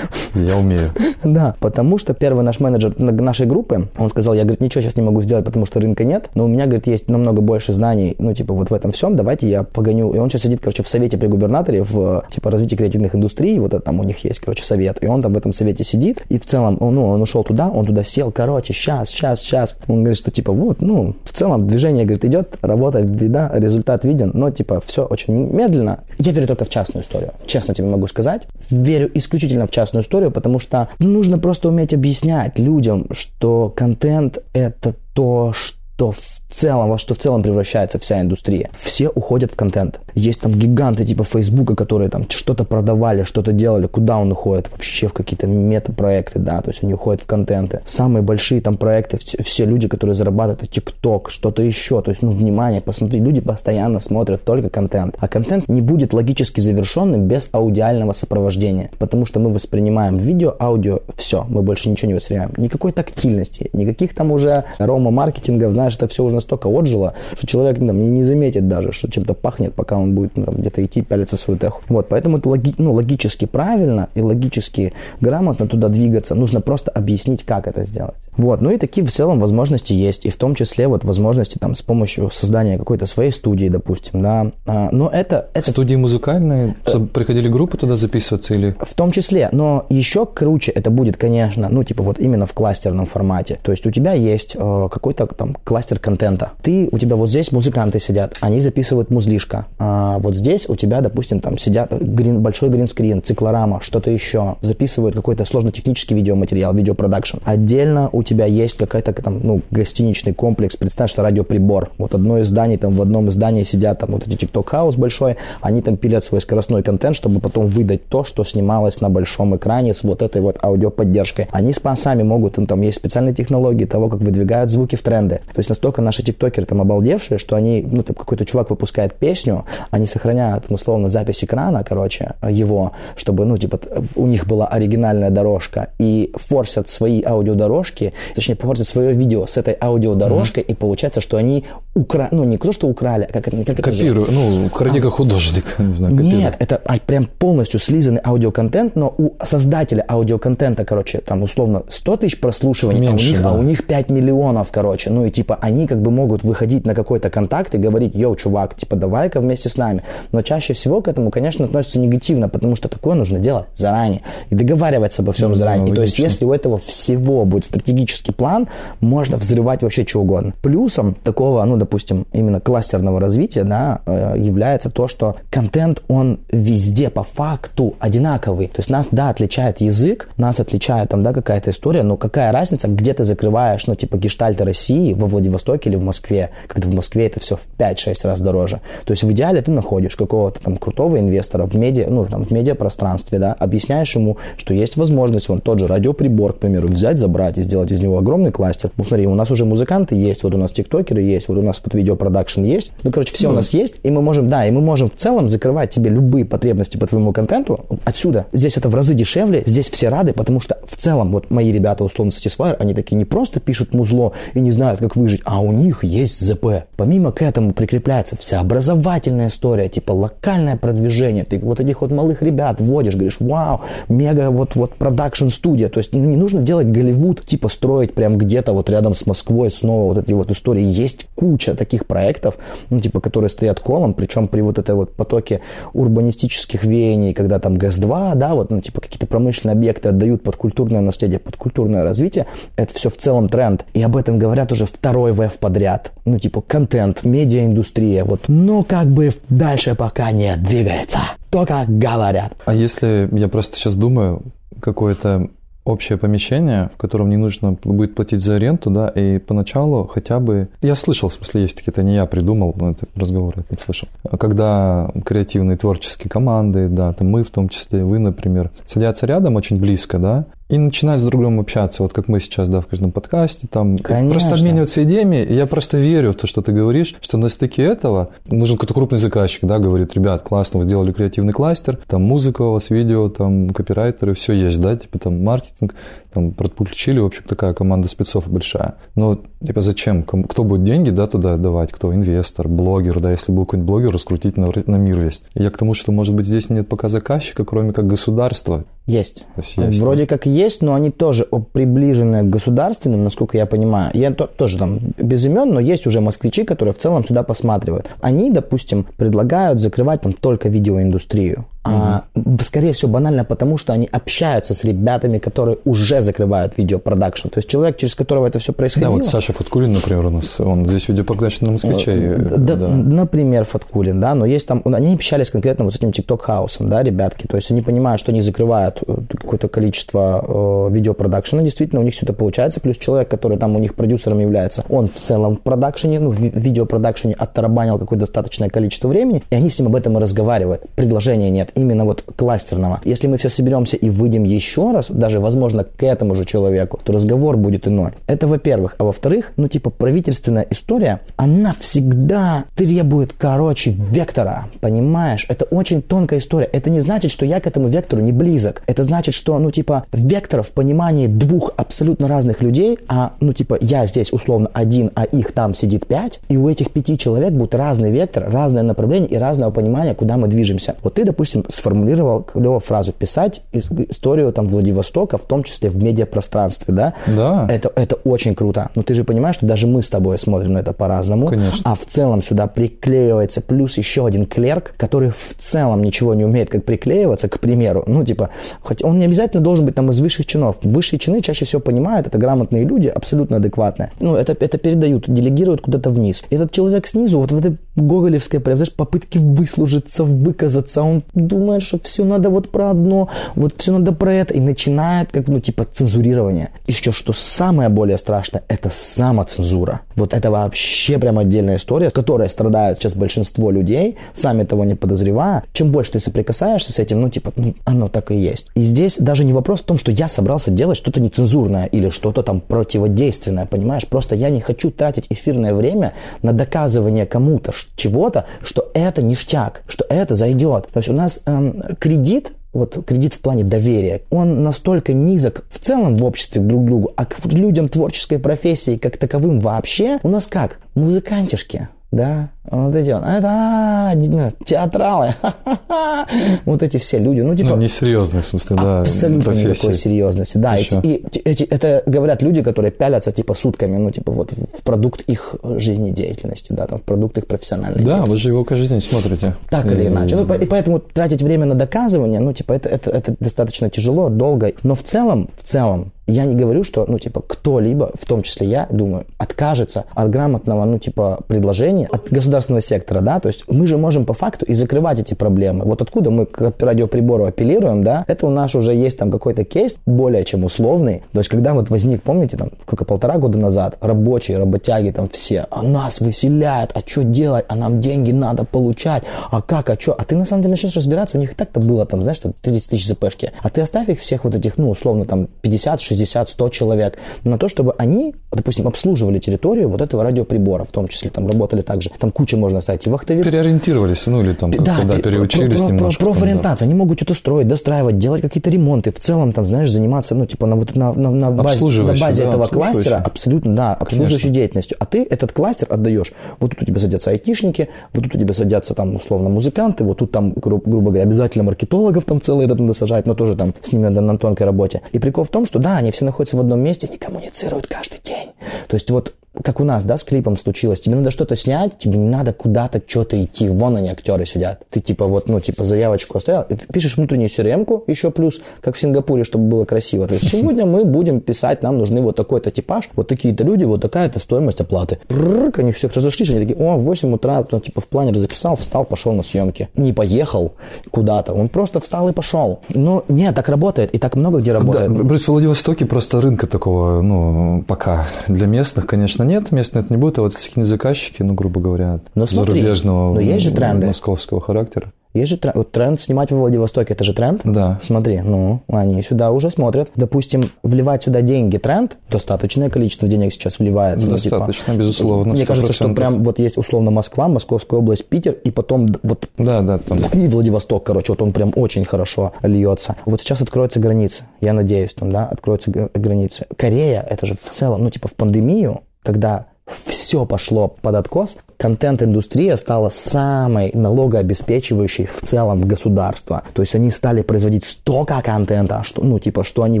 Я 0.34 0.56
умею. 0.56 0.90
Да, 1.24 1.54
потому 1.60 1.98
что 1.98 2.14
первый 2.14 2.44
наш 2.44 2.60
менеджер 2.60 2.94
на- 2.98 3.12
нашей 3.12 3.46
группы, 3.46 3.88
он 3.98 4.08
сказал, 4.10 4.34
я, 4.34 4.42
говорит, 4.42 4.60
ничего 4.60 4.82
сейчас 4.82 4.96
не 4.96 5.02
могу 5.02 5.22
сделать, 5.22 5.44
потому 5.44 5.66
что 5.66 5.80
рынка 5.80 6.04
нет, 6.04 6.28
но 6.34 6.44
у 6.44 6.48
меня, 6.48 6.64
говорит, 6.66 6.86
есть 6.86 7.08
намного 7.08 7.40
больше 7.40 7.72
знаний, 7.72 8.14
ну, 8.18 8.34
типа, 8.34 8.54
вот 8.54 8.70
в 8.70 8.74
этом 8.74 8.92
всем, 8.92 9.16
давайте 9.16 9.48
я 9.48 9.62
погоню. 9.62 10.12
И 10.12 10.18
он 10.18 10.30
сейчас 10.30 10.42
сидит, 10.42 10.60
короче, 10.60 10.82
в 10.82 10.88
совете 10.88 11.16
при 11.18 11.26
губернаторе 11.26 11.82
в, 11.82 12.24
типа, 12.30 12.50
развитии 12.50 12.76
креативных 12.76 13.14
индустрий, 13.14 13.58
вот 13.58 13.74
это 13.74 13.80
там 13.80 14.00
у 14.00 14.04
них 14.04 14.24
есть, 14.24 14.40
короче, 14.40 14.64
совет, 14.64 15.02
и 15.02 15.06
он 15.06 15.22
там 15.22 15.32
в 15.32 15.36
этом 15.36 15.52
совете 15.52 15.84
сидит, 15.84 16.22
и 16.28 16.38
в 16.38 16.46
целом, 16.46 16.76
он, 16.80 16.94
ну, 16.94 17.08
он 17.08 17.22
ушел 17.22 17.44
туда, 17.44 17.68
он 17.68 17.86
туда 17.86 18.04
сел, 18.04 18.30
короче, 18.30 18.72
сейчас, 18.72 19.10
сейчас, 19.10 19.40
сейчас. 19.40 19.76
Он 19.88 20.00
говорит, 20.00 20.18
что, 20.18 20.30
типа, 20.30 20.52
вот, 20.52 20.80
ну, 20.80 21.14
в 21.24 21.32
целом 21.32 21.66
движение, 21.66 22.04
говорит, 22.04 22.24
идет, 22.24 22.56
работа 22.60 23.00
вида, 23.00 23.50
результат 23.54 24.04
виден, 24.04 24.30
но, 24.34 24.50
типа, 24.50 24.80
все 24.84 25.04
очень 25.04 25.34
медленно. 25.34 26.00
Я 26.18 26.32
верю 26.32 26.46
только 26.46 26.64
в 26.64 26.68
частную 26.68 27.02
историю, 27.02 27.32
честно 27.46 27.74
тебе 27.74 27.88
могу 27.88 28.06
сказать. 28.06 28.42
Верю 28.70 29.10
исключительно 29.14 29.66
в 29.66 29.70
частную 29.70 29.77
историю, 30.02 30.30
потому 30.30 30.58
что 30.58 30.88
нужно 30.98 31.38
просто 31.38 31.68
уметь 31.68 31.94
объяснять 31.94 32.58
людям, 32.58 33.06
что 33.12 33.72
контент– 33.74 34.38
это 34.52 34.94
то, 35.14 35.52
что 35.52 36.12
в 36.48 36.54
целом, 36.54 36.88
во 36.88 36.98
что 36.98 37.14
в 37.14 37.18
целом 37.18 37.42
превращается 37.42 37.98
вся 37.98 38.20
индустрия. 38.20 38.70
Все 38.78 39.08
уходят 39.08 39.52
в 39.52 39.56
контент. 39.56 40.00
Есть 40.14 40.40
там 40.40 40.52
гиганты 40.52 41.04
типа 41.04 41.24
Фейсбука, 41.24 41.74
которые 41.76 42.08
там 42.08 42.28
что-то 42.28 42.64
продавали, 42.64 43.24
что-то 43.24 43.52
делали. 43.52 43.86
Куда 43.86 44.18
он 44.18 44.32
уходит? 44.32 44.70
Вообще 44.70 45.08
в 45.08 45.12
какие-то 45.12 45.46
метапроекты, 45.46 46.38
да, 46.38 46.62
то 46.62 46.70
есть 46.70 46.82
они 46.82 46.94
уходят 46.94 47.22
в 47.22 47.26
контенты. 47.26 47.80
Самые 47.84 48.22
большие 48.22 48.60
там 48.60 48.76
проекты, 48.76 49.18
все, 49.18 49.66
люди, 49.66 49.88
которые 49.88 50.14
зарабатывают, 50.14 50.70
ТикТок, 50.70 51.30
что-то 51.30 51.62
еще. 51.62 52.00
То 52.00 52.10
есть, 52.10 52.22
ну, 52.22 52.30
внимание, 52.30 52.80
посмотри, 52.80 53.20
люди 53.20 53.40
постоянно 53.40 54.00
смотрят 54.00 54.42
только 54.44 54.70
контент. 54.70 55.16
А 55.18 55.28
контент 55.28 55.68
не 55.68 55.82
будет 55.82 56.14
логически 56.14 56.60
завершенным 56.60 57.26
без 57.28 57.48
аудиального 57.52 58.12
сопровождения. 58.12 58.90
Потому 58.98 59.26
что 59.26 59.38
мы 59.38 59.52
воспринимаем 59.52 60.16
видео, 60.16 60.56
аудио, 60.58 61.00
все, 61.16 61.44
мы 61.48 61.62
больше 61.62 61.90
ничего 61.90 62.08
не 62.08 62.14
воспринимаем. 62.14 62.52
Никакой 62.56 62.92
тактильности, 62.92 63.68
никаких 63.74 64.14
там 64.14 64.32
уже 64.32 64.64
рома-маркетингов, 64.78 65.72
знаешь, 65.72 65.96
это 65.96 66.08
все 66.08 66.24
уже 66.24 66.37
настолько 66.38 66.68
отжило, 66.68 67.14
что 67.36 67.46
человек 67.46 67.78
там, 67.78 68.14
не, 68.14 68.24
заметит 68.24 68.68
даже, 68.68 68.92
что 68.92 69.10
чем-то 69.10 69.34
пахнет, 69.34 69.74
пока 69.74 69.96
он 69.96 70.14
будет 70.14 70.36
ну, 70.36 70.44
там, 70.44 70.54
где-то 70.56 70.84
идти, 70.84 71.02
пялиться 71.02 71.36
в 71.36 71.40
свою 71.40 71.58
теху. 71.58 71.80
Вот, 71.88 72.08
поэтому 72.08 72.38
это 72.38 72.48
логи, 72.48 72.74
ну, 72.78 72.92
логически 72.92 73.44
правильно 73.44 74.08
и 74.14 74.20
логически 74.20 74.92
грамотно 75.20 75.66
туда 75.66 75.88
двигаться. 75.88 76.34
Нужно 76.34 76.60
просто 76.60 76.90
объяснить, 76.90 77.44
как 77.44 77.66
это 77.66 77.84
сделать. 77.84 78.14
Вот, 78.36 78.60
ну 78.60 78.70
и 78.70 78.78
такие 78.78 79.04
в 79.04 79.10
целом 79.10 79.40
возможности 79.40 79.92
есть, 79.92 80.24
и 80.24 80.30
в 80.30 80.36
том 80.36 80.54
числе 80.54 80.86
вот 80.86 81.04
возможности 81.04 81.58
там 81.58 81.74
с 81.74 81.82
помощью 81.82 82.30
создания 82.30 82.78
какой-то 82.78 83.06
своей 83.06 83.32
студии, 83.32 83.68
допустим, 83.68 84.22
да. 84.22 84.52
А, 84.64 84.90
но 84.92 85.08
это, 85.08 85.48
это 85.54 85.70
Студии 85.70 85.96
музыкальные? 85.96 86.76
Что, 86.86 87.00
Приходили 87.00 87.48
группы 87.48 87.76
туда 87.76 87.96
записываться 87.96 88.54
или... 88.54 88.76
в 88.80 88.94
том 88.94 89.10
числе, 89.10 89.48
но 89.50 89.86
еще 89.88 90.24
круче 90.24 90.70
это 90.70 90.90
будет, 90.90 91.16
конечно, 91.16 91.68
ну, 91.68 91.82
типа 91.82 92.04
вот 92.04 92.20
именно 92.20 92.46
в 92.46 92.52
кластерном 92.52 93.06
формате. 93.06 93.58
То 93.62 93.72
есть 93.72 93.84
у 93.86 93.90
тебя 93.90 94.12
есть 94.12 94.54
э, 94.56 94.88
какой-то 94.90 95.26
там 95.26 95.56
кластер 95.64 95.98
контента. 95.98 96.27
Ты, 96.62 96.88
у 96.90 96.98
тебя 96.98 97.16
вот 97.16 97.30
здесь 97.30 97.52
музыканты 97.52 98.00
сидят, 98.00 98.36
они 98.40 98.60
записывают 98.60 99.10
музлишко. 99.10 99.66
А 99.78 100.18
вот 100.18 100.36
здесь 100.36 100.68
у 100.68 100.76
тебя, 100.76 101.00
допустим, 101.00 101.40
там 101.40 101.58
сидят 101.58 101.92
green, 101.92 102.40
большой 102.40 102.68
green 102.68 102.90
screen, 102.90 103.22
циклорама, 103.22 103.80
что-то 103.80 104.10
еще. 104.10 104.56
Записывают 104.60 105.14
какой-то 105.14 105.44
сложно-технический 105.44 106.14
видеоматериал, 106.14 106.74
видеопродакшн. 106.74 107.38
Отдельно 107.44 108.10
у 108.12 108.22
тебя 108.22 108.46
есть 108.46 108.76
какая-то 108.76 109.12
там, 109.12 109.40
ну, 109.42 109.62
гостиничный 109.70 110.34
комплекс. 110.34 110.76
Представь, 110.76 111.10
что 111.10 111.22
радиоприбор. 111.22 111.90
Вот 111.98 112.14
одно 112.14 112.38
из 112.38 112.48
зданий, 112.48 112.76
там 112.76 112.94
в 112.94 113.02
одном 113.02 113.28
из 113.28 113.34
зданий 113.34 113.64
сидят 113.64 114.00
там 114.00 114.10
вот 114.10 114.26
эти 114.26 114.44
TikTok 114.44 114.66
house 114.66 114.96
большой, 114.96 115.36
они 115.60 115.82
там 115.82 115.96
пилят 115.96 116.24
свой 116.24 116.40
скоростной 116.40 116.82
контент, 116.82 117.16
чтобы 117.16 117.40
потом 117.40 117.66
выдать 117.66 118.06
то, 118.08 118.24
что 118.24 118.44
снималось 118.44 119.00
на 119.00 119.08
большом 119.08 119.56
экране 119.56 119.94
с 119.94 120.02
вот 120.02 120.22
этой 120.22 120.40
вот 120.40 120.58
аудиоподдержкой. 120.62 121.48
Они 121.50 121.70
спа- 121.70 121.96
сами 121.96 122.22
могут, 122.22 122.56
ну, 122.58 122.66
там 122.66 122.82
есть 122.82 122.98
специальные 122.98 123.34
технологии 123.34 123.84
того, 123.84 124.08
как 124.08 124.20
выдвигают 124.20 124.70
звуки 124.70 124.96
в 124.96 125.02
тренды. 125.02 125.40
То 125.52 125.58
есть 125.58 125.68
настолько 125.68 126.02
наши 126.18 126.22
тиктокеры 126.22 126.66
там 126.66 126.80
обалдевшие, 126.80 127.38
что 127.38 127.56
они, 127.56 127.86
ну, 127.90 128.02
там 128.02 128.14
какой-то 128.14 128.44
чувак 128.44 128.70
выпускает 128.70 129.14
песню, 129.14 129.64
они 129.90 130.06
сохраняют, 130.06 130.64
ну, 130.68 130.74
условно, 130.74 131.08
запись 131.08 131.44
экрана, 131.44 131.84
короче, 131.84 132.34
его, 132.48 132.92
чтобы, 133.16 133.44
ну, 133.44 133.56
типа, 133.56 133.78
у 134.16 134.26
них 134.26 134.46
была 134.46 134.66
оригинальная 134.66 135.30
дорожка, 135.30 135.88
и 135.98 136.32
форсят 136.34 136.88
свои 136.88 137.22
аудиодорожки, 137.24 138.12
точнее, 138.34 138.56
форсят 138.56 138.86
свое 138.86 139.12
видео 139.12 139.46
с 139.46 139.56
этой 139.56 139.76
аудиодорожкой, 139.80 140.62
и 140.62 140.74
получается, 140.74 141.20
что 141.20 141.36
они 141.36 141.64
украли, 141.94 142.28
ну, 142.32 142.44
не 142.44 142.58
то, 142.58 142.72
что 142.72 142.88
украли, 142.88 143.24
а 143.28 143.32
как, 143.32 143.48
это- 143.48 143.56
как 143.64 143.78
это? 143.78 143.82
Копирую, 143.82 144.26
ну, 144.30 144.68
кради 144.70 145.00
как 145.00 145.12
художник, 145.12 145.78
не 145.78 145.94
знаю, 145.94 146.16
копирую. 146.16 146.38
Нет, 146.38 146.56
это 146.58 146.80
а, 146.84 146.98
прям 146.98 147.26
полностью 147.26 147.80
слизанный 147.80 148.20
аудиоконтент, 148.24 148.96
но 148.96 149.14
у 149.18 149.30
создателя 149.44 150.04
аудиоконтента, 150.08 150.84
короче, 150.84 151.18
там 151.18 151.42
условно 151.42 151.82
100 151.88 152.16
тысяч 152.16 152.40
прослушиваний, 152.40 153.00
Меньше, 153.00 153.26
а, 153.26 153.28
у 153.28 153.32
них, 153.32 153.42
да. 153.42 153.50
а 153.50 153.52
у 153.52 153.62
них 153.62 153.86
5 153.86 154.10
миллионов, 154.10 154.68
короче. 154.72 155.10
Ну 155.10 155.24
и 155.24 155.30
типа 155.30 155.58
они 155.60 155.86
как 155.86 156.00
бы 156.00 156.07
могут 156.10 156.42
выходить 156.44 156.86
на 156.86 156.94
какой-то 156.94 157.30
контакт 157.30 157.74
и 157.74 157.78
говорить, 157.78 158.14
йоу, 158.14 158.36
чувак, 158.36 158.74
типа 158.76 158.96
давай-ка 158.96 159.40
вместе 159.40 159.68
с 159.68 159.76
нами. 159.76 160.02
Но 160.32 160.42
чаще 160.42 160.72
всего 160.72 161.00
к 161.00 161.08
этому, 161.08 161.30
конечно, 161.30 161.64
относятся 161.64 161.98
негативно, 161.98 162.48
потому 162.48 162.76
что 162.76 162.88
такое 162.88 163.14
нужно 163.14 163.38
делать 163.38 163.66
заранее 163.74 164.22
и 164.50 164.54
договариваться 164.54 165.22
обо 165.22 165.32
всем 165.32 165.50
Ну, 165.50 165.54
да, 165.54 165.58
заранее. 165.58 165.92
И 165.92 165.94
то 165.94 166.02
есть 166.02 166.18
если 166.18 166.44
у 166.44 166.52
этого 166.52 166.78
всего 166.78 167.44
будет 167.44 167.64
стратегический 167.64 168.32
план, 168.32 168.68
можно 169.00 169.36
взрывать 169.36 169.82
вообще 169.82 170.06
что 170.06 170.20
угодно. 170.20 170.52
Плюсом 170.62 171.14
такого, 171.22 171.64
ну, 171.64 171.76
допустим, 171.76 172.26
именно 172.32 172.60
кластерного 172.60 173.20
развития, 173.20 173.64
да, 173.64 174.00
э, 174.06 174.34
является 174.38 174.90
то, 174.90 175.08
что 175.08 175.36
контент, 175.50 176.02
он 176.08 176.40
везде 176.50 177.10
по 177.10 177.24
факту 177.24 177.94
одинаковый. 177.98 178.68
То 178.68 178.78
есть 178.78 178.90
нас, 178.90 179.08
да, 179.10 179.30
отличает 179.30 179.80
язык, 179.80 180.30
нас 180.36 180.60
отличает 180.60 181.10
там, 181.10 181.22
да, 181.22 181.32
какая-то 181.32 181.70
история, 181.70 182.02
но 182.02 182.16
какая 182.16 182.52
разница, 182.52 182.88
где 182.88 183.14
ты 183.14 183.24
закрываешь, 183.24 183.86
ну, 183.86 183.94
типа, 183.94 184.16
гештальты 184.16 184.64
России 184.64 185.12
во 185.14 185.26
Владивостоке 185.26 185.90
или 185.90 185.96
в 185.98 186.02
Москве, 186.02 186.50
когда 186.66 186.88
в 186.88 186.94
Москве 186.94 187.26
это 187.26 187.40
все 187.40 187.56
в 187.56 187.66
5-6 187.78 188.14
раз 188.24 188.40
дороже. 188.40 188.80
То 189.04 189.12
есть 189.12 189.22
в 189.22 189.32
идеале 189.32 189.60
ты 189.60 189.70
находишь 189.70 190.16
какого-то 190.16 190.60
там 190.60 190.76
крутого 190.76 191.18
инвестора 191.18 191.66
в 191.66 191.74
медиа, 191.76 192.08
ну, 192.08 192.24
там, 192.26 192.44
в 192.44 192.50
медиапространстве, 192.50 193.38
да, 193.38 193.52
объясняешь 193.52 194.14
ему, 194.14 194.38
что 194.56 194.74
есть 194.74 194.96
возможность, 194.96 195.48
вон 195.48 195.60
тот 195.60 195.78
же 195.78 195.86
радиоприбор, 195.86 196.54
к 196.54 196.58
примеру, 196.58 196.88
взять, 196.88 197.18
забрать 197.18 197.58
и 197.58 197.62
сделать 197.62 197.92
из 197.92 198.00
него 198.00 198.18
огромный 198.18 198.52
кластер. 198.52 198.90
Ну, 198.96 199.04
смотри, 199.04 199.26
у 199.26 199.34
нас 199.34 199.50
уже 199.50 199.64
музыканты 199.64 200.14
есть, 200.14 200.42
вот 200.42 200.54
у 200.54 200.58
нас 200.58 200.72
тиктокеры 200.72 201.22
есть, 201.22 201.48
вот 201.48 201.58
у 201.58 201.62
нас 201.62 201.80
вот 201.84 201.94
видеопродакшн 201.94 202.62
есть. 202.64 202.92
Ну, 203.02 203.10
короче, 203.10 203.32
все 203.34 203.48
у 203.48 203.52
нас 203.52 203.70
есть, 203.70 204.00
и 204.02 204.10
мы 204.10 204.22
можем, 204.22 204.48
да, 204.48 204.66
и 204.66 204.70
мы 204.70 204.80
можем 204.80 205.10
в 205.10 205.16
целом 205.16 205.48
закрывать 205.48 205.90
тебе 205.90 206.10
любые 206.10 206.44
потребности 206.44 206.96
по 206.96 207.06
твоему 207.06 207.32
контенту 207.32 207.84
отсюда. 208.04 208.46
Здесь 208.52 208.76
это 208.76 208.88
в 208.88 208.94
разы 208.94 209.14
дешевле, 209.14 209.62
здесь 209.66 209.90
все 209.90 210.08
рады, 210.08 210.32
потому 210.32 210.60
что 210.60 210.78
в 210.86 210.96
целом 210.96 211.32
вот 211.32 211.50
мои 211.50 211.72
ребята, 211.72 212.04
условно, 212.04 212.30
Satisfyer, 212.30 212.76
они 212.78 212.94
такие 212.94 213.16
не 213.16 213.24
просто 213.24 213.60
пишут 213.60 213.94
музло 213.94 214.32
и 214.54 214.60
не 214.60 214.70
знают, 214.70 215.00
как 215.00 215.16
выжить, 215.16 215.40
а 215.44 215.60
у 215.60 215.72
них 215.72 215.87
есть 216.02 216.40
ЗП. 216.40 216.84
Помимо 216.96 217.32
к 217.32 217.42
этому 217.42 217.72
прикрепляется 217.72 218.36
вся 218.36 218.60
образовательная 218.60 219.48
история, 219.48 219.88
типа 219.88 220.12
локальное 220.12 220.76
продвижение. 220.76 221.44
Ты 221.44 221.58
вот 221.58 221.80
этих 221.80 222.00
вот 222.00 222.10
малых 222.10 222.42
ребят 222.42 222.80
вводишь, 222.80 223.14
говоришь, 223.14 223.38
вау, 223.40 223.80
мега 224.08 224.50
вот, 224.50 224.74
вот 224.74 224.94
продакшн 224.94 225.48
студия. 225.48 225.88
То 225.88 225.98
есть 225.98 226.12
не 226.12 226.36
нужно 226.36 226.62
делать 226.62 226.86
Голливуд, 226.86 227.44
типа 227.44 227.68
строить 227.68 228.14
прям 228.14 228.38
где-то 228.38 228.72
вот 228.72 228.90
рядом 228.90 229.14
с 229.14 229.26
Москвой 229.26 229.70
снова 229.70 230.14
вот 230.14 230.24
эти 230.24 230.32
вот 230.32 230.50
истории. 230.50 230.82
Есть 230.82 231.28
куча 231.34 231.74
таких 231.74 232.06
проектов, 232.06 232.56
ну, 232.90 233.00
типа, 233.00 233.20
которые 233.20 233.50
стоят 233.50 233.80
колом, 233.80 234.14
причем 234.14 234.48
при 234.48 234.60
вот 234.60 234.78
этой 234.78 234.94
вот 234.94 235.14
потоке 235.14 235.60
урбанистических 235.92 236.84
веяний, 236.84 237.34
когда 237.34 237.58
там 237.58 237.76
ГЭС-2, 237.76 238.34
да, 238.34 238.54
вот, 238.54 238.70
ну, 238.70 238.80
типа, 238.80 239.00
какие-то 239.00 239.26
промышленные 239.26 239.74
объекты 239.74 240.08
отдают 240.08 240.42
под 240.42 240.56
культурное 240.56 241.00
наследие, 241.00 241.38
под 241.38 241.56
культурное 241.56 242.04
развитие, 242.04 242.46
это 242.76 242.94
все 242.94 243.10
в 243.10 243.16
целом 243.16 243.48
тренд. 243.48 243.84
И 243.94 244.02
об 244.02 244.16
этом 244.16 244.38
говорят 244.38 244.72
уже 244.72 244.86
второй 244.86 245.32
ВФ 245.32 245.58
подряд. 245.78 246.12
Ну, 246.24 246.38
типа, 246.38 246.60
контент, 246.60 247.24
медиаиндустрия, 247.24 248.24
вот. 248.24 248.48
Но 248.48 248.82
как 248.82 249.06
бы 249.06 249.32
дальше 249.48 249.94
пока 249.94 250.32
не 250.32 250.56
двигается. 250.56 251.18
Только 251.50 251.84
говорят. 251.86 252.54
А 252.66 252.74
если, 252.74 253.28
я 253.32 253.48
просто 253.48 253.76
сейчас 253.76 253.94
думаю, 253.94 254.42
какое-то 254.80 255.48
общее 255.84 256.18
помещение, 256.18 256.90
в 256.94 256.98
котором 256.98 257.30
не 257.30 257.36
нужно 257.36 257.78
будет 257.82 258.14
платить 258.14 258.42
за 258.42 258.56
аренду, 258.56 258.90
да, 258.90 259.08
и 259.08 259.38
поначалу 259.38 260.06
хотя 260.06 260.38
бы... 260.38 260.68
Я 260.82 260.94
слышал, 260.96 261.30
в 261.30 261.34
смысле, 261.34 261.62
есть 261.62 261.76
такие, 261.76 261.92
это 261.92 262.02
не 262.02 262.14
я 262.14 262.26
придумал, 262.26 262.74
но 262.76 262.90
это 262.90 263.06
разговоры 263.14 263.58
я 263.58 263.62
там 263.62 263.78
слышал. 263.78 264.08
А 264.30 264.36
Когда 264.36 265.10
креативные 265.24 265.78
творческие 265.78 266.28
команды, 266.28 266.88
да, 266.88 267.14
там 267.14 267.30
мы 267.30 267.42
в 267.42 267.50
том 267.50 267.70
числе, 267.70 268.04
вы, 268.04 268.18
например, 268.18 268.70
садятся 268.86 269.26
рядом 269.26 269.56
очень 269.56 269.76
близко, 269.76 270.18
да, 270.18 270.44
и 270.68 270.76
начинают 270.76 271.20
с 271.20 271.24
друг 271.24 271.40
другом 271.40 271.60
общаться, 271.60 272.02
вот 272.02 272.12
как 272.12 272.28
мы 272.28 272.40
сейчас, 272.40 272.68
да, 272.68 272.80
в 272.80 272.86
каждом 272.86 273.10
подкасте, 273.10 273.66
там, 273.70 273.98
Конечно. 273.98 274.30
просто 274.30 274.54
обмениваться 274.54 275.02
идеями, 275.02 275.42
и 275.42 275.54
я 275.54 275.66
просто 275.66 275.96
верю 275.96 276.32
в 276.32 276.36
то, 276.36 276.46
что 276.46 276.60
ты 276.60 276.72
говоришь, 276.72 277.14
что 277.20 277.38
на 277.38 277.48
стыке 277.48 277.82
этого 277.84 278.30
нужен 278.46 278.76
какой-то 278.76 278.94
крупный 278.94 279.18
заказчик, 279.18 279.64
да, 279.64 279.78
говорит, 279.78 280.14
ребят, 280.14 280.42
классно, 280.42 280.80
вы 280.80 280.84
сделали 280.84 281.12
креативный 281.12 281.52
кластер, 281.52 281.98
там 282.06 282.22
музыка 282.22 282.62
у 282.62 282.72
вас, 282.72 282.90
видео, 282.90 283.30
там 283.30 283.70
копирайтеры, 283.70 284.34
все 284.34 284.52
есть, 284.52 284.80
да, 284.80 284.96
типа 284.96 285.18
там 285.18 285.42
маркетинг, 285.42 285.94
там 286.38 286.52
подключили, 286.52 287.18
в 287.18 287.26
общем, 287.26 287.42
такая 287.48 287.74
команда 287.74 288.08
спецов 288.08 288.48
большая. 288.48 288.94
Но, 289.14 289.40
типа, 289.64 289.80
зачем? 289.80 290.22
Кто 290.22 290.64
будет 290.64 290.84
деньги, 290.84 291.10
да, 291.10 291.26
туда 291.26 291.56
давать? 291.56 291.90
Кто? 291.92 292.14
Инвестор, 292.14 292.68
блогер, 292.68 293.20
да, 293.20 293.32
если 293.32 293.52
был 293.52 293.64
какой-нибудь 293.64 293.88
блогер, 293.88 294.10
раскрутить 294.12 294.56
на, 294.56 294.68
на 294.86 294.96
мир 294.96 295.18
весь. 295.18 295.42
Я 295.54 295.70
к 295.70 295.78
тому, 295.78 295.94
что, 295.94 296.12
может 296.12 296.34
быть, 296.34 296.46
здесь 296.46 296.70
нет 296.70 296.88
пока 296.88 297.08
заказчика, 297.08 297.64
кроме 297.64 297.92
как 297.92 298.06
государства. 298.06 298.84
Есть. 299.06 299.46
Есть 299.56 299.76
есть, 299.78 300.00
Вроде 300.00 300.26
как 300.26 300.44
есть, 300.44 300.82
но 300.82 300.94
они 300.94 301.10
тоже 301.10 301.46
приближены 301.72 302.42
к 302.42 302.50
государственным, 302.50 303.24
насколько 303.24 303.56
я 303.56 303.64
понимаю. 303.64 304.10
Я 304.12 304.30
то- 304.32 304.46
тоже 304.46 304.78
там 304.78 304.98
без 305.16 305.46
имен, 305.46 305.72
но 305.72 305.80
есть 305.80 306.06
уже 306.06 306.20
москвичи, 306.20 306.64
которые 306.64 306.92
в 306.92 306.98
целом 306.98 307.24
сюда 307.24 307.42
посматривают. 307.42 308.06
Они, 308.20 308.50
допустим, 308.50 309.06
предлагают 309.16 309.80
закрывать 309.80 310.20
там 310.20 310.34
только 310.34 310.68
видеоиндустрию. 310.68 311.64
А, 311.88 312.24
скорее 312.62 312.92
всего, 312.92 313.10
банально 313.12 313.44
потому, 313.44 313.78
что 313.78 313.92
они 313.92 314.08
общаются 314.10 314.74
с 314.74 314.84
ребятами, 314.84 315.38
которые 315.38 315.78
уже 315.84 316.20
закрывают 316.20 316.74
видеопродакшн. 316.76 317.48
То 317.48 317.58
есть 317.58 317.68
человек, 317.68 317.96
через 317.96 318.14
которого 318.14 318.46
это 318.46 318.58
все 318.58 318.72
Да, 318.72 318.76
происходило. 318.76 319.10
вот 319.12 319.26
Саша 319.26 319.52
Фаткулин, 319.52 319.92
например, 319.92 320.26
у 320.26 320.30
нас, 320.30 320.60
он 320.60 320.86
здесь 320.86 321.08
видеопродакшн 321.08 321.66
на 321.66 321.72
москвичей. 321.72 322.16
э, 322.18 322.36
Да, 322.38 322.74
да. 322.76 322.88
Например, 322.88 323.64
Фаткулин, 323.64 324.20
да, 324.20 324.34
но 324.34 324.46
есть 324.46 324.66
там, 324.66 324.82
они 324.84 325.14
общались 325.14 325.50
конкретно 325.50 325.84
вот 325.84 325.94
с 325.94 325.96
этим 325.96 326.10
TikTok 326.10 326.40
хаусом, 326.42 326.88
да, 326.88 327.02
ребятки, 327.02 327.46
то 327.46 327.56
есть 327.56 327.70
они 327.70 327.80
понимают, 327.82 328.20
что 328.20 328.32
они 328.32 328.40
закрывают 328.42 329.02
э, 329.06 329.14
какое-то 329.38 329.68
количество 329.68 330.88
э, 330.88 330.94
видеопродакшена, 330.94 331.62
действительно, 331.62 332.00
у 332.00 332.04
них 332.04 332.14
все 332.14 332.24
это 332.26 332.32
получается, 332.32 332.80
плюс 332.80 332.96
человек, 332.98 333.28
который 333.28 333.56
там 333.58 333.76
у 333.76 333.78
них 333.78 333.94
продюсером 333.94 334.38
является, 334.40 334.84
он 334.88 335.08
в 335.08 335.20
целом 335.20 335.56
в 335.56 335.60
продакшене, 335.60 336.20
ну, 336.20 336.30
в 336.30 336.38
ви- 336.40 336.52
видеопродакшене 336.54 337.34
оттарабанил 337.34 337.98
какое-то 337.98 338.26
достаточное 338.26 338.68
количество 338.68 339.08
времени, 339.08 339.42
и 339.50 339.54
они 339.54 339.70
с 339.70 339.78
ним 339.78 339.88
об 339.88 339.96
этом 339.96 340.16
и 340.18 340.20
разговаривают. 340.20 340.82
Предложения 340.96 341.50
нет, 341.50 341.70
именно 341.78 342.04
вот 342.04 342.24
кластерного. 342.36 343.00
Если 343.04 343.28
мы 343.28 343.36
все 343.36 343.48
соберемся 343.48 343.96
и 343.96 344.10
выйдем 344.10 344.44
еще 344.44 344.92
раз, 344.92 345.10
даже, 345.10 345.40
возможно, 345.40 345.84
к 345.84 346.02
этому 346.02 346.34
же 346.34 346.44
человеку, 346.44 347.00
то 347.04 347.12
разговор 347.12 347.56
будет 347.56 347.86
иной. 347.86 348.12
Это 348.26 348.46
во-первых. 348.46 348.94
А 348.98 349.04
во-вторых, 349.04 349.52
ну, 349.56 349.68
типа, 349.68 349.90
правительственная 349.90 350.66
история, 350.70 351.20
она 351.36 351.74
всегда 351.80 352.64
требует, 352.76 353.32
короче, 353.32 353.90
вектора, 353.90 354.66
понимаешь? 354.80 355.46
Это 355.48 355.64
очень 355.64 356.02
тонкая 356.02 356.40
история. 356.40 356.66
Это 356.66 356.90
не 356.90 357.00
значит, 357.00 357.30
что 357.30 357.46
я 357.46 357.60
к 357.60 357.66
этому 357.66 357.88
вектору 357.88 358.22
не 358.22 358.32
близок. 358.32 358.82
Это 358.86 359.04
значит, 359.04 359.34
что, 359.34 359.58
ну, 359.58 359.70
типа, 359.70 360.04
вектор 360.12 360.62
в 360.62 360.70
понимании 360.70 361.26
двух 361.26 361.72
абсолютно 361.76 362.28
разных 362.28 362.62
людей, 362.62 362.98
а, 363.08 363.32
ну, 363.40 363.52
типа, 363.52 363.78
я 363.80 364.06
здесь 364.06 364.32
условно 364.32 364.70
один, 364.72 365.10
а 365.14 365.24
их 365.24 365.52
там 365.52 365.74
сидит 365.74 366.06
пять, 366.06 366.40
и 366.48 366.56
у 366.56 366.68
этих 366.68 366.90
пяти 366.90 367.18
человек 367.18 367.52
будет 367.52 367.74
разный 367.74 368.10
вектор, 368.10 368.50
разное 368.50 368.82
направление 368.82 369.28
и 369.28 369.36
разное 369.36 369.70
понимание, 369.70 370.14
куда 370.14 370.36
мы 370.36 370.48
движемся. 370.48 370.96
Вот 371.02 371.14
ты, 371.14 371.24
допустим, 371.24 371.57
сформулировал 371.68 372.42
клевую 372.42 372.80
фразу 372.80 373.12
«писать 373.12 373.62
ис- 373.72 374.10
историю 374.10 374.52
там 374.52 374.68
Владивостока, 374.68 375.38
в 375.38 375.42
том 375.42 375.62
числе 375.64 375.90
в 375.90 375.96
медиапространстве», 375.96 376.94
да? 376.94 377.14
Да. 377.26 377.66
Это, 377.70 377.92
это 377.94 378.16
очень 378.16 378.54
круто. 378.54 378.90
Но 378.94 379.02
ты 379.02 379.14
же 379.14 379.24
понимаешь, 379.24 379.56
что 379.56 379.66
даже 379.66 379.86
мы 379.86 380.02
с 380.02 380.10
тобой 380.10 380.38
смотрим 380.38 380.74
на 380.74 380.78
это 380.78 380.92
по-разному. 380.92 381.48
Конечно. 381.48 381.80
А 381.84 381.94
в 381.94 382.06
целом 382.06 382.42
сюда 382.42 382.66
приклеивается 382.66 383.60
плюс 383.60 383.98
еще 383.98 384.26
один 384.26 384.46
клерк, 384.46 384.94
который 384.96 385.30
в 385.30 385.54
целом 385.58 386.02
ничего 386.02 386.34
не 386.34 386.44
умеет, 386.44 386.70
как 386.70 386.84
приклеиваться, 386.84 387.48
к 387.48 387.60
примеру. 387.60 388.04
Ну, 388.06 388.24
типа, 388.24 388.50
хоть 388.82 389.02
он 389.04 389.18
не 389.18 389.24
обязательно 389.24 389.62
должен 389.62 389.86
быть 389.86 389.94
там 389.94 390.10
из 390.10 390.20
высших 390.20 390.46
чинов. 390.46 390.76
Высшие 390.82 391.18
чины 391.18 391.40
чаще 391.40 391.64
всего 391.64 391.80
понимают, 391.80 392.26
это 392.26 392.38
грамотные 392.38 392.84
люди, 392.84 393.08
абсолютно 393.08 393.56
адекватные. 393.56 394.10
Ну, 394.20 394.34
это, 394.34 394.56
это 394.58 394.78
передают, 394.78 395.24
делегируют 395.28 395.82
куда-то 395.82 396.10
вниз. 396.10 396.44
Этот 396.50 396.72
человек 396.72 397.06
снизу, 397.06 397.40
вот 397.40 397.52
в 397.52 397.58
этой 397.58 397.76
гоголевской, 397.96 398.60
прям, 398.60 398.78
знаешь, 398.78 398.92
попытке 398.92 399.38
выслужиться, 399.38 400.24
выказаться, 400.24 401.02
он 401.02 401.22
думает, 401.48 401.82
что 401.82 401.98
все 401.98 402.24
надо 402.24 402.50
вот 402.50 402.70
про 402.70 402.90
одно, 402.90 403.28
вот 403.54 403.74
все 403.78 403.92
надо 403.92 404.12
про 404.12 404.32
это, 404.32 404.54
и 404.54 404.60
начинает, 404.60 405.30
как, 405.32 405.48
ну, 405.48 405.60
типа, 405.60 405.86
цензурирование. 405.90 406.70
Еще 406.86 407.12
что 407.12 407.32
самое 407.32 407.88
более 407.88 408.18
страшное, 408.18 408.62
это 408.68 408.90
самоцензура. 408.92 410.00
Вот 410.14 410.34
это 410.34 410.50
вообще 410.50 411.18
прям 411.18 411.38
отдельная 411.38 411.76
история, 411.76 412.10
которая 412.10 412.48
страдает 412.48 412.98
сейчас 412.98 413.14
большинство 413.14 413.70
людей, 413.70 414.16
сами 414.34 414.64
того 414.64 414.84
не 414.84 414.94
подозревая. 414.94 415.64
Чем 415.72 415.90
больше 415.90 416.12
ты 416.12 416.20
соприкасаешься 416.20 416.92
с 416.92 416.98
этим, 416.98 417.20
ну, 417.20 417.30
типа, 417.30 417.52
ну, 417.56 417.74
оно 417.84 418.08
так 418.08 418.30
и 418.30 418.36
есть. 418.36 418.70
И 418.74 418.82
здесь 418.82 419.16
даже 419.18 419.44
не 419.44 419.52
вопрос 419.52 419.80
в 419.80 419.84
том, 419.84 419.98
что 419.98 420.10
я 420.12 420.28
собрался 420.28 420.70
делать 420.70 420.98
что-то 420.98 421.20
нецензурное 421.20 421.86
или 421.86 422.10
что-то 422.10 422.42
там 422.42 422.60
противодейственное, 422.60 423.66
понимаешь? 423.66 424.06
Просто 424.06 424.34
я 424.34 424.50
не 424.50 424.60
хочу 424.60 424.90
тратить 424.90 425.26
эфирное 425.30 425.74
время 425.74 426.12
на 426.42 426.52
доказывание 426.52 427.26
кому-то 427.26 427.72
чего-то, 427.96 428.46
что 428.62 428.90
это 428.94 429.22
ништяк, 429.22 429.82
что 429.88 430.04
это 430.08 430.34
зайдет. 430.34 430.88
То 430.92 430.98
есть 430.98 431.08
у 431.08 431.12
нас 431.12 431.37
эм, 431.46 431.96
кредит 431.98 432.52
вот 432.72 433.04
кредит 433.06 433.34
в 433.34 433.40
плане 433.40 433.64
доверия, 433.64 434.22
он 434.30 434.62
настолько 434.62 435.12
низок 435.12 435.64
в 435.70 435.78
целом 435.78 436.16
в 436.16 436.24
обществе 436.24 436.60
друг 436.60 436.82
к 436.82 436.86
другу, 436.86 437.12
а 437.16 437.24
к 437.24 437.44
людям 437.46 437.88
творческой 437.88 438.38
профессии 438.38 438.96
как 438.96 439.16
таковым 439.16 439.60
вообще, 439.60 440.18
у 440.22 440.28
нас 440.28 440.46
как? 440.46 440.78
Музыкантишки, 440.94 441.88
да, 442.10 442.50
вот 442.70 442.94
эти 442.94 443.10
вот, 443.10 443.22
это 443.22 443.48
а, 443.48 444.14
д- 444.14 444.52
театралы, 444.64 445.34
вот 446.64 446.82
эти 446.82 446.96
все 446.98 447.18
люди, 447.18 447.40
ну 447.40 447.54
типа 447.56 447.70
Ну, 447.70 447.76
несерьезный, 447.82 448.42
в 448.42 448.46
смысле, 448.46 448.76
да, 448.76 449.00
абсолютно 449.00 449.44
профессии. 449.44 449.68
никакой 449.70 449.94
серьезности, 449.94 450.56
да, 450.58 450.74
Еще. 450.74 451.00
и, 451.02 451.14
и 451.16 451.38
эти, 451.44 451.62
это 451.64 452.02
говорят 452.06 452.42
люди, 452.42 452.62
которые 452.62 452.90
пялятся 452.90 453.32
типа 453.32 453.54
сутками, 453.54 453.96
ну 453.96 454.10
типа 454.10 454.32
вот 454.32 454.52
в 454.52 454.82
продукт 454.82 455.22
их 455.22 455.54
жизнедеятельности, 455.62 456.72
да, 456.72 456.86
там 456.86 456.98
в 456.98 457.02
продукт 457.02 457.38
их 457.38 457.46
профессиональной 457.46 458.04
Да, 458.04 458.24
вы 458.26 458.36
же 458.36 458.48
его 458.48 458.64
каждый 458.64 458.88
день 458.88 459.00
смотрите. 459.00 459.54
Так 459.70 459.86
или 459.86 460.04
И- 460.04 460.06
иначе. 460.08 460.36
Ну, 460.36 460.54
и 460.54 460.66
поэтому 460.66 460.98
тратить 461.00 461.42
время 461.42 461.66
на 461.66 461.74
доказывание, 461.74 462.40
ну, 462.40 462.52
типа, 462.52 462.72
это, 462.74 462.88
это, 462.88 463.10
это 463.10 463.34
достаточно 463.40 463.90
тяжело, 463.90 464.28
долго. 464.28 464.72
Но 464.82 464.94
в 464.94 465.02
целом, 465.02 465.48
в 465.56 465.62
целом, 465.62 466.12
я 466.26 466.44
не 466.44 466.54
говорю, 466.54 466.84
что, 466.84 467.06
ну, 467.08 467.18
типа, 467.18 467.40
кто-либо, 467.46 468.10
в 468.20 468.26
том 468.26 468.42
числе 468.42 468.66
я, 468.66 468.86
думаю, 468.90 469.24
откажется 469.38 470.04
от 470.14 470.30
грамотного, 470.30 470.84
ну, 470.84 470.98
типа, 470.98 471.40
предложения 471.48 472.06
от 472.06 472.28
государственного 472.30 472.57
сектора, 472.80 473.20
да, 473.20 473.40
то 473.40 473.48
есть 473.48 473.64
мы 473.68 473.86
же 473.86 473.96
можем 473.96 474.24
по 474.24 474.34
факту 474.34 474.64
и 474.66 474.74
закрывать 474.74 475.18
эти 475.18 475.34
проблемы. 475.34 475.84
Вот 475.84 476.02
откуда 476.02 476.30
мы 476.30 476.46
к 476.46 476.72
радиоприбору 476.78 477.46
апеллируем, 477.46 478.04
да, 478.04 478.24
это 478.26 478.46
у 478.46 478.50
нас 478.50 478.74
уже 478.74 478.94
есть 478.94 479.18
там 479.18 479.30
какой-то 479.30 479.64
кейс 479.64 479.96
более 480.06 480.44
чем 480.44 480.64
условный. 480.64 481.22
То 481.32 481.40
есть 481.40 481.50
когда 481.50 481.74
вот 481.74 481.90
возник, 481.90 482.22
помните, 482.22 482.56
там, 482.56 482.70
сколько, 482.82 483.04
полтора 483.04 483.38
года 483.38 483.58
назад, 483.58 483.96
рабочие, 484.00 484.58
работяги 484.58 485.10
там 485.10 485.28
все, 485.28 485.66
а 485.70 485.82
нас 485.82 486.20
выселяют, 486.20 486.92
а 486.94 487.00
что 487.06 487.24
делать, 487.24 487.64
а 487.68 487.76
нам 487.76 488.00
деньги 488.00 488.32
надо 488.32 488.64
получать, 488.64 489.22
а 489.50 489.62
как, 489.62 489.90
а 489.90 489.98
что, 489.98 490.12
а 490.12 490.24
ты 490.24 490.36
на 490.36 490.44
самом 490.44 490.62
деле 490.62 490.72
начнешь 490.72 490.96
разбираться, 490.96 491.38
у 491.38 491.40
них 491.40 491.52
и 491.52 491.54
так-то 491.54 491.80
было 491.80 492.06
там, 492.06 492.22
знаешь, 492.22 492.38
там 492.38 492.52
30 492.60 492.90
тысяч 492.90 493.06
ЗПшки, 493.06 493.52
а 493.62 493.70
ты 493.70 493.80
оставь 493.80 494.08
их 494.08 494.20
всех 494.20 494.44
вот 494.44 494.54
этих, 494.54 494.78
ну, 494.78 494.90
условно, 494.90 495.24
там 495.24 495.48
50, 495.62 496.00
60, 496.00 496.48
100 496.48 496.68
человек 496.70 497.18
на 497.44 497.58
то, 497.58 497.68
чтобы 497.68 497.94
они, 497.98 498.34
допустим, 498.52 498.88
обслуживали 498.88 499.38
территорию 499.38 499.88
вот 499.88 500.00
этого 500.00 500.22
радиоприбора, 500.22 500.84
в 500.84 500.92
том 500.92 501.08
числе 501.08 501.30
там 501.30 501.46
работали 501.46 501.82
также, 501.82 502.10
там 502.18 502.30
куча 502.30 502.47
можно 502.56 502.80
ставить 502.80 503.06
и 503.06 503.10
вахтовиков, 503.10 503.50
Переориентировались, 503.50 504.26
ну 504.26 504.42
или 504.42 504.52
там 504.52 504.72
как-то, 504.72 505.04
да, 505.04 505.16
пе- 505.16 505.22
переучились 505.22 505.76
про- 505.76 505.86
про- 505.86 505.92
немножко. 505.94 506.24
Про, 506.24 506.34
там, 506.34 506.62
да. 506.62 506.74
Они 506.80 506.94
могут 506.94 507.18
что-то 507.18 507.34
строить, 507.34 507.68
достраивать, 507.68 508.18
делать 508.18 508.42
какие-то 508.42 508.70
ремонты. 508.70 509.12
В 509.12 509.18
целом, 509.18 509.52
там, 509.52 509.66
знаешь, 509.66 509.90
заниматься, 509.90 510.34
ну, 510.34 510.46
типа, 510.46 510.66
на, 510.66 510.76
вот, 510.76 510.94
на, 510.94 511.12
на, 511.12 511.30
на 511.30 511.50
базе, 511.50 511.84
на 512.02 512.14
базе 512.14 512.42
да, 512.44 512.48
этого 512.50 512.66
кластера, 512.66 513.16
абсолютно, 513.24 513.74
да, 513.76 513.94
обслуживающей 513.94 514.50
деятельностью. 514.50 514.96
А 515.00 515.04
ты 515.06 515.26
этот 515.28 515.52
кластер 515.52 515.86
отдаешь. 515.90 516.32
Вот 516.60 516.70
тут 516.70 516.82
у 516.82 516.84
тебя 516.84 517.00
садятся 517.00 517.30
айтишники, 517.30 517.88
вот 518.12 518.24
тут 518.24 518.34
у 518.34 518.38
тебя 518.38 518.54
садятся, 518.54 518.94
там, 518.94 519.16
условно, 519.16 519.48
музыканты, 519.48 520.04
вот 520.04 520.18
тут 520.18 520.30
там, 520.32 520.52
гру- 520.52 520.82
грубо 520.84 521.10
говоря, 521.10 521.22
обязательно 521.24 521.64
маркетологов 521.64 522.24
там 522.24 522.40
целый 522.40 522.66
этот 522.66 522.78
надо 522.80 522.92
сажать, 522.94 523.26
но 523.26 523.34
тоже 523.34 523.56
там 523.56 523.74
с 523.82 523.92
ними 523.92 524.04
надо 524.04 524.20
на 524.20 524.38
тонкой 524.38 524.64
работе. 524.64 525.02
И 525.12 525.18
прикол 525.18 525.44
в 525.44 525.48
том, 525.48 525.66
что, 525.66 525.78
да, 525.78 525.96
они 525.96 526.10
все 526.10 526.24
находятся 526.24 526.56
в 526.56 526.60
одном 526.60 526.80
месте, 526.80 527.06
они 527.08 527.18
коммуницируют 527.18 527.86
каждый 527.86 528.20
день. 528.24 528.50
То 528.88 528.94
есть 528.94 529.10
вот 529.10 529.34
как 529.64 529.80
у 529.80 529.84
нас, 529.84 530.04
да, 530.04 530.16
с 530.16 530.24
клипом 530.24 530.56
случилось, 530.56 531.00
тебе 531.00 531.16
надо 531.16 531.30
что-то 531.30 531.56
снять, 531.56 531.98
тебе 531.98 532.18
не 532.18 532.28
надо 532.28 532.52
куда-то 532.52 533.00
что-то 533.06 533.42
идти, 533.42 533.68
вон 533.68 533.96
они, 533.96 534.10
актеры 534.10 534.46
сидят. 534.46 534.82
Ты 534.90 535.00
типа 535.00 535.26
вот, 535.26 535.48
ну, 535.48 535.60
типа 535.60 535.84
заявочку 535.84 536.38
оставил, 536.38 536.62
и 536.68 536.74
ты 536.74 536.86
пишешь 536.86 537.16
внутреннюю 537.16 537.48
crm 537.48 538.02
еще 538.06 538.30
плюс, 538.30 538.60
как 538.80 538.96
в 538.96 539.00
Сингапуре, 539.00 539.44
чтобы 539.44 539.64
было 539.68 539.84
красиво. 539.84 540.26
То 540.26 540.34
есть 540.34 540.48
сегодня 540.50 540.86
мы 540.86 541.04
будем 541.04 541.40
писать, 541.40 541.82
нам 541.82 541.98
нужны 541.98 542.20
вот 542.20 542.36
такой-то 542.36 542.70
типаж, 542.70 543.08
вот 543.14 543.28
такие-то 543.28 543.64
люди, 543.64 543.84
вот 543.84 544.02
такая-то 544.02 544.38
стоимость 544.40 544.80
оплаты. 544.80 545.18
Пррррк, 545.28 545.78
они 545.78 545.92
все 545.92 546.08
разошлись, 546.08 546.50
они 546.50 546.60
такие, 546.66 546.76
о, 546.76 546.96
в 546.96 547.02
8 547.02 547.32
утра, 547.34 547.62
там, 547.62 547.80
типа 547.80 548.00
в 548.00 548.06
планер 548.08 548.36
записал, 548.38 548.76
встал, 548.76 549.04
пошел 549.04 549.32
на 549.32 549.42
съемки. 549.42 549.88
Не 549.94 550.12
поехал 550.12 550.72
куда-то, 551.10 551.52
он 551.52 551.68
просто 551.68 552.00
встал 552.00 552.28
и 552.28 552.32
пошел. 552.32 552.80
Ну, 552.90 553.24
нет, 553.28 553.54
так 553.54 553.68
работает, 553.68 554.14
и 554.14 554.18
так 554.18 554.36
много 554.36 554.58
где 554.58 554.72
Да, 554.72 554.80
работает. 554.80 555.28
плюс 555.28 555.44
в 555.44 555.48
Владивостоке 555.48 556.06
просто 556.06 556.40
рынка 556.40 556.66
такого, 556.66 557.20
ну, 557.22 557.84
пока 557.86 558.28
для 558.48 558.66
местных, 558.66 559.06
конечно, 559.06 559.44
нет, 559.48 559.72
местные 559.72 560.04
это 560.04 560.12
не 560.12 560.18
будут, 560.18 560.38
а 560.38 560.42
вот 560.42 560.54
всякие 560.54 560.84
заказчики, 560.84 561.42
ну, 561.42 561.54
грубо 561.54 561.80
говоря, 561.80 562.20
Но 562.34 562.46
смотри, 562.46 562.74
зарубежного, 562.74 563.34
но 563.34 563.40
есть 563.40 563.64
же 563.64 563.72
тренды. 563.72 564.06
московского 564.06 564.60
характера. 564.60 565.12
Есть 565.34 565.50
же 565.50 565.58
тренд, 565.58 565.76
вот 565.76 565.92
тренд 565.92 566.18
снимать 566.20 566.50
во 566.50 566.58
Владивостоке, 566.58 567.12
это 567.12 567.22
же 567.22 567.34
тренд? 567.34 567.60
Да. 567.62 567.98
Смотри, 568.02 568.40
ну, 568.40 568.80
они 568.88 569.22
сюда 569.22 569.50
уже 569.50 569.70
смотрят. 569.70 570.08
Допустим, 570.16 570.70
вливать 570.82 571.22
сюда 571.24 571.42
деньги 571.42 571.76
тренд, 571.76 572.16
достаточное 572.30 572.88
количество 572.88 573.28
денег 573.28 573.52
сейчас 573.52 573.78
вливается. 573.78 574.26
ну, 574.26 574.38
типа, 574.38 574.56
Достаточно, 574.60 574.92
безусловно, 574.94 575.52
Мне 575.52 575.66
кажется, 575.66 575.92
что 575.92 576.06
100%. 576.06 576.14
прям 576.14 576.42
вот 576.42 576.58
есть 576.58 576.78
условно 576.78 577.10
Москва, 577.10 577.46
Московская 577.46 577.98
область, 578.00 578.24
Питер, 578.26 578.52
и 578.54 578.70
потом 578.70 579.14
вот 579.22 579.48
Да, 579.58 579.82
да, 579.82 579.98
там. 579.98 580.18
и 580.32 580.48
Владивосток, 580.48 581.04
короче, 581.04 581.32
вот 581.32 581.42
он 581.42 581.52
прям 581.52 581.72
очень 581.76 582.06
хорошо 582.06 582.54
льется. 582.62 583.16
Вот 583.26 583.42
сейчас 583.42 583.60
откроются 583.60 584.00
границы, 584.00 584.44
я 584.62 584.72
надеюсь, 584.72 585.12
там, 585.12 585.30
да, 585.30 585.44
откроются 585.44 585.90
границы. 586.14 586.64
Корея, 586.76 587.20
это 587.28 587.44
же 587.44 587.54
в 587.62 587.68
целом, 587.68 588.02
ну, 588.02 588.10
типа 588.10 588.28
в 588.28 588.32
пандемию, 588.32 589.02
когда 589.28 589.66
все 590.04 590.44
пошло 590.44 590.88
под 590.88 591.14
откос. 591.14 591.56
Контент-индустрия 591.76 592.76
стала 592.76 593.08
самой 593.08 593.92
налогообеспечивающей 593.94 595.26
в 595.40 595.46
целом 595.46 595.86
государства. 595.86 596.62
То 596.74 596.82
есть 596.82 596.94
они 596.94 597.10
стали 597.10 597.42
производить 597.42 597.84
столько 597.84 598.40
контента, 598.42 599.02
что, 599.04 599.22
ну, 599.22 599.38
типа, 599.38 599.62
что 599.64 599.82
они, 599.84 600.00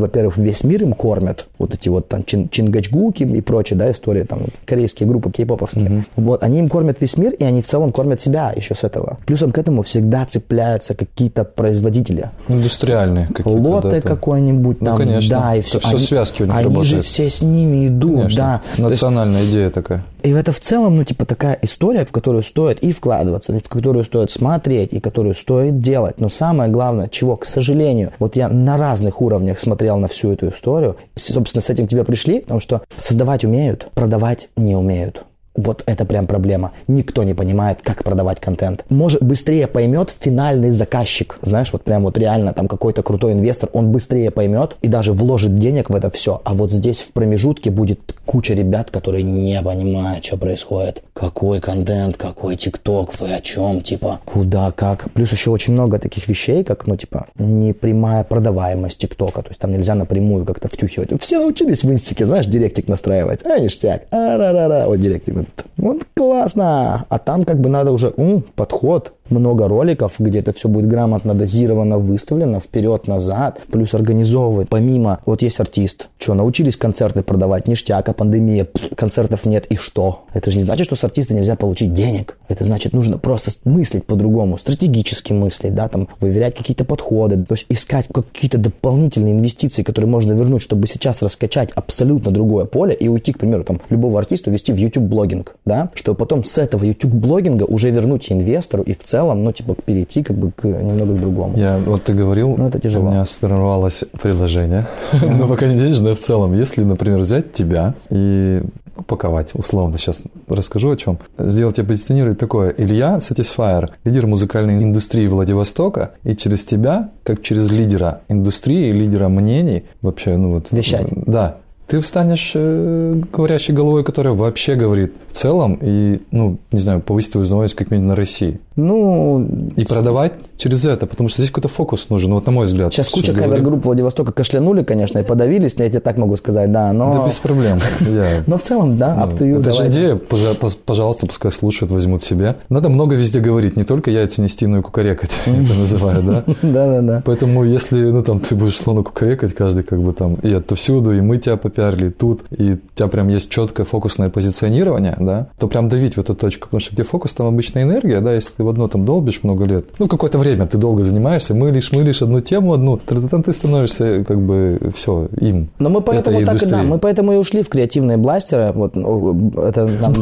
во-первых, 0.00 0.36
весь 0.38 0.64
мир 0.64 0.82
им 0.82 0.92
кормят. 0.92 1.46
Вот 1.58 1.74
эти 1.74 1.88
вот 1.88 2.08
там 2.08 2.24
чин, 2.24 2.48
чингачгуки 2.48 3.22
и 3.22 3.40
прочие, 3.40 3.78
да, 3.78 3.90
истории, 3.92 4.24
там, 4.24 4.40
корейские 4.66 5.08
группы 5.08 5.30
кей-поповские. 5.30 6.06
Вот, 6.16 6.42
они 6.42 6.58
им 6.58 6.68
кормят 6.68 6.98
весь 7.00 7.16
мир, 7.16 7.32
и 7.32 7.44
они 7.44 7.62
в 7.62 7.66
целом 7.66 7.92
кормят 7.92 8.20
себя 8.20 8.52
еще 8.54 8.74
с 8.74 8.82
этого. 8.82 9.18
Плюсом 9.26 9.52
к 9.52 9.58
этому 9.58 9.82
всегда 9.84 10.26
цепляются 10.26 10.94
какие-то 10.94 11.44
производители. 11.44 12.30
Индустриальные 12.48 13.28
какие-то. 13.28 13.50
Лоты 13.50 13.90
да, 13.90 14.00
там. 14.00 14.16
какой-нибудь 14.16 14.80
Ну, 14.80 14.86
там, 14.86 14.96
конечно. 14.96 15.38
да, 15.40 15.54
и 15.54 15.60
Это 15.60 15.68
все. 15.68 15.78
всё 15.78 15.98
связки 15.98 16.42
у 16.42 16.46
них 16.46 16.54
Они 16.54 16.64
же 16.64 16.70
работают. 16.74 17.04
все 17.06 17.30
с 17.30 17.40
ними 17.42 17.86
идут, 17.88 18.16
Конечно. 18.22 18.36
да. 18.42 18.62
То 18.76 18.88
есть 18.88 19.02
Национальная 19.02 19.44
идея 19.46 19.70
такая. 19.82 20.04
и 20.22 20.30
это 20.30 20.52
в 20.52 20.60
целом, 20.60 20.96
ну, 20.96 21.04
типа, 21.04 21.24
такая 21.24 21.58
история, 21.62 22.04
в 22.04 22.12
которую 22.12 22.42
стоит 22.42 22.78
и 22.80 22.92
вкладываться, 22.92 23.52
в 23.52 23.68
которую 23.68 24.04
стоит 24.04 24.30
смотреть, 24.30 24.92
и 24.92 25.00
которую 25.00 25.34
стоит 25.34 25.80
делать. 25.80 26.20
Но 26.20 26.28
самое 26.28 26.70
главное, 26.70 27.08
чего, 27.08 27.36
к 27.36 27.44
сожалению, 27.44 28.12
вот 28.18 28.36
я 28.36 28.48
на 28.48 28.76
разных 28.76 29.20
уровнях 29.20 29.58
смотрел 29.58 29.98
на 29.98 30.08
всю 30.08 30.32
эту 30.32 30.50
историю, 30.50 30.96
собственно, 31.14 31.62
с 31.62 31.70
этим 31.70 31.86
к 31.86 31.90
тебе 31.90 32.04
пришли, 32.04 32.40
потому 32.40 32.60
что 32.60 32.82
создавать 32.96 33.44
умеют, 33.44 33.90
продавать 33.94 34.48
не 34.56 34.76
умеют. 34.76 35.24
Вот 35.58 35.82
это 35.86 36.04
прям 36.04 36.28
проблема. 36.28 36.72
Никто 36.86 37.24
не 37.24 37.34
понимает, 37.34 37.80
как 37.82 38.04
продавать 38.04 38.38
контент. 38.40 38.84
Может, 38.88 39.22
быстрее 39.22 39.66
поймет 39.66 40.14
финальный 40.20 40.70
заказчик. 40.70 41.38
Знаешь, 41.42 41.72
вот 41.72 41.82
прям 41.82 42.04
вот 42.04 42.16
реально 42.16 42.52
там 42.52 42.68
какой-то 42.68 43.02
крутой 43.02 43.32
инвестор, 43.32 43.68
он 43.72 43.90
быстрее 43.90 44.30
поймет 44.30 44.76
и 44.82 44.88
даже 44.88 45.12
вложит 45.12 45.58
денег 45.58 45.90
в 45.90 45.94
это 45.96 46.10
все. 46.10 46.40
А 46.44 46.54
вот 46.54 46.70
здесь 46.70 47.00
в 47.00 47.12
промежутке 47.12 47.70
будет 47.70 47.98
куча 48.24 48.54
ребят, 48.54 48.92
которые 48.92 49.24
не 49.24 49.60
понимают, 49.60 50.24
что 50.24 50.36
происходит. 50.36 51.02
Какой 51.12 51.60
контент, 51.60 52.16
какой 52.16 52.54
тикток, 52.54 53.18
вы 53.18 53.34
о 53.34 53.40
чем, 53.40 53.80
типа, 53.80 54.20
куда, 54.24 54.70
как. 54.70 55.10
Плюс 55.12 55.32
еще 55.32 55.50
очень 55.50 55.72
много 55.72 55.98
таких 55.98 56.28
вещей, 56.28 56.62
как, 56.62 56.86
ну, 56.86 56.96
типа, 56.96 57.26
непрямая 57.36 58.22
продаваемость 58.22 58.98
тиктока. 58.98 59.42
То 59.42 59.48
есть 59.48 59.60
там 59.60 59.72
нельзя 59.72 59.96
напрямую 59.96 60.44
как-то 60.44 60.68
втюхивать. 60.68 61.10
Все 61.20 61.40
научились 61.40 61.82
в 61.82 61.92
инстике, 61.92 62.26
знаешь, 62.26 62.46
директик 62.46 62.86
настраивать. 62.86 63.40
А, 63.44 63.58
ништяк. 63.58 64.02
А-ра-ра-ра. 64.12 64.86
Вот 64.86 65.00
директик. 65.00 65.47
Вот 65.76 66.06
классно. 66.14 67.06
А 67.08 67.18
там 67.18 67.44
как 67.44 67.60
бы 67.60 67.68
надо 67.68 67.92
уже 67.92 68.12
м, 68.16 68.42
подход, 68.54 69.12
много 69.30 69.68
роликов, 69.68 70.14
где 70.18 70.38
это 70.40 70.52
все 70.52 70.68
будет 70.68 70.88
грамотно 70.88 71.34
дозировано, 71.34 71.98
выставлено 71.98 72.60
вперед-назад, 72.60 73.60
плюс 73.70 73.94
организовывать. 73.94 74.68
Помимо, 74.68 75.20
вот 75.26 75.42
есть 75.42 75.60
артист, 75.60 76.08
что, 76.18 76.34
научились 76.34 76.76
концерты 76.76 77.22
продавать, 77.22 77.68
ништяк, 77.68 78.08
а 78.08 78.12
пандемия, 78.12 78.64
пф, 78.64 78.94
концертов 78.96 79.44
нет, 79.44 79.66
и 79.66 79.76
что? 79.76 80.24
Это 80.32 80.50
же 80.50 80.58
не 80.58 80.64
значит, 80.64 80.86
что 80.86 80.96
с 80.96 81.04
артиста 81.04 81.34
нельзя 81.34 81.56
получить 81.56 81.94
денег. 81.94 82.38
Это 82.48 82.64
значит, 82.64 82.92
нужно 82.92 83.18
просто 83.18 83.50
мыслить 83.64 84.04
по-другому, 84.04 84.58
стратегически 84.58 85.32
мыслить, 85.32 85.74
да, 85.74 85.88
там, 85.88 86.08
выверять 86.20 86.56
какие-то 86.56 86.84
подходы, 86.84 87.44
то 87.44 87.54
есть 87.54 87.66
искать 87.68 88.08
какие-то 88.12 88.58
дополнительные 88.58 89.34
инвестиции, 89.34 89.82
которые 89.82 90.10
можно 90.10 90.32
вернуть, 90.32 90.62
чтобы 90.62 90.86
сейчас 90.86 91.22
раскачать 91.22 91.70
абсолютно 91.74 92.30
другое 92.30 92.64
поле 92.64 92.94
и 92.94 93.08
уйти, 93.08 93.32
к 93.32 93.38
примеру, 93.38 93.64
там, 93.64 93.80
любого 93.90 94.18
артиста 94.18 94.50
вести 94.50 94.72
в 94.72 94.76
YouTube-блогинг, 94.76 95.56
да, 95.64 95.90
чтобы 95.94 96.16
потом 96.16 96.44
с 96.44 96.58
этого 96.58 96.84
YouTube-блогинга 96.84 97.64
уже 97.64 97.90
вернуть 97.90 98.30
инвестору 98.30 98.82
и 98.82 98.94
в 98.94 99.02
целом, 99.02 99.17
ну, 99.24 99.52
типа, 99.52 99.74
перейти 99.74 100.22
как 100.22 100.36
бы 100.36 100.50
к 100.52 100.64
немного 100.64 101.14
к 101.14 101.20
другому. 101.20 101.56
Я, 101.58 101.78
вот 101.78 102.02
ты 102.04 102.14
говорил, 102.14 102.54
Ну, 102.56 102.68
это 102.68 102.80
тяжело. 102.80 103.08
у 103.08 103.10
меня 103.10 103.24
сформировалось 103.26 104.04
предложение, 104.20 104.86
но 105.38 105.46
пока 105.48 105.66
не 105.66 105.78
денежное 105.78 106.14
в 106.14 106.20
целом. 106.20 106.54
Если, 106.54 106.82
например, 106.84 107.18
взять 107.18 107.52
тебя 107.52 107.94
и 108.10 108.62
упаковать, 108.96 109.50
условно, 109.54 109.96
сейчас 109.96 110.22
расскажу 110.48 110.90
о 110.90 110.96
чем. 110.96 111.18
Сделать 111.38 111.76
тебе 111.76 111.86
позиционировать 111.86 112.38
такое. 112.38 112.74
Илья 112.76 113.18
Satisfyer, 113.18 113.90
лидер 114.04 114.26
музыкальной 114.26 114.82
индустрии 114.82 115.26
Владивостока, 115.26 116.12
и 116.24 116.34
через 116.34 116.64
тебя, 116.64 117.10
как 117.22 117.42
через 117.42 117.70
лидера 117.70 118.22
индустрии, 118.28 118.90
лидера 118.90 119.28
мнений, 119.28 119.84
вообще, 120.02 120.36
ну 120.36 120.54
вот... 120.54 120.66
Вещать. 120.72 121.06
Да. 121.26 121.58
Ты 121.88 122.02
станешь 122.02 122.52
э, 122.54 123.22
говорящей 123.32 123.74
головой, 123.74 124.04
которая 124.04 124.34
вообще 124.34 124.74
говорит 124.74 125.14
в 125.30 125.34
целом, 125.34 125.78
и, 125.80 126.20
ну, 126.30 126.58
не 126.70 126.80
знаю, 126.80 127.00
повысить 127.00 127.32
твою 127.32 127.44
узнаваемость 127.44 127.74
как 127.74 127.90
минимум 127.90 128.08
на 128.08 128.16
России. 128.16 128.60
Ну, 128.76 129.70
И 129.76 129.84
продавать 129.84 130.34
через 130.56 130.84
это, 130.84 131.06
потому 131.06 131.28
что 131.28 131.40
здесь 131.40 131.50
какой-то 131.50 131.68
фокус 131.68 132.10
нужен, 132.10 132.32
вот 132.32 132.46
на 132.46 132.52
мой 132.52 132.66
взгляд. 132.66 132.92
сейчас 132.92 133.08
куча 133.08 133.32
кавер-групп 133.32 133.84
Владивостока 133.84 134.32
кашлянули, 134.32 134.84
конечно, 134.84 135.18
и 135.18 135.22
подавились, 135.24 135.74
я 135.78 135.88
тебе 135.88 136.00
так 136.00 136.16
могу 136.16 136.36
сказать, 136.36 136.70
да, 136.70 136.92
но... 136.92 137.12
Да 137.12 137.26
без 137.26 137.36
проблем. 137.36 137.78
Но 138.46 138.58
в 138.58 138.62
целом, 138.62 138.98
да, 138.98 139.16
up 139.16 139.38
to 139.38 139.50
you, 139.50 139.60
Это 139.60 139.72
же 139.72 139.88
идея, 139.88 140.16
пожалуйста, 140.16 141.26
пускай 141.26 141.50
слушают, 141.50 141.90
возьмут 141.90 142.22
себе. 142.22 142.56
Надо 142.68 142.88
много 142.88 143.16
везде 143.16 143.40
говорить, 143.40 143.76
не 143.76 143.84
только 143.84 144.10
яйца 144.10 144.42
нести, 144.42 144.66
но 144.66 144.78
и 144.78 144.82
кукарекать, 144.82 145.30
это 145.46 145.74
называют, 145.74 146.26
да? 146.26 146.44
Да-да-да. 146.62 147.22
Поэтому 147.24 147.64
если, 147.64 148.10
ну, 148.10 148.22
там, 148.22 148.40
ты 148.40 148.54
будешь 148.54 148.78
словно 148.78 149.02
кукарекать, 149.02 149.54
каждый 149.54 149.82
как 149.82 150.00
бы 150.00 150.12
там, 150.12 150.34
и 150.34 150.52
отовсюду, 150.52 151.12
и 151.12 151.20
мы 151.20 151.38
тебя 151.38 151.56
и 151.78 152.10
тут, 152.10 152.42
и 152.50 152.72
у 152.74 152.78
тебя 152.94 153.08
прям 153.08 153.28
есть 153.28 153.50
четкое 153.50 153.86
фокусное 153.86 154.28
позиционирование, 154.30 155.16
да, 155.18 155.48
то 155.58 155.68
прям 155.68 155.88
давить 155.88 156.16
в 156.16 156.20
эту 156.20 156.34
точку, 156.34 156.66
потому 156.68 156.80
что 156.80 156.94
где 156.94 157.02
фокус, 157.04 157.32
там 157.34 157.46
обычная 157.46 157.82
энергия, 157.84 158.20
да, 158.20 158.34
если 158.34 158.54
ты 158.54 158.64
в 158.64 158.68
одно 158.68 158.88
там 158.88 159.04
долбишь 159.04 159.40
много 159.42 159.64
лет, 159.64 159.86
ну, 159.98 160.06
какое-то 160.06 160.38
время 160.38 160.66
ты 160.66 160.78
долго 160.78 161.04
занимаешься, 161.04 161.54
мылишь, 161.54 161.92
мылишь 161.92 162.22
одну 162.22 162.40
тему 162.40 162.72
одну, 162.72 162.98
ты 162.98 163.52
становишься 163.52 164.24
как 164.24 164.38
бы 164.40 164.92
все 164.94 165.28
им. 165.40 165.68
Но 165.78 165.88
мы 165.88 166.00
поэтому 166.00 166.44
так 166.44 166.62
и 166.62 166.66
да, 166.66 166.82
мы 166.82 166.98
поэтому 166.98 167.32
и 167.32 167.36
ушли 167.36 167.62
в 167.62 167.68
креативные 167.68 168.16
бластеры. 168.16 168.72
Вот 168.72 168.94
ну, 168.96 169.52
это, 169.60 169.86
нам- 170.00 170.14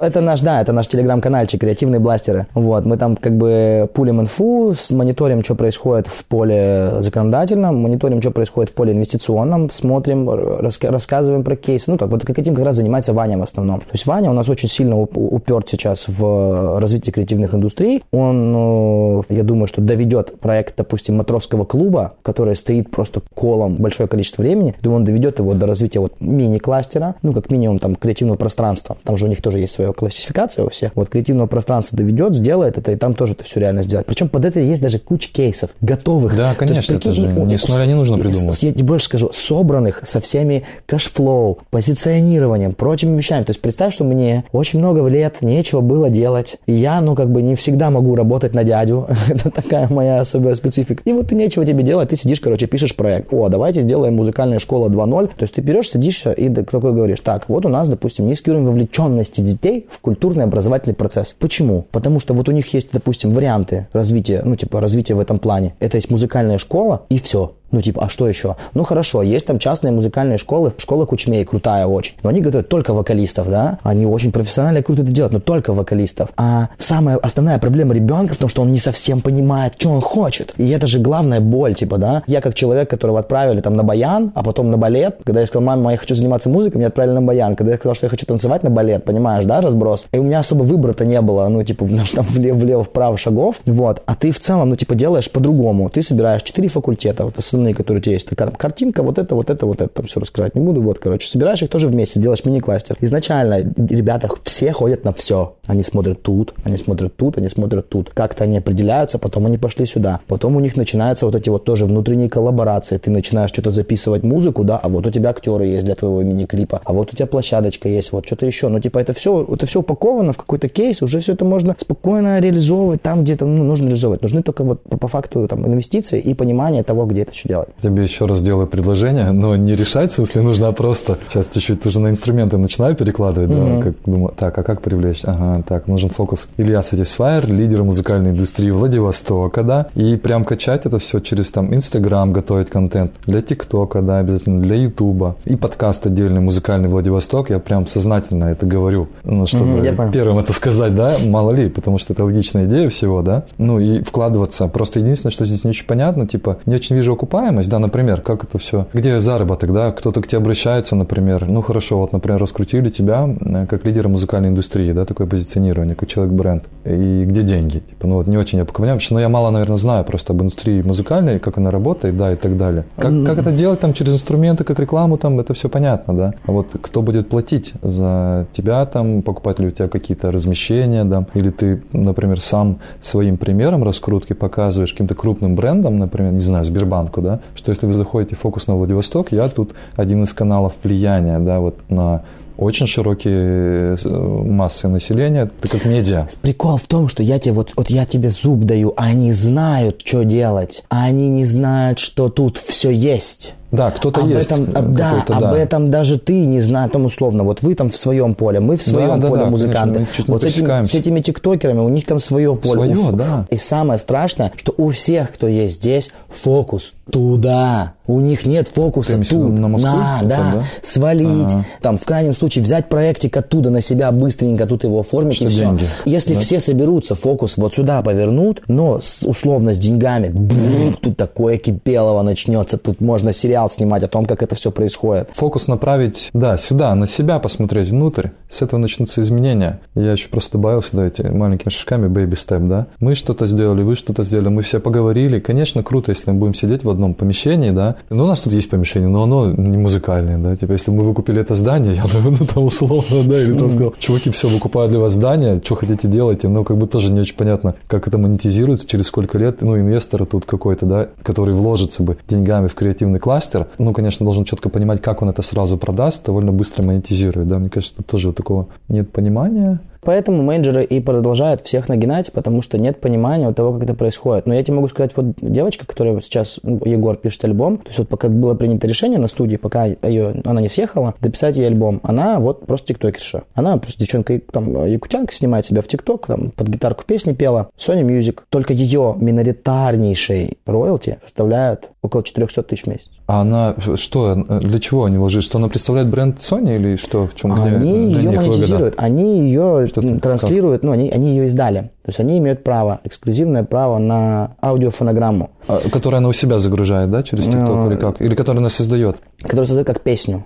это 0.00 0.20
наш, 0.20 0.40
да, 0.40 0.60
это 0.60 0.72
наш 0.72 0.88
телеграм-канальчик 0.88 1.60
креативные 1.60 2.00
бластеры. 2.00 2.46
Вот 2.54 2.84
мы 2.84 2.96
там 2.96 3.16
как 3.16 3.36
бы 3.36 3.88
пулим 3.94 4.20
инфу, 4.20 4.74
с- 4.78 4.90
мониторим, 4.90 5.42
что 5.44 5.54
происходит 5.54 6.08
в 6.08 6.24
поле 6.24 6.96
законодательном, 7.00 7.80
мониторим, 7.82 8.20
что 8.20 8.30
происходит 8.30 8.70
в 8.70 8.74
поле 8.74 8.92
инвестиционном, 8.92 9.70
смотрим, 9.70 10.28
раска- 10.28 10.81
рассказываем 10.84 11.44
про 11.44 11.56
кейсы. 11.56 11.90
Ну 11.90 11.96
так 11.96 12.08
вот 12.08 12.28
этим 12.28 12.54
как 12.54 12.64
раз 12.64 12.76
занимается 12.76 13.12
Ваня 13.12 13.38
в 13.38 13.42
основном. 13.42 13.80
То 13.80 13.86
есть 13.92 14.06
Ваня 14.06 14.30
у 14.30 14.34
нас 14.34 14.48
очень 14.48 14.68
сильно 14.68 14.94
уп- 14.94 15.16
уперт 15.16 15.68
сейчас 15.68 16.06
в 16.08 16.78
развитие 16.80 17.12
креативных 17.12 17.54
индустрий. 17.54 18.02
Он, 18.12 19.20
э, 19.28 19.34
я 19.34 19.42
думаю, 19.42 19.66
что 19.66 19.80
доведет 19.80 20.38
проект, 20.40 20.76
допустим, 20.76 21.16
матросского 21.16 21.64
клуба, 21.64 22.14
который 22.22 22.56
стоит 22.56 22.90
просто 22.90 23.20
колом 23.34 23.76
большое 23.76 24.08
количество 24.08 24.42
времени. 24.42 24.74
Думаю, 24.82 25.00
он 25.00 25.04
доведет 25.04 25.38
его 25.38 25.54
до 25.54 25.66
развития 25.66 26.00
вот 26.00 26.14
мини-кластера, 26.20 27.14
ну, 27.22 27.32
как 27.32 27.50
минимум, 27.50 27.78
там, 27.78 27.96
креативного 27.96 28.36
пространства. 28.36 28.96
Там 29.04 29.16
же 29.16 29.26
у 29.26 29.28
них 29.28 29.42
тоже 29.42 29.58
есть 29.58 29.74
своя 29.74 29.92
классификация 29.92 30.64
у 30.64 30.70
всех. 30.70 30.92
Вот 30.94 31.08
креативного 31.08 31.46
пространства 31.46 31.96
доведет, 31.96 32.34
сделает 32.34 32.78
это, 32.78 32.92
и 32.92 32.96
там 32.96 33.14
тоже 33.14 33.32
это 33.34 33.44
все 33.44 33.60
реально 33.60 33.82
сделать. 33.82 34.06
Причем 34.06 34.28
под 34.28 34.44
это 34.44 34.60
есть 34.60 34.82
даже 34.82 34.98
куча 34.98 35.30
кейсов, 35.32 35.70
готовых. 35.80 36.36
Да, 36.36 36.54
То 36.54 36.64
есть, 36.64 36.86
конечно, 36.86 36.92
это 36.94 37.08
прикинь, 37.10 37.34
же 37.34 37.40
не 37.40 37.56
с 37.56 37.68
нуля 37.68 37.86
не 37.86 37.94
нужно 37.94 38.18
придумывать. 38.18 38.62
Я 38.62 38.72
тебе 38.72 38.84
больше 38.84 39.06
скажу, 39.06 39.30
собранных 39.32 40.02
со 40.04 40.20
всеми 40.20 40.64
cash 40.86 41.18
flow, 41.18 41.58
позиционированием, 41.70 42.74
прочими 42.74 43.16
вещами. 43.16 43.44
То 43.44 43.50
есть 43.50 43.60
представь, 43.60 43.94
что 43.94 44.04
мне 44.04 44.44
очень 44.52 44.78
много 44.78 45.06
лет 45.06 45.36
нечего 45.40 45.80
было 45.80 46.10
делать. 46.10 46.56
И 46.66 46.72
я, 46.72 47.00
ну, 47.00 47.14
как 47.14 47.30
бы 47.30 47.42
не 47.42 47.54
всегда 47.54 47.90
могу 47.90 48.14
работать 48.14 48.54
на 48.54 48.64
дядю. 48.64 49.08
Это 49.28 49.50
такая 49.50 49.88
моя 49.88 50.20
особая 50.20 50.54
специфика. 50.54 51.02
И 51.04 51.12
вот 51.12 51.32
нечего 51.32 51.64
тебе 51.64 51.82
делать, 51.82 52.10
ты 52.10 52.16
сидишь, 52.16 52.40
короче, 52.40 52.66
пишешь 52.66 52.94
проект. 52.96 53.32
О, 53.32 53.48
давайте 53.48 53.82
сделаем 53.82 54.16
музыкальная 54.16 54.58
школа 54.58 54.88
2.0. 54.88 55.30
То 55.36 55.42
есть 55.42 55.54
ты 55.54 55.60
берешь, 55.60 55.90
садишься 55.90 56.32
и 56.32 56.48
такой 56.48 56.92
говоришь, 56.92 57.20
так, 57.20 57.48
вот 57.48 57.66
у 57.66 57.68
нас, 57.68 57.88
допустим, 57.88 58.26
низкий 58.26 58.50
уровень 58.50 58.66
вовлеченности 58.66 59.40
детей 59.40 59.86
в 59.90 60.00
культурный 60.00 60.44
образовательный 60.44 60.94
процесс. 60.94 61.34
Почему? 61.38 61.86
Потому 61.90 62.20
что 62.20 62.34
вот 62.34 62.48
у 62.48 62.52
них 62.52 62.72
есть, 62.74 62.88
допустим, 62.92 63.30
варианты 63.30 63.86
развития, 63.92 64.42
ну, 64.44 64.56
типа, 64.56 64.80
развития 64.80 65.14
в 65.14 65.20
этом 65.20 65.38
плане. 65.38 65.74
Это 65.80 65.96
есть 65.96 66.10
музыкальная 66.10 66.58
школа 66.58 67.02
и 67.08 67.18
все. 67.18 67.52
Ну, 67.72 67.80
типа, 67.80 68.04
а 68.04 68.08
что 68.08 68.28
еще? 68.28 68.56
Ну, 68.74 68.84
хорошо, 68.84 69.22
есть 69.22 69.46
там 69.46 69.58
частные 69.58 69.92
музыкальные 69.92 70.38
школы, 70.38 70.72
школа 70.78 71.06
Кучмей, 71.06 71.44
крутая 71.44 71.86
очень. 71.86 72.14
Но 72.22 72.28
они 72.28 72.40
готовят 72.40 72.68
только 72.68 72.92
вокалистов, 72.92 73.48
да? 73.48 73.78
Они 73.82 74.06
очень 74.06 74.30
профессионально 74.30 74.78
и 74.78 74.82
круто 74.82 75.02
это 75.02 75.10
делают, 75.10 75.32
но 75.32 75.40
только 75.40 75.72
вокалистов. 75.72 76.28
А 76.36 76.68
самая 76.78 77.16
основная 77.16 77.58
проблема 77.58 77.94
ребенка 77.94 78.34
в 78.34 78.36
том, 78.36 78.48
что 78.48 78.62
он 78.62 78.72
не 78.72 78.78
совсем 78.78 79.22
понимает, 79.22 79.74
что 79.78 79.90
он 79.90 80.00
хочет. 80.02 80.54
И 80.58 80.68
это 80.68 80.86
же 80.86 80.98
главная 80.98 81.40
боль, 81.40 81.74
типа, 81.74 81.98
да? 81.98 82.22
Я 82.26 82.40
как 82.40 82.54
человек, 82.54 82.90
которого 82.90 83.20
отправили 83.20 83.60
там 83.60 83.74
на 83.74 83.82
баян, 83.82 84.32
а 84.34 84.42
потом 84.42 84.70
на 84.70 84.76
балет. 84.76 85.20
Когда 85.24 85.40
я 85.40 85.46
сказал, 85.46 85.64
мама, 85.64 85.92
я 85.92 85.96
хочу 85.96 86.14
заниматься 86.14 86.50
музыкой, 86.50 86.78
меня 86.78 86.88
отправили 86.88 87.14
на 87.14 87.22
баян. 87.22 87.56
Когда 87.56 87.72
я 87.72 87.78
сказал, 87.78 87.94
что 87.94 88.06
я 88.06 88.10
хочу 88.10 88.26
танцевать 88.26 88.62
на 88.62 88.70
балет, 88.70 89.04
понимаешь, 89.04 89.44
да, 89.44 89.60
разброс? 89.62 90.06
И 90.12 90.18
у 90.18 90.22
меня 90.22 90.40
особо 90.40 90.64
выбора-то 90.64 91.04
не 91.06 91.20
было, 91.22 91.48
ну, 91.48 91.62
типа, 91.62 91.88
там 92.14 92.26
влево, 92.28 92.56
влево, 92.56 92.84
вправо 92.84 93.16
шагов. 93.16 93.56
Вот. 93.64 94.02
А 94.04 94.14
ты 94.14 94.30
в 94.30 94.38
целом, 94.38 94.70
ну, 94.70 94.76
типа, 94.76 94.94
делаешь 94.94 95.30
по-другому. 95.30 95.88
Ты 95.88 96.02
собираешь 96.02 96.42
четыре 96.42 96.68
факультета. 96.68 97.24
Вот, 97.24 97.38
основные, 97.62 97.74
которые 97.74 98.00
у 98.00 98.02
тебя 98.02 98.14
есть. 98.14 98.28
Такая 98.28 98.48
картинка, 98.48 99.02
вот 99.02 99.18
это, 99.18 99.34
вот 99.34 99.50
это, 99.50 99.66
вот 99.66 99.80
это, 99.80 99.88
там 99.88 100.06
все 100.06 100.20
раскрывать 100.20 100.54
не 100.54 100.60
буду. 100.60 100.82
Вот, 100.82 100.98
короче, 100.98 101.28
собираешь 101.28 101.62
их 101.62 101.70
тоже 101.70 101.88
вместе, 101.88 102.20
делаешь 102.20 102.44
мини-кластер. 102.44 102.96
Изначально 103.00 103.60
ребята 103.76 104.28
все 104.44 104.72
ходят 104.72 105.04
на 105.04 105.12
все. 105.12 105.54
Они 105.66 105.84
смотрят 105.84 106.22
тут, 106.22 106.54
они 106.64 106.76
смотрят 106.76 107.16
тут, 107.16 107.38
они 107.38 107.48
смотрят 107.48 107.88
тут. 107.88 108.10
Как-то 108.10 108.44
они 108.44 108.58
определяются, 108.58 109.18
потом 109.18 109.46
они 109.46 109.58
пошли 109.58 109.86
сюда. 109.86 110.20
Потом 110.26 110.56
у 110.56 110.60
них 110.60 110.76
начинаются 110.76 111.26
вот 111.26 111.34
эти 111.34 111.48
вот 111.48 111.64
тоже 111.64 111.84
внутренние 111.84 112.28
коллаборации. 112.28 112.98
Ты 112.98 113.10
начинаешь 113.10 113.50
что-то 113.50 113.70
записывать 113.70 114.24
музыку, 114.24 114.64
да, 114.64 114.78
а 114.78 114.88
вот 114.88 115.06
у 115.06 115.10
тебя 115.10 115.30
актеры 115.30 115.66
есть 115.66 115.84
для 115.84 115.94
твоего 115.94 116.22
мини-клипа, 116.22 116.80
а 116.84 116.92
вот 116.92 117.12
у 117.12 117.16
тебя 117.16 117.26
площадочка 117.26 117.88
есть, 117.88 118.12
вот 118.12 118.26
что-то 118.26 118.46
еще. 118.46 118.68
Ну, 118.68 118.80
типа, 118.80 118.98
это 118.98 119.12
все, 119.12 119.46
это 119.48 119.66
все 119.66 119.80
упаковано 119.80 120.32
в 120.32 120.36
какой-то 120.36 120.68
кейс, 120.68 121.02
уже 121.02 121.20
все 121.20 121.32
это 121.32 121.44
можно 121.44 121.76
спокойно 121.78 122.40
реализовывать 122.40 123.02
там, 123.02 123.22
где-то 123.22 123.46
ну, 123.46 123.64
нужно 123.64 123.86
реализовывать. 123.86 124.22
Нужны 124.22 124.42
только 124.42 124.64
вот 124.64 124.82
по, 124.82 124.96
по 124.96 125.08
факту 125.08 125.46
там 125.48 125.66
инвестиции 125.66 126.20
и 126.20 126.34
понимание 126.34 126.82
того, 126.82 127.06
где 127.06 127.22
это 127.22 127.32
все 127.32 127.48
делать. 127.52 127.68
Тебе 127.82 128.02
еще 128.02 128.26
раз 128.26 128.40
делаю 128.40 128.66
предложение, 128.66 129.30
но 129.32 129.56
не 129.56 129.76
решать, 129.76 130.12
в 130.12 130.14
смысле, 130.14 130.42
нужно 130.42 130.68
а 130.68 130.72
просто 130.72 131.18
сейчас 131.28 131.48
чуть-чуть 131.52 131.84
уже 131.86 132.00
на 132.00 132.08
инструменты 132.08 132.56
начинаю 132.56 132.94
перекладывать, 132.94 133.50
да, 133.50 133.82
как 133.82 133.94
думаю, 134.06 134.32
так, 134.36 134.56
а 134.56 134.62
как 134.62 134.80
привлечь? 134.80 135.20
Ага, 135.24 135.62
так, 135.68 135.86
нужен 135.86 136.08
фокус. 136.08 136.48
Илья 136.56 136.82
Сатисфайер, 136.82 137.46
лидер 137.46 137.82
музыкальной 137.82 138.30
индустрии 138.30 138.70
Владивостока, 138.70 139.62
да, 139.62 139.86
и 139.94 140.16
прям 140.16 140.44
качать 140.44 140.86
это 140.86 140.98
все 140.98 141.20
через 141.20 141.50
там 141.50 141.74
Инстаграм, 141.74 142.32
готовить 142.32 142.70
контент 142.70 143.12
для 143.26 143.42
ТикТока, 143.42 144.00
да, 144.00 144.18
обязательно, 144.18 144.62
для 144.62 144.76
Ютуба 144.76 145.36
и 145.44 145.56
подкаст 145.56 146.06
отдельный 146.06 146.40
музыкальный 146.40 146.88
Владивосток, 146.88 147.50
я 147.50 147.58
прям 147.58 147.86
сознательно 147.86 148.44
это 148.44 148.64
говорю, 148.64 149.08
ну, 149.24 149.46
чтобы 149.46 149.82
понял. 149.94 150.12
первым 150.12 150.38
это 150.38 150.52
сказать, 150.52 150.94
да, 150.94 151.16
мало 151.24 151.50
ли, 151.50 151.68
потому 151.68 151.98
что 151.98 152.14
это 152.14 152.24
логичная 152.24 152.64
идея 152.64 152.88
всего, 152.88 153.20
да, 153.22 153.44
ну 153.58 153.78
и 153.78 154.02
вкладываться. 154.02 154.68
Просто 154.68 155.00
единственное, 155.00 155.32
что 155.32 155.44
здесь 155.44 155.64
не 155.64 155.70
очень 155.70 155.86
понятно, 155.86 156.26
типа, 156.26 156.58
не 156.66 156.76
очень 156.76 156.96
вижу 156.96 157.12
окупаемость, 157.12 157.41
да, 157.50 157.78
например, 157.78 158.20
как 158.20 158.44
это 158.44 158.58
все, 158.58 158.86
где 158.92 159.20
заработок, 159.20 159.72
да, 159.72 159.92
кто-то 159.92 160.20
к 160.20 160.26
тебе 160.26 160.38
обращается, 160.38 160.96
например, 160.96 161.46
ну 161.46 161.62
хорошо, 161.62 161.98
вот, 161.98 162.12
например, 162.12 162.40
раскрутили 162.40 162.88
тебя 162.90 163.28
э, 163.40 163.66
как 163.66 163.84
лидера 163.84 164.08
музыкальной 164.08 164.48
индустрии, 164.50 164.92
да, 164.92 165.04
такое 165.04 165.26
позиционирование, 165.26 165.94
как 165.94 166.08
человек-бренд, 166.08 166.64
и 166.84 167.24
где 167.24 167.42
деньги, 167.42 167.78
типа, 167.78 168.06
ну 168.06 168.16
вот 168.16 168.26
не 168.26 168.36
очень 168.36 168.58
я 168.58 168.64
понимаю, 168.64 168.94
потому 168.94 169.00
что, 169.00 169.14
ну, 169.14 169.20
я 169.20 169.28
мало, 169.28 169.50
наверное, 169.50 169.76
знаю 169.76 170.04
просто 170.04 170.32
об 170.32 170.42
индустрии 170.42 170.82
музыкальной, 170.82 171.38
как 171.38 171.58
она 171.58 171.70
работает, 171.70 172.16
да, 172.16 172.32
и 172.32 172.36
так 172.36 172.56
далее. 172.56 172.84
Как, 172.96 173.12
как 173.24 173.38
это 173.38 173.52
делать 173.52 173.80
там 173.80 173.92
через 173.92 174.12
инструменты, 174.14 174.64
как 174.64 174.78
рекламу 174.78 175.16
там, 175.16 175.40
это 175.40 175.54
все 175.54 175.68
понятно, 175.68 176.14
да, 176.14 176.34
а 176.46 176.52
вот 176.52 176.68
кто 176.80 177.02
будет 177.02 177.28
платить 177.28 177.72
за 177.82 178.46
тебя 178.52 178.84
там, 178.86 179.22
покупать 179.22 179.58
ли 179.58 179.68
у 179.68 179.70
тебя 179.70 179.88
какие-то 179.88 180.30
размещения, 180.30 181.04
да, 181.04 181.26
или 181.34 181.50
ты, 181.50 181.82
например, 181.92 182.40
сам 182.40 182.78
своим 183.00 183.36
примером 183.36 183.84
раскрутки 183.84 184.32
показываешь 184.32 184.92
каким-то 184.92 185.14
крупным 185.14 185.54
брендом, 185.54 185.98
например, 185.98 186.32
не 186.32 186.40
знаю, 186.40 186.64
Сбербанку, 186.64 187.21
да, 187.22 187.40
что 187.54 187.70
если 187.70 187.86
вы 187.86 187.94
заходите 187.94 188.36
в 188.36 188.40
фокус 188.40 188.66
на 188.66 188.76
Владивосток, 188.76 189.32
я 189.32 189.48
тут 189.48 189.72
один 189.96 190.24
из 190.24 190.32
каналов 190.32 190.74
влияния, 190.82 191.38
да, 191.38 191.60
вот 191.60 191.78
на 191.88 192.22
очень 192.58 192.86
широкие 192.86 193.96
э, 193.96 194.08
массы 194.08 194.88
населения, 194.88 195.50
ты 195.60 195.68
как 195.68 195.84
медиа. 195.84 196.28
Прикол 196.42 196.76
в 196.76 196.86
том, 196.86 197.08
что 197.08 197.22
я 197.22 197.38
тебе 197.38 197.54
вот, 197.54 197.72
вот 197.76 197.90
я 197.90 198.04
тебе 198.04 198.30
зуб 198.30 198.60
даю, 198.64 198.92
они 198.96 199.32
знают, 199.32 200.02
что 200.04 200.24
делать, 200.24 200.84
они 200.88 201.28
не 201.28 201.44
знают, 201.44 201.98
что 201.98 202.28
тут 202.28 202.58
все 202.58 202.90
есть. 202.90 203.54
Да, 203.72 203.90
кто-то 203.90 204.20
об 204.20 204.28
есть. 204.28 204.50
этом, 204.50 204.64
э, 204.64 204.82
да, 204.94 205.24
об 205.26 205.40
да. 205.40 205.58
этом 205.58 205.90
даже 205.90 206.18
ты 206.18 206.44
не 206.46 206.60
знаешь, 206.60 206.90
там 206.92 207.06
условно, 207.06 207.42
вот 207.42 207.62
вы 207.62 207.74
там 207.74 207.90
в 207.90 207.96
своем 207.96 208.34
поле, 208.34 208.60
мы 208.60 208.76
в 208.76 208.82
своем 208.82 209.18
да, 209.18 209.28
поле 209.28 209.42
да, 209.44 209.50
музыканты. 209.50 209.94
конечно, 209.94 210.24
вот 210.28 210.42
с, 210.42 210.44
этим- 210.44 210.84
с 210.86 210.94
этими 210.94 211.20
тиктокерами 211.20 211.80
у 211.80 211.88
них 211.88 212.06
там 212.06 212.20
свое 212.20 212.54
поле. 212.54 212.94
Свое, 212.94 212.96
У- 212.96 213.12
да. 213.12 213.46
И 213.50 213.56
самое 213.56 213.98
страшное, 213.98 214.52
что 214.56 214.72
у 214.76 214.90
всех, 214.90 215.32
кто 215.32 215.48
есть 215.48 215.76
здесь, 215.76 216.10
фокус 216.30 216.92
туда. 217.10 217.94
У 218.06 218.18
них 218.20 218.46
нет 218.46 218.66
фокуса 218.68 219.16
Ты 219.16 219.24
тут. 219.24 219.52
на 219.52 219.68
Москву? 219.68 219.92
да, 220.22 220.36
Там, 220.36 220.52
да? 220.52 220.64
свалить, 220.82 221.52
Ага. 221.52 221.64
там 221.80 221.98
в 221.98 222.04
крайнем 222.04 222.34
случае 222.34 222.64
взять 222.64 222.88
проектик 222.88 223.36
оттуда 223.36 223.70
на 223.70 223.80
себя 223.80 224.10
быстренько, 224.10 224.66
тут 224.66 224.82
его 224.84 225.00
оформить 225.00 225.36
Что 225.36 225.44
и 225.44 225.48
все. 225.48 225.60
деньги. 225.60 225.84
Если 226.04 226.34
Да. 226.34 226.40
все 226.40 226.58
соберутся, 226.58 227.14
фокус 227.14 227.56
вот 227.56 227.74
сюда 227.74 228.02
повернут, 228.02 228.62
но 228.66 228.98
с- 228.98 229.22
условно 229.24 229.72
с 229.74 229.78
деньгами, 229.78 230.28
бррр, 230.28 230.96
тут 231.00 231.16
такое 231.16 231.58
кипелово 231.58 232.22
начнется, 232.22 232.76
тут 232.76 233.00
можно 233.00 233.32
сериал 233.32 233.61
снимать 233.68 234.02
о 234.02 234.08
том, 234.08 234.26
как 234.26 234.42
это 234.42 234.54
все 234.54 234.70
происходит. 234.70 235.30
Фокус 235.34 235.68
направить, 235.68 236.30
да, 236.32 236.56
сюда, 236.56 236.94
на 236.94 237.06
себя 237.06 237.38
посмотреть 237.38 237.88
внутрь. 237.88 238.28
С 238.50 238.62
этого 238.62 238.78
начнутся 238.78 239.20
изменения. 239.22 239.80
Я 239.94 240.12
еще 240.12 240.28
просто 240.28 240.52
добавил 240.52 240.82
сюда 240.82 241.06
эти 241.06 241.22
маленькими 241.22 241.70
шажками 241.70 242.08
baby 242.08 242.32
step, 242.34 242.66
да. 242.68 242.86
Мы 243.00 243.14
что-то 243.14 243.46
сделали, 243.46 243.82
вы 243.82 243.96
что-то 243.96 244.24
сделали, 244.24 244.48
мы 244.48 244.62
все 244.62 244.80
поговорили. 244.80 245.40
Конечно, 245.40 245.82
круто, 245.82 246.10
если 246.10 246.30
мы 246.30 246.38
будем 246.38 246.54
сидеть 246.54 246.84
в 246.84 246.90
одном 246.90 247.14
помещении, 247.14 247.70
да. 247.70 247.96
Ну, 248.10 248.24
у 248.24 248.26
нас 248.26 248.40
тут 248.40 248.52
есть 248.52 248.70
помещение, 248.70 249.08
но 249.08 249.22
оно 249.22 249.50
не 249.50 249.76
музыкальное, 249.76 250.38
да. 250.38 250.56
Типа, 250.56 250.72
если 250.72 250.90
бы 250.90 250.98
мы 250.98 251.04
выкупили 251.04 251.40
это 251.40 251.54
здание, 251.54 251.94
я 251.96 252.04
думаю, 252.04 252.36
ну, 252.40 252.46
там 252.46 252.64
условно, 252.64 253.22
да, 253.24 253.40
или 253.40 253.58
там 253.58 253.70
сказал, 253.70 253.94
чуваки, 253.98 254.30
все, 254.30 254.48
выкупаю 254.48 254.88
для 254.88 254.98
вас 254.98 255.12
здание, 255.12 255.60
что 255.64 255.74
хотите 255.74 256.08
делайте, 256.08 256.48
но 256.48 256.64
как 256.64 256.76
бы 256.76 256.86
тоже 256.86 257.12
не 257.12 257.20
очень 257.20 257.36
понятно, 257.36 257.74
как 257.86 258.08
это 258.08 258.18
монетизируется, 258.18 258.86
через 258.86 259.06
сколько 259.06 259.38
лет, 259.38 259.62
ну, 259.62 259.76
инвестор 259.76 260.26
тут 260.26 260.46
какой-то, 260.46 260.86
да, 260.86 261.08
который 261.22 261.54
вложится 261.54 262.02
бы 262.02 262.16
деньгами 262.28 262.68
в 262.68 262.74
креативный 262.74 263.18
кластер, 263.18 263.51
ну, 263.78 263.92
конечно, 263.92 264.24
должен 264.24 264.44
четко 264.44 264.68
понимать, 264.68 265.00
как 265.00 265.22
он 265.22 265.30
это 265.30 265.42
сразу 265.42 265.78
продаст, 265.78 266.24
довольно 266.24 266.52
быстро 266.52 266.82
монетизирует, 266.82 267.48
да, 267.48 267.58
мне 267.58 267.70
кажется, 267.70 267.96
тут 267.96 268.06
тоже 268.06 268.32
такого 268.32 268.68
нет 268.88 269.10
понимания. 269.10 269.80
Поэтому 270.04 270.42
менеджеры 270.42 270.82
и 270.82 271.00
продолжают 271.00 271.60
всех 271.60 271.88
нагинать, 271.88 272.32
потому 272.32 272.60
что 272.62 272.76
нет 272.76 273.00
понимания 273.00 273.46
вот 273.46 273.56
того, 273.56 273.74
как 273.74 273.84
это 273.84 273.94
происходит. 273.94 274.46
Но 274.46 274.54
я 274.54 274.62
тебе 274.62 274.74
могу 274.74 274.88
сказать, 274.88 275.12
вот 275.16 275.36
девочка, 275.40 275.86
которая 275.86 276.20
сейчас, 276.20 276.58
ну, 276.64 276.80
Егор 276.84 277.16
пишет 277.16 277.44
альбом, 277.44 277.78
то 277.78 277.86
есть 277.88 277.98
вот 277.98 278.08
пока 278.08 278.28
было 278.28 278.54
принято 278.54 278.88
решение 278.88 279.20
на 279.20 279.28
студии, 279.28 279.56
пока 279.56 279.84
ее, 279.84 280.42
она 280.44 280.60
не 280.60 280.68
съехала, 280.68 281.14
дописать 281.20 281.56
ей 281.56 281.68
альбом, 281.68 282.00
она 282.02 282.40
вот 282.40 282.66
просто 282.66 282.88
тиктокерша. 282.88 283.44
Она 283.54 283.76
просто 283.76 284.00
девчонка, 284.00 284.40
там, 284.50 284.86
якутянка, 284.86 285.32
снимает 285.32 285.66
себя 285.66 285.82
в 285.82 285.86
тикток, 285.86 286.26
там, 286.26 286.50
под 286.50 286.66
гитарку 286.66 287.04
песни 287.04 287.32
пела, 287.32 287.68
Sony 287.78 288.02
Music. 288.02 288.40
Только 288.48 288.72
ее 288.72 289.14
миноритарнейший 289.20 290.58
роялти 290.66 291.18
составляют 291.22 291.91
около 292.02 292.22
400 292.24 292.62
тысяч 292.64 292.82
в 292.82 292.86
месяц. 292.88 293.10
А 293.26 293.40
она 293.42 293.74
что, 293.94 294.34
для 294.34 294.78
чего 294.80 295.04
они 295.04 295.18
вложили? 295.18 295.40
Что 295.42 295.58
она 295.58 295.68
представляет 295.68 296.08
бренд 296.08 296.38
Sony 296.38 296.74
или 296.76 296.96
что? 296.96 297.28
В 297.28 297.34
чем, 297.36 297.54
где 297.54 297.62
Они 297.76 297.90
ее 297.90 298.06
них 298.06 298.24
выгода? 298.24 298.40
монетизируют, 298.48 298.94
они 298.98 299.38
ее 299.40 299.86
Что 299.88 300.18
транслируют, 300.18 300.82
ну, 300.82 300.90
они, 300.92 301.10
они 301.10 301.30
ее 301.30 301.46
издали. 301.46 301.92
То 302.02 302.08
есть 302.08 302.18
они 302.20 302.38
имеют 302.38 302.64
право, 302.64 303.00
эксклюзивное 303.04 303.62
право 303.62 303.98
на 303.98 304.56
аудиофонограмму, 304.60 305.50
А, 305.68 305.78
Которую 305.90 306.18
она 306.18 306.28
у 306.28 306.32
себя 306.32 306.58
загружает, 306.58 307.10
да, 307.10 307.22
через 307.22 307.46
TikTok 307.46 307.66
Ну, 307.74 307.90
или 307.90 307.96
как? 307.98 308.20
Или 308.20 308.34
которую 308.34 308.60
она 308.60 308.68
создает? 308.68 309.16
которую 309.40 309.66
создают 309.66 309.86
как 309.86 310.00
песню. 310.02 310.44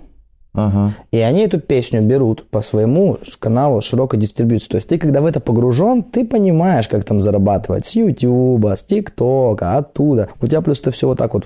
Ага. 0.57 0.95
И 1.11 1.19
они 1.19 1.41
эту 1.41 1.59
песню 1.59 2.01
берут 2.01 2.49
по 2.49 2.61
своему 2.61 3.19
каналу 3.39 3.79
широкой 3.79 4.19
дистрибьюции. 4.19 4.67
То 4.67 4.75
есть 4.77 4.87
ты, 4.87 4.97
когда 4.97 5.21
в 5.21 5.25
это 5.25 5.39
погружен, 5.39 6.01
ты 6.01 6.25
понимаешь, 6.25 6.87
как 6.87 7.05
там 7.05 7.21
зарабатывать. 7.21 7.85
С 7.85 7.95
Ютуба, 7.95 8.75
с 8.75 8.83
ТикТока, 8.83 9.77
оттуда. 9.77 10.29
У 10.41 10.47
тебя 10.47 10.61
плюс 10.61 10.81
это 10.81 10.91
все 10.91 11.07
вот 11.07 11.19
так 11.19 11.33
вот 11.35 11.45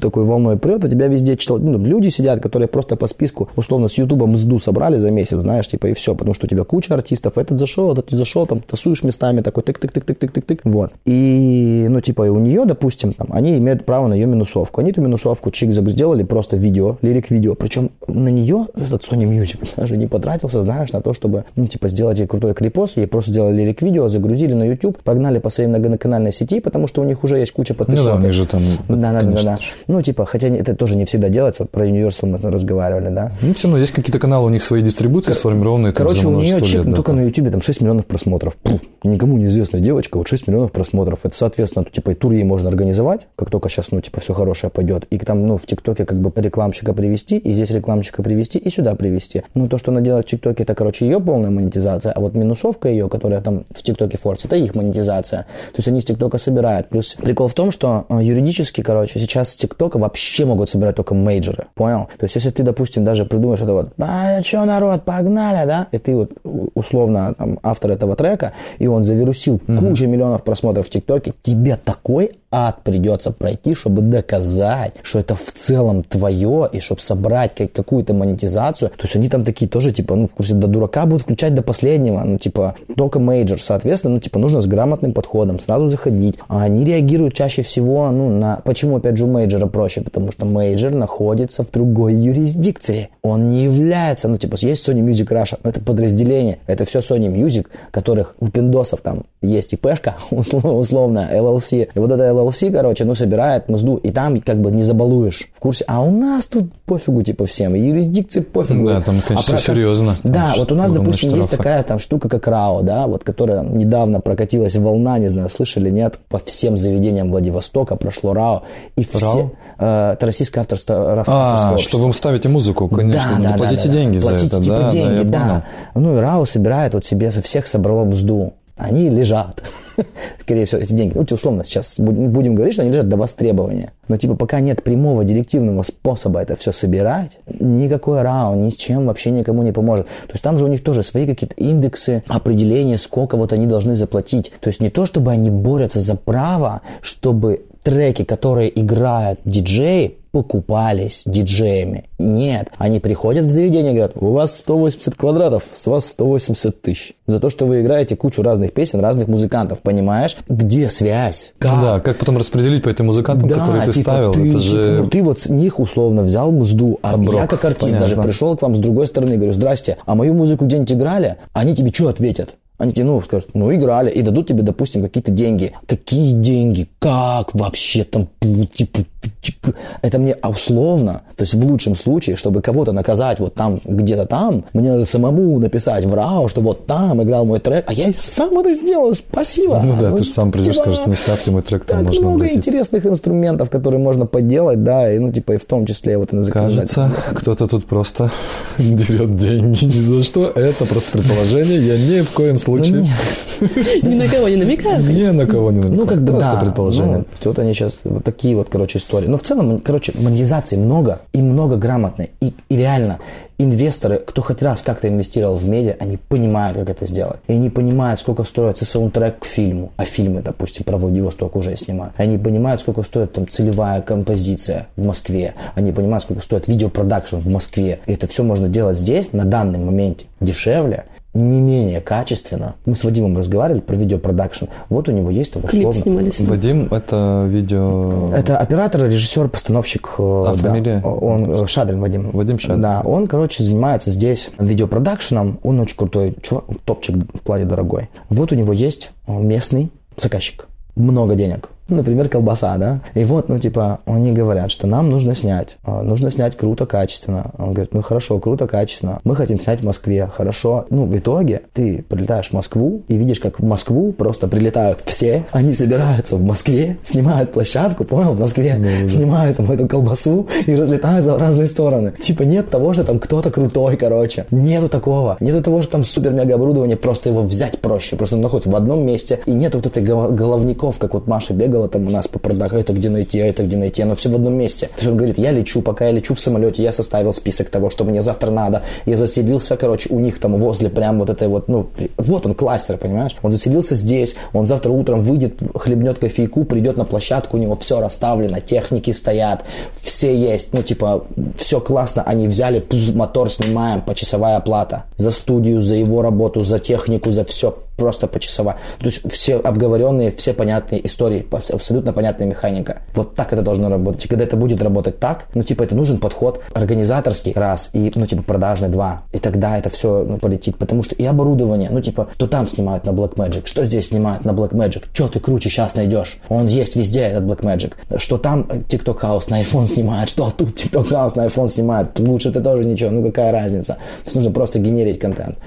такой 0.00 0.24
волной 0.24 0.56
прет, 0.56 0.84
у 0.84 0.88
тебя 0.88 1.08
везде 1.08 1.36
читал- 1.36 1.58
ну, 1.58 1.78
люди 1.78 2.08
сидят, 2.08 2.40
которые 2.40 2.68
просто 2.68 2.96
по 2.96 3.06
списку, 3.06 3.50
условно, 3.54 3.88
с 3.88 3.98
Ютуба 3.98 4.26
мзду 4.26 4.58
собрали 4.60 4.96
за 4.96 5.10
месяц, 5.10 5.38
знаешь, 5.38 5.68
типа 5.68 5.88
и 5.88 5.94
все. 5.94 6.14
Потому 6.14 6.34
что 6.34 6.46
у 6.46 6.48
тебя 6.48 6.64
куча 6.64 6.94
артистов. 6.94 7.36
Этот 7.36 7.60
зашел, 7.60 7.92
этот 7.92 8.10
не 8.10 8.16
зашел, 8.16 8.46
там 8.46 8.60
тасуешь 8.60 9.02
местами, 9.02 9.42
такой 9.42 9.62
тык-тык-тык-тык-тык-тык. 9.62 10.60
Вот. 10.64 10.92
И, 11.04 11.86
ну, 11.88 12.00
типа, 12.00 12.26
и 12.26 12.30
у 12.30 12.38
нее, 12.38 12.64
допустим, 12.64 13.12
там, 13.12 13.28
они 13.30 13.58
имеют 13.58 13.84
право 13.84 14.08
на 14.08 14.14
ее 14.14 14.26
минусовку. 14.26 14.80
Они 14.80 14.90
эту 14.90 15.02
минусовку 15.02 15.50
чик 15.50 15.72
сделали 15.72 16.22
просто 16.22 16.56
видео, 16.56 16.96
лирик-видео. 17.02 17.54
Причем 17.54 17.90
на 18.06 18.28
нее 18.38 18.66
этот 18.74 19.02
Sony 19.02 19.24
Music 19.28 19.58
даже 19.76 19.96
не 19.96 20.06
потратился, 20.06 20.62
знаешь, 20.62 20.92
на 20.92 21.00
то, 21.00 21.12
чтобы, 21.12 21.44
ну, 21.56 21.64
типа, 21.64 21.88
сделать 21.88 22.18
ей 22.18 22.26
крутой 22.26 22.54
клипос. 22.54 22.96
Ей 22.96 23.06
просто 23.06 23.30
сделали 23.30 23.62
лирик-видео, 23.62 24.08
загрузили 24.08 24.54
на 24.54 24.64
YouTube, 24.64 24.98
погнали 25.02 25.38
по 25.38 25.50
своей 25.50 25.68
многоканальной 25.68 26.32
сети, 26.32 26.60
потому 26.60 26.86
что 26.86 27.02
у 27.02 27.04
них 27.04 27.24
уже 27.24 27.38
есть 27.38 27.52
куча 27.52 27.74
Ну 27.78 27.78
да, 27.78 27.84
подписок. 27.84 28.14
у 28.16 28.22
них 28.22 28.32
же 28.32 28.46
там... 28.46 28.62
Да, 28.88 29.12
да, 29.12 29.22
да, 29.22 29.42
да. 29.42 29.58
Ну, 29.86 30.02
типа, 30.02 30.26
хотя 30.26 30.48
это 30.48 30.74
тоже 30.74 30.96
не 30.96 31.04
всегда 31.04 31.28
делается. 31.28 31.62
Вот 31.64 31.70
про 31.70 31.86
Universal 31.86 32.26
мы 32.26 32.50
разговаривали, 32.50 33.12
да. 33.14 33.32
Ну, 33.40 33.54
все 33.54 33.68
равно 33.68 33.78
есть 33.80 33.92
какие-то 33.92 34.18
каналы, 34.18 34.46
у 34.46 34.50
них 34.50 34.62
свои 34.62 34.82
дистрибуции 34.82 35.32
сформированные 35.32 35.92
там, 35.92 36.06
Короче, 36.06 36.26
у 36.26 36.30
нее 36.40 36.60
чек 36.60 36.74
лет, 36.74 36.84
ну, 36.84 36.90
да, 36.90 36.96
только 36.96 37.12
там. 37.12 37.20
на 37.20 37.24
Ютубе 37.26 37.50
там 37.50 37.60
6 37.62 37.80
миллионов 37.80 38.06
просмотров. 38.06 38.56
Пф, 38.56 38.80
никому 39.04 39.36
неизвестная 39.38 39.80
девочка, 39.80 40.18
вот 40.18 40.28
6 40.28 40.46
миллионов 40.48 40.72
просмотров. 40.72 41.20
Это, 41.24 41.36
соответственно, 41.36 41.84
типа, 41.84 42.10
и 42.10 42.14
тур 42.14 42.32
ей 42.32 42.44
можно 42.44 42.68
организовать, 42.68 43.22
как 43.36 43.50
только 43.50 43.68
сейчас, 43.68 43.90
ну, 43.90 44.00
типа, 44.00 44.20
все 44.20 44.34
хорошее 44.34 44.70
пойдет. 44.70 45.06
И 45.10 45.18
там, 45.18 45.46
ну, 45.46 45.56
в 45.58 45.66
ТикТоке 45.66 46.04
как 46.04 46.20
бы 46.20 46.32
рекламщика 46.40 46.92
привести, 46.92 47.38
и 47.38 47.52
здесь 47.54 47.70
рекламщика 47.70 48.22
привести, 48.28 48.58
и 48.58 48.70
сюда 48.70 48.94
привести. 48.94 49.42
Ну, 49.54 49.68
то, 49.68 49.78
что 49.78 49.90
она 49.90 50.02
делает 50.02 50.26
в 50.26 50.28
ТикТоке, 50.28 50.64
это, 50.64 50.74
короче, 50.74 51.06
ее 51.06 51.18
полная 51.18 51.48
монетизация, 51.48 52.12
а 52.12 52.20
вот 52.20 52.34
минусовка 52.34 52.88
ее, 52.88 53.08
которая 53.08 53.40
там 53.40 53.64
в 53.70 53.82
ТикТоке 53.82 54.18
форс, 54.18 54.44
это 54.44 54.56
их 54.56 54.74
монетизация. 54.74 55.46
То 55.72 55.78
есть 55.78 55.88
они 55.88 56.00
с 56.02 56.04
ТикТока 56.04 56.36
собирают. 56.36 56.90
Плюс 56.90 57.14
прикол 57.14 57.48
в 57.48 57.54
том, 57.54 57.70
что 57.70 58.04
э, 58.10 58.22
юридически, 58.22 58.82
короче, 58.82 59.18
сейчас 59.18 59.50
с 59.50 59.56
ТикТока 59.56 59.98
вообще 59.98 60.44
могут 60.44 60.68
собирать 60.68 60.96
только 60.96 61.14
мейджоры. 61.14 61.68
Понял? 61.74 62.08
То 62.18 62.24
есть 62.24 62.34
если 62.34 62.50
ты, 62.50 62.62
допустим, 62.62 63.04
даже 63.04 63.24
придумаешь 63.24 63.62
это 63.62 63.72
вот, 63.72 63.92
а 63.98 64.42
что, 64.42 64.64
народ, 64.66 65.04
погнали, 65.04 65.66
да? 65.66 65.86
И 65.90 65.98
ты 65.98 66.14
вот 66.14 66.32
условно 66.74 67.34
там, 67.38 67.58
автор 67.62 67.92
этого 67.92 68.14
трека, 68.14 68.52
и 68.78 68.86
он 68.86 69.04
завирусил 69.04 69.58
кучу 69.58 70.06
миллионов 70.06 70.44
просмотров 70.44 70.86
в 70.86 70.90
ТикТоке, 70.90 71.32
тебе 71.42 71.76
такой 71.76 72.32
ад 72.50 72.82
придется 72.82 73.30
пройти, 73.30 73.74
чтобы 73.74 74.02
доказать, 74.02 74.94
что 75.02 75.18
это 75.18 75.34
в 75.34 75.52
целом 75.52 76.02
твое, 76.02 76.68
и 76.72 76.80
чтобы 76.80 77.00
собрать 77.00 77.54
как- 77.54 77.72
какую-то 77.72 78.14
монетизацию. 78.14 78.90
То 78.90 79.02
есть 79.02 79.16
они 79.16 79.28
там 79.28 79.44
такие 79.44 79.68
тоже, 79.68 79.92
типа, 79.92 80.14
ну, 80.14 80.28
в 80.28 80.32
курсе, 80.32 80.54
до 80.54 80.66
дурака 80.66 81.06
будут 81.06 81.22
включать 81.22 81.54
до 81.54 81.62
последнего, 81.62 82.20
ну, 82.24 82.38
типа, 82.38 82.74
только 82.96 83.18
мейджор, 83.18 83.60
соответственно, 83.60 84.14
ну, 84.14 84.20
типа, 84.20 84.38
нужно 84.38 84.62
с 84.62 84.66
грамотным 84.66 85.12
подходом 85.12 85.60
сразу 85.60 85.90
заходить. 85.90 86.36
А 86.48 86.62
они 86.62 86.84
реагируют 86.84 87.34
чаще 87.34 87.62
всего, 87.62 88.10
ну, 88.10 88.30
на... 88.30 88.56
Почему, 88.64 88.96
опять 88.96 89.16
же, 89.18 89.24
у 89.24 89.28
мейджора 89.28 89.66
проще? 89.66 90.00
Потому 90.00 90.32
что 90.32 90.46
мейджор 90.46 90.92
находится 90.92 91.62
в 91.62 91.70
другой 91.70 92.14
юрисдикции. 92.14 93.10
Он 93.22 93.50
не 93.50 93.64
является, 93.64 94.28
ну, 94.28 94.38
типа, 94.38 94.56
есть 94.60 94.88
Sony 94.88 95.00
Music 95.00 95.28
Russia, 95.28 95.58
но 95.62 95.70
это 95.70 95.80
подразделение, 95.80 96.58
это 96.66 96.84
все 96.84 97.00
Sony 97.00 97.28
Music, 97.28 97.66
которых 97.90 98.34
у 98.40 98.48
пиндосов 98.48 99.00
там 99.02 99.24
есть 99.42 99.72
ИПшка, 99.72 100.16
условно, 100.30 101.28
LLC. 101.30 101.88
И 101.94 101.98
вот 101.98 102.10
это 102.10 102.37
LLC, 102.38 102.70
короче, 102.72 103.04
ну, 103.04 103.14
собирает 103.14 103.68
мзду, 103.68 103.96
и 103.96 104.10
там 104.10 104.40
как 104.40 104.60
бы 104.60 104.70
не 104.70 104.82
забалуешь 104.82 105.48
в 105.56 105.60
курсе. 105.60 105.84
А 105.86 106.02
у 106.02 106.10
нас 106.10 106.46
тут 106.46 106.72
пофигу, 106.86 107.22
типа, 107.22 107.46
всем, 107.46 107.74
юрисдикции 107.74 108.40
пофигу. 108.40 108.86
Да, 108.88 109.00
там, 109.00 109.20
конечно, 109.26 109.54
А 109.54 109.58
всё 109.58 109.74
серьезно. 109.74 110.16
Да, 110.22 110.54
вот 110.56 110.72
у 110.72 110.74
нас, 110.74 110.92
допустим, 110.92 111.30
есть 111.30 111.42
штрафы. 111.44 111.56
такая 111.56 111.82
там 111.82 111.98
штука, 111.98 112.28
как 112.28 112.46
РАО, 112.46 112.82
да, 112.82 113.06
вот, 113.06 113.24
которая 113.24 113.62
недавно 113.62 114.20
прокатилась 114.20 114.76
волна, 114.76 115.18
не 115.18 115.28
знаю, 115.28 115.48
слышали, 115.48 115.90
нет, 115.90 116.18
по 116.28 116.38
всем 116.38 116.76
заведениям 116.76 117.30
Владивостока 117.30 117.96
прошло 117.96 118.34
РАО, 118.34 118.62
и 118.96 119.02
все... 119.04 119.18
РАО? 119.18 119.50
э, 119.78 120.12
это 120.14 120.26
российское 120.26 120.60
авторство, 120.60 121.20
авторское 121.20 121.34
А, 121.34 121.72
общество. 121.72 121.98
что 121.98 122.06
вы 122.06 122.14
ставите 122.14 122.48
музыку, 122.48 122.88
конечно. 122.88 123.38
Да, 123.38 123.50
да, 123.50 123.56
платите 123.56 123.82
да, 123.82 123.88
да, 123.88 123.92
да. 123.92 123.94
деньги 123.98 124.18
за 124.18 124.28
Платите, 124.28 124.46
это, 124.46 124.62
типа, 124.62 124.76
да, 124.76 124.90
деньги, 124.90 125.22
да, 125.22 125.38
да. 125.38 125.64
Ну 125.94 126.16
и 126.16 126.20
РАО 126.20 126.44
собирает 126.44 126.94
вот 126.94 127.06
себе 127.06 127.30
со 127.30 127.42
всех 127.42 127.66
собрало 127.66 128.04
мзду. 128.04 128.52
Они 128.78 129.10
лежат. 129.10 129.68
Скорее 130.40 130.64
всего, 130.64 130.80
эти 130.80 130.92
деньги. 130.92 131.12
Ну, 131.14 131.26
условно, 131.28 131.64
сейчас 131.64 131.98
будем 131.98 132.54
говорить, 132.54 132.74
что 132.74 132.82
они 132.82 132.92
лежат 132.92 133.08
до 133.08 133.16
востребования. 133.16 133.92
Но, 134.06 134.16
типа, 134.16 134.36
пока 134.36 134.60
нет 134.60 134.84
прямого 134.84 135.24
директивного 135.24 135.82
способа 135.82 136.40
это 136.40 136.54
все 136.56 136.72
собирать, 136.72 137.32
никакой 137.58 138.22
РАО 138.22 138.54
ни 138.54 138.70
с 138.70 138.76
чем 138.76 139.06
вообще 139.06 139.32
никому 139.32 139.64
не 139.64 139.72
поможет. 139.72 140.06
То 140.06 140.32
есть 140.32 140.44
там 140.44 140.56
же 140.58 140.64
у 140.64 140.68
них 140.68 140.84
тоже 140.84 141.02
свои 141.02 141.26
какие-то 141.26 141.54
индексы, 141.56 142.22
определения, 142.28 142.98
сколько 142.98 143.36
вот 143.36 143.52
они 143.52 143.66
должны 143.66 143.96
заплатить. 143.96 144.52
То 144.60 144.68
есть 144.68 144.80
не 144.80 144.90
то, 144.90 145.04
чтобы 145.04 145.32
они 145.32 145.50
борются 145.50 145.98
за 145.98 146.14
право, 146.14 146.82
чтобы 147.02 147.64
треки, 147.88 148.22
которые 148.22 148.78
играют 148.78 149.40
диджеи, 149.46 150.18
покупались 150.30 151.22
диджеями. 151.24 152.04
Нет, 152.18 152.68
они 152.76 153.00
приходят 153.00 153.46
в 153.46 153.50
заведение 153.50 153.92
и 153.92 153.96
говорят, 153.96 154.12
у 154.16 154.32
вас 154.32 154.58
180 154.58 155.14
квадратов, 155.14 155.62
с 155.72 155.86
вас 155.86 156.06
180 156.08 156.82
тысяч. 156.82 157.14
За 157.26 157.40
то, 157.40 157.48
что 157.48 157.64
вы 157.64 157.80
играете 157.80 158.14
кучу 158.14 158.42
разных 158.42 158.74
песен, 158.74 159.00
разных 159.00 159.26
музыкантов, 159.26 159.78
понимаешь? 159.78 160.36
Где 160.50 160.90
связь? 160.90 161.54
Как? 161.58 161.80
Да, 161.80 162.00
как 162.00 162.18
потом 162.18 162.36
распределить 162.36 162.82
по 162.82 162.90
этим 162.90 163.06
музыкантам, 163.06 163.48
которые 163.48 163.86
ты 163.86 163.92
типа, 163.92 164.10
ставил? 164.10 164.32
Ты, 164.32 164.40
это 164.40 164.58
типа, 164.58 164.60
же... 164.60 164.98
ну, 165.02 165.08
ты 165.08 165.22
вот 165.22 165.40
с 165.40 165.48
них 165.48 165.80
условно 165.80 166.22
взял 166.22 166.52
мзду, 166.52 166.98
а 167.00 167.14
Оброк, 167.14 167.34
я 167.34 167.46
как 167.46 167.64
артист 167.64 167.92
понятно. 167.92 168.00
даже 168.00 168.20
пришел 168.20 168.54
к 168.54 168.60
вам 168.60 168.76
с 168.76 168.80
другой 168.80 169.06
стороны, 169.06 169.36
говорю, 169.36 169.54
здрасте, 169.54 169.96
а 170.04 170.14
мою 170.14 170.34
музыку 170.34 170.66
где-нибудь 170.66 170.92
играли? 170.92 171.36
Они 171.54 171.74
тебе 171.74 171.90
что 171.90 172.08
ответят? 172.08 172.50
Они 172.78 172.92
тебе, 172.92 173.06
ну, 173.06 173.20
скажут, 173.22 173.50
ну, 173.54 173.74
играли, 173.74 174.08
и 174.08 174.22
дадут 174.22 174.46
тебе, 174.46 174.62
допустим, 174.62 175.02
какие-то 175.02 175.32
деньги. 175.32 175.72
Какие 175.88 176.32
деньги? 176.32 176.88
Как 177.00 177.52
вообще 177.52 178.04
там? 178.04 178.28
типа, 178.72 179.00
чик- 179.42 179.74
Это 180.00 180.20
мне 180.20 180.36
условно, 180.48 181.22
то 181.36 181.42
есть 181.42 181.54
в 181.54 181.66
лучшем 181.66 181.96
случае, 181.96 182.36
чтобы 182.36 182.62
кого-то 182.62 182.92
наказать 182.92 183.40
вот 183.40 183.54
там, 183.54 183.80
где-то 183.84 184.26
там, 184.26 184.64
мне 184.72 184.92
надо 184.92 185.06
самому 185.06 185.58
написать 185.58 186.04
в 186.04 186.14
РАО, 186.14 186.46
что 186.46 186.60
вот 186.60 186.86
там 186.86 187.20
играл 187.20 187.44
мой 187.44 187.58
трек, 187.58 187.84
а 187.88 187.92
я 187.92 188.08
и 188.08 188.12
сам 188.12 188.56
это 188.60 188.72
сделал, 188.74 189.12
спасибо. 189.12 189.80
Ну 189.84 189.94
да, 190.00 190.12
ты 190.12 190.22
же 190.22 190.30
сам 190.30 190.52
придешь, 190.52 190.76
типа, 190.76 190.92
скажешь, 190.92 191.06
не 191.06 191.14
ставьте 191.16 191.50
мой 191.50 191.62
трек, 191.62 191.84
там 191.84 191.98
так 191.98 192.06
можно 192.06 192.30
много 192.30 192.48
интересных 192.48 193.06
инструментов, 193.06 193.70
которые 193.70 194.00
можно 194.00 194.26
подделать, 194.26 194.84
да, 194.84 195.12
и 195.12 195.18
ну 195.18 195.32
типа 195.32 195.52
и 195.52 195.56
в 195.56 195.64
том 195.64 195.84
числе 195.84 196.16
вот 196.16 196.32
и 196.32 196.36
на 196.36 196.44
Кажется, 196.44 197.10
кто-то 197.34 197.66
тут 197.66 197.86
просто 197.86 198.30
дерет 198.78 199.36
деньги 199.36 199.84
ни 199.84 199.90
за 199.90 200.22
что. 200.22 200.52
Это 200.54 200.84
просто 200.84 201.18
предположение. 201.18 201.84
Я 201.84 201.98
ни 201.98 202.22
в 202.22 202.30
коем 202.30 202.58
случае 202.58 202.67
Ни 204.02 204.14
на 204.14 204.28
кого 204.28 204.48
не 204.48 204.56
намекаю. 204.56 205.02
ни 205.02 205.24
на 205.24 205.46
кого 205.46 205.70
не 205.70 205.78
намекаю. 205.78 206.00
Ну, 206.00 206.06
как 206.06 206.22
бы, 206.22 206.32
Просто 206.32 206.52
да. 206.52 206.60
предположение. 206.60 207.18
Ну, 207.18 207.24
вот 207.44 207.58
они 207.58 207.74
сейчас 207.74 208.00
вот 208.04 208.24
такие 208.24 208.56
вот, 208.56 208.68
короче, 208.70 208.98
истории. 208.98 209.26
Но 209.26 209.38
в 209.38 209.42
целом, 209.42 209.80
короче, 209.80 210.12
монетизации 210.18 210.76
много 210.76 211.20
и 211.32 211.42
много 211.42 211.76
грамотной. 211.76 212.30
И, 212.40 212.52
реально, 212.70 213.18
инвесторы, 213.58 214.22
кто 214.24 214.42
хоть 214.42 214.62
раз 214.62 214.82
как-то 214.82 215.08
инвестировал 215.08 215.56
в 215.56 215.68
медиа, 215.68 215.96
они 215.98 216.16
понимают, 216.16 216.78
как 216.78 216.90
это 216.90 217.06
сделать. 217.06 217.40
И 217.48 217.52
они 217.52 217.70
понимают, 217.70 218.20
сколько 218.20 218.44
стоит 218.44 218.78
саундтрек 218.78 219.40
к 219.40 219.44
фильму. 219.44 219.92
А 219.96 220.04
фильмы, 220.04 220.42
допустим, 220.42 220.84
про 220.84 220.96
Владивосток 220.96 221.56
уже 221.56 221.76
снимают. 221.76 222.14
Они 222.16 222.38
понимают, 222.38 222.80
сколько 222.80 223.02
стоит 223.02 223.32
там 223.32 223.48
целевая 223.48 224.00
композиция 224.02 224.88
в 224.96 225.04
Москве. 225.04 225.54
Они 225.74 225.92
понимают, 225.92 226.22
сколько 226.22 226.42
стоит 226.42 226.68
видеопродакшн 226.68 227.36
в 227.36 227.48
Москве. 227.48 228.00
И 228.06 228.12
это 228.12 228.28
все 228.28 228.44
можно 228.44 228.68
делать 228.68 228.96
здесь, 228.96 229.32
на 229.32 229.44
данный 229.44 229.78
моменте, 229.78 230.26
дешевле, 230.40 231.04
не 231.38 231.60
менее 231.60 232.00
качественно. 232.00 232.74
Мы 232.84 232.96
с 232.96 233.04
Вадимом 233.04 233.36
разговаривали 233.36 233.80
про 233.80 233.96
видеопродакшн. 233.96 234.66
Вот 234.88 235.08
у 235.08 235.12
него 235.12 235.30
есть 235.30 235.52
там 235.52 235.62
Клип 235.62 235.88
условно. 235.88 236.00
снимали 236.00 236.30
с 236.30 236.40
ним. 236.40 236.50
Вадим, 236.50 236.88
это 236.90 237.46
видео... 237.48 238.32
Это 238.34 238.58
оператор, 238.58 239.04
режиссер, 239.06 239.48
постановщик. 239.48 240.08
А 240.18 240.54
да. 240.56 240.68
фамилия? 240.70 241.00
Он 241.02 241.62
э, 241.62 241.66
Шадрин 241.66 242.00
Вадим. 242.00 242.30
Вадим 242.32 242.58
Шадрин. 242.58 242.82
Да, 242.82 243.00
он, 243.04 243.26
короче, 243.26 243.62
занимается 243.62 244.10
здесь 244.10 244.50
видеопродакшеном. 244.58 245.60
Он 245.62 245.80
очень 245.80 245.96
крутой 245.96 246.36
чувак, 246.42 246.64
топчик 246.84 247.16
в 247.32 247.40
плане 247.40 247.64
дорогой. 247.64 248.08
Вот 248.28 248.52
у 248.52 248.54
него 248.54 248.72
есть 248.72 249.12
э, 249.26 249.32
местный 249.32 249.90
заказчик. 250.16 250.66
Много 250.96 251.34
денег. 251.36 251.68
Например, 251.88 252.28
колбаса, 252.28 252.76
да? 252.76 253.00
И 253.14 253.24
вот, 253.24 253.48
ну, 253.48 253.58
типа, 253.58 254.00
они 254.04 254.32
говорят, 254.32 254.70
что 254.70 254.86
нам 254.86 255.10
нужно 255.10 255.34
снять. 255.34 255.76
а, 255.84 256.02
Нужно 256.02 256.30
снять 256.30 256.56
круто, 256.56 256.86
качественно. 256.86 257.52
Он 257.58 257.72
говорит, 257.72 257.94
ну, 257.94 258.02
хорошо, 258.02 258.38
круто, 258.38 258.66
качественно. 258.66 259.20
Мы 259.24 259.34
хотим 259.36 259.60
снять 259.60 259.80
в 259.80 259.84
Москве, 259.84 260.30
хорошо. 260.34 260.86
Ну, 260.90 261.04
в 261.06 261.16
итоге 261.16 261.62
ты 261.72 262.04
прилетаешь 262.08 262.48
в 262.50 262.52
Москву 262.52 263.02
и 263.08 263.16
видишь, 263.16 263.40
как 263.40 263.58
в 263.60 263.64
Москву 263.64 264.12
просто 264.12 264.48
прилетают 264.48 265.00
все. 265.06 265.44
Они 265.52 265.72
собираются 265.72 266.36
в 266.36 266.42
Москве, 266.42 266.98
снимают 267.02 267.52
площадку, 267.52 268.04
понял, 268.04 268.34
в 268.34 268.40
Москве. 268.40 268.74
Снимают 269.08 269.56
там 269.56 269.70
эту 269.70 269.86
колбасу 269.88 270.46
и 270.66 270.74
разлетаются 270.74 271.34
в 271.34 271.38
разные 271.38 271.66
стороны. 271.66 272.12
Типа, 272.20 272.42
нет 272.42 272.68
того, 272.70 272.92
что 272.92 273.04
там 273.04 273.18
кто-то 273.18 273.50
крутой, 273.50 273.96
короче. 273.96 274.46
Нету 274.50 274.88
такого. 274.88 275.36
Нету 275.40 275.62
того, 275.62 275.80
что 275.82 275.92
там 275.92 276.04
супер-мега 276.04 276.54
оборудование, 276.56 276.96
просто 276.96 277.28
его 277.30 277.42
взять 277.42 277.78
проще. 277.80 278.16
Просто 278.16 278.36
он 278.36 278.42
находится 278.42 278.70
в 278.70 278.76
одном 278.76 279.06
месте. 279.06 279.40
И 279.46 279.52
нет 279.52 279.74
вот 279.74 279.86
этой 279.86 280.02
гол- 280.04 280.32
головников, 280.32 280.98
как 280.98 281.14
вот 281.14 281.26
Маша 281.26 281.54
бегала 281.54 281.77
там 281.86 282.06
у 282.06 282.10
нас 282.10 282.26
по 282.26 282.38
продажу, 282.38 282.76
это 282.76 282.92
где 282.92 283.10
найти, 283.10 283.40
а 283.40 283.46
это 283.46 283.62
где 283.62 283.76
найти, 283.76 284.02
оно 284.02 284.16
все 284.16 284.28
в 284.28 284.34
одном 284.34 284.54
месте. 284.54 284.86
То 284.86 284.94
есть 284.96 285.08
он 285.08 285.16
говорит, 285.16 285.38
я 285.38 285.52
лечу, 285.52 285.82
пока 285.82 286.06
я 286.06 286.10
лечу 286.12 286.34
в 286.34 286.40
самолете, 286.40 286.82
я 286.82 286.92
составил 286.92 287.32
список 287.32 287.68
того, 287.68 287.90
что 287.90 288.04
мне 288.04 288.22
завтра 288.22 288.50
надо. 288.50 288.82
Я 289.06 289.16
заселился, 289.16 289.76
короче, 289.76 290.08
у 290.12 290.18
них 290.18 290.40
там 290.40 290.60
возле 290.60 290.90
прям 290.90 291.18
вот 291.18 291.30
этой 291.30 291.48
вот, 291.48 291.68
ну, 291.68 291.88
вот 292.16 292.46
он 292.46 292.54
кластер, 292.54 292.96
понимаешь? 292.96 293.36
Он 293.42 293.50
заселился 293.50 293.94
здесь, 293.94 294.34
он 294.52 294.66
завтра 294.66 294.90
утром 294.90 295.22
выйдет, 295.22 295.54
хлебнет 295.74 296.18
кофейку, 296.18 296.64
придет 296.64 296.96
на 296.96 297.04
площадку, 297.04 297.56
у 297.56 297.60
него 297.60 297.76
все 297.76 298.00
расставлено, 298.00 298.60
техники 298.60 299.10
стоят, 299.10 299.64
все 300.00 300.34
есть, 300.34 300.72
ну, 300.72 300.82
типа, 300.82 301.26
все 301.56 301.80
классно, 301.80 302.22
они 302.22 302.48
взяли, 302.48 302.80
пф, 302.80 303.14
мотор 303.14 303.50
снимаем, 303.50 304.02
почасовая 304.02 304.56
оплата. 304.56 305.04
За 305.16 305.30
студию, 305.30 305.80
за 305.80 305.94
его 305.94 306.22
работу, 306.22 306.60
за 306.60 306.78
технику, 306.78 307.30
за 307.30 307.44
все 307.44 307.74
просто 307.98 308.28
почасовая. 308.28 308.76
То 308.98 309.06
есть 309.06 309.20
все 309.30 309.56
обговоренные, 309.56 310.30
все 310.30 310.54
понятные 310.54 311.04
истории, 311.04 311.44
абс- 311.50 311.70
абсолютно 311.70 312.12
понятная 312.12 312.46
механика. 312.46 313.02
Вот 313.14 313.34
так 313.34 313.52
это 313.52 313.60
должно 313.60 313.90
работать. 313.90 314.24
И 314.24 314.28
когда 314.28 314.44
это 314.44 314.56
будет 314.56 314.80
работать 314.80 315.18
так, 315.18 315.46
ну, 315.54 315.64
типа, 315.64 315.82
это 315.82 315.96
нужен 315.96 316.18
подход 316.18 316.62
организаторский, 316.72 317.52
раз, 317.54 317.90
и, 317.92 318.12
ну, 318.14 318.24
типа, 318.24 318.42
продажный, 318.42 318.88
два. 318.88 319.24
И 319.32 319.38
тогда 319.38 319.76
это 319.76 319.90
все 319.90 320.24
ну, 320.24 320.38
полетит. 320.38 320.78
Потому 320.78 321.02
что 321.02 321.16
и 321.16 321.24
оборудование, 321.24 321.90
ну, 321.90 322.00
типа, 322.00 322.28
то 322.36 322.46
там 322.46 322.68
снимают 322.68 323.04
на 323.04 323.10
Blackmagic, 323.10 323.66
что 323.66 323.84
здесь 323.84 324.08
снимают 324.08 324.44
на 324.44 324.52
Blackmagic, 324.52 325.04
что 325.12 325.28
ты 325.28 325.40
круче 325.40 325.68
сейчас 325.68 325.96
найдешь. 325.96 326.38
Он 326.48 326.66
есть 326.66 326.94
везде, 326.94 327.22
этот 327.22 327.44
Blackmagic. 327.44 327.94
Что 328.16 328.38
там 328.38 328.62
TikTok 328.62 329.20
House 329.20 329.50
на 329.50 329.60
iPhone 329.60 329.86
снимает, 329.92 330.28
что 330.28 330.50
тут 330.50 330.70
TikTok 330.70 331.08
House 331.10 331.32
на 331.34 331.46
iPhone 331.46 331.68
снимает. 331.68 332.18
Лучше 332.20 332.52
ты 332.52 332.60
тоже 332.60 332.84
ничего, 332.84 333.10
ну, 333.10 333.24
какая 333.24 333.50
разница. 333.50 333.94
То 333.94 334.24
есть 334.24 334.36
нужно 334.36 334.52
просто 334.52 334.78
генерить 334.78 335.18
контент. 335.18 335.58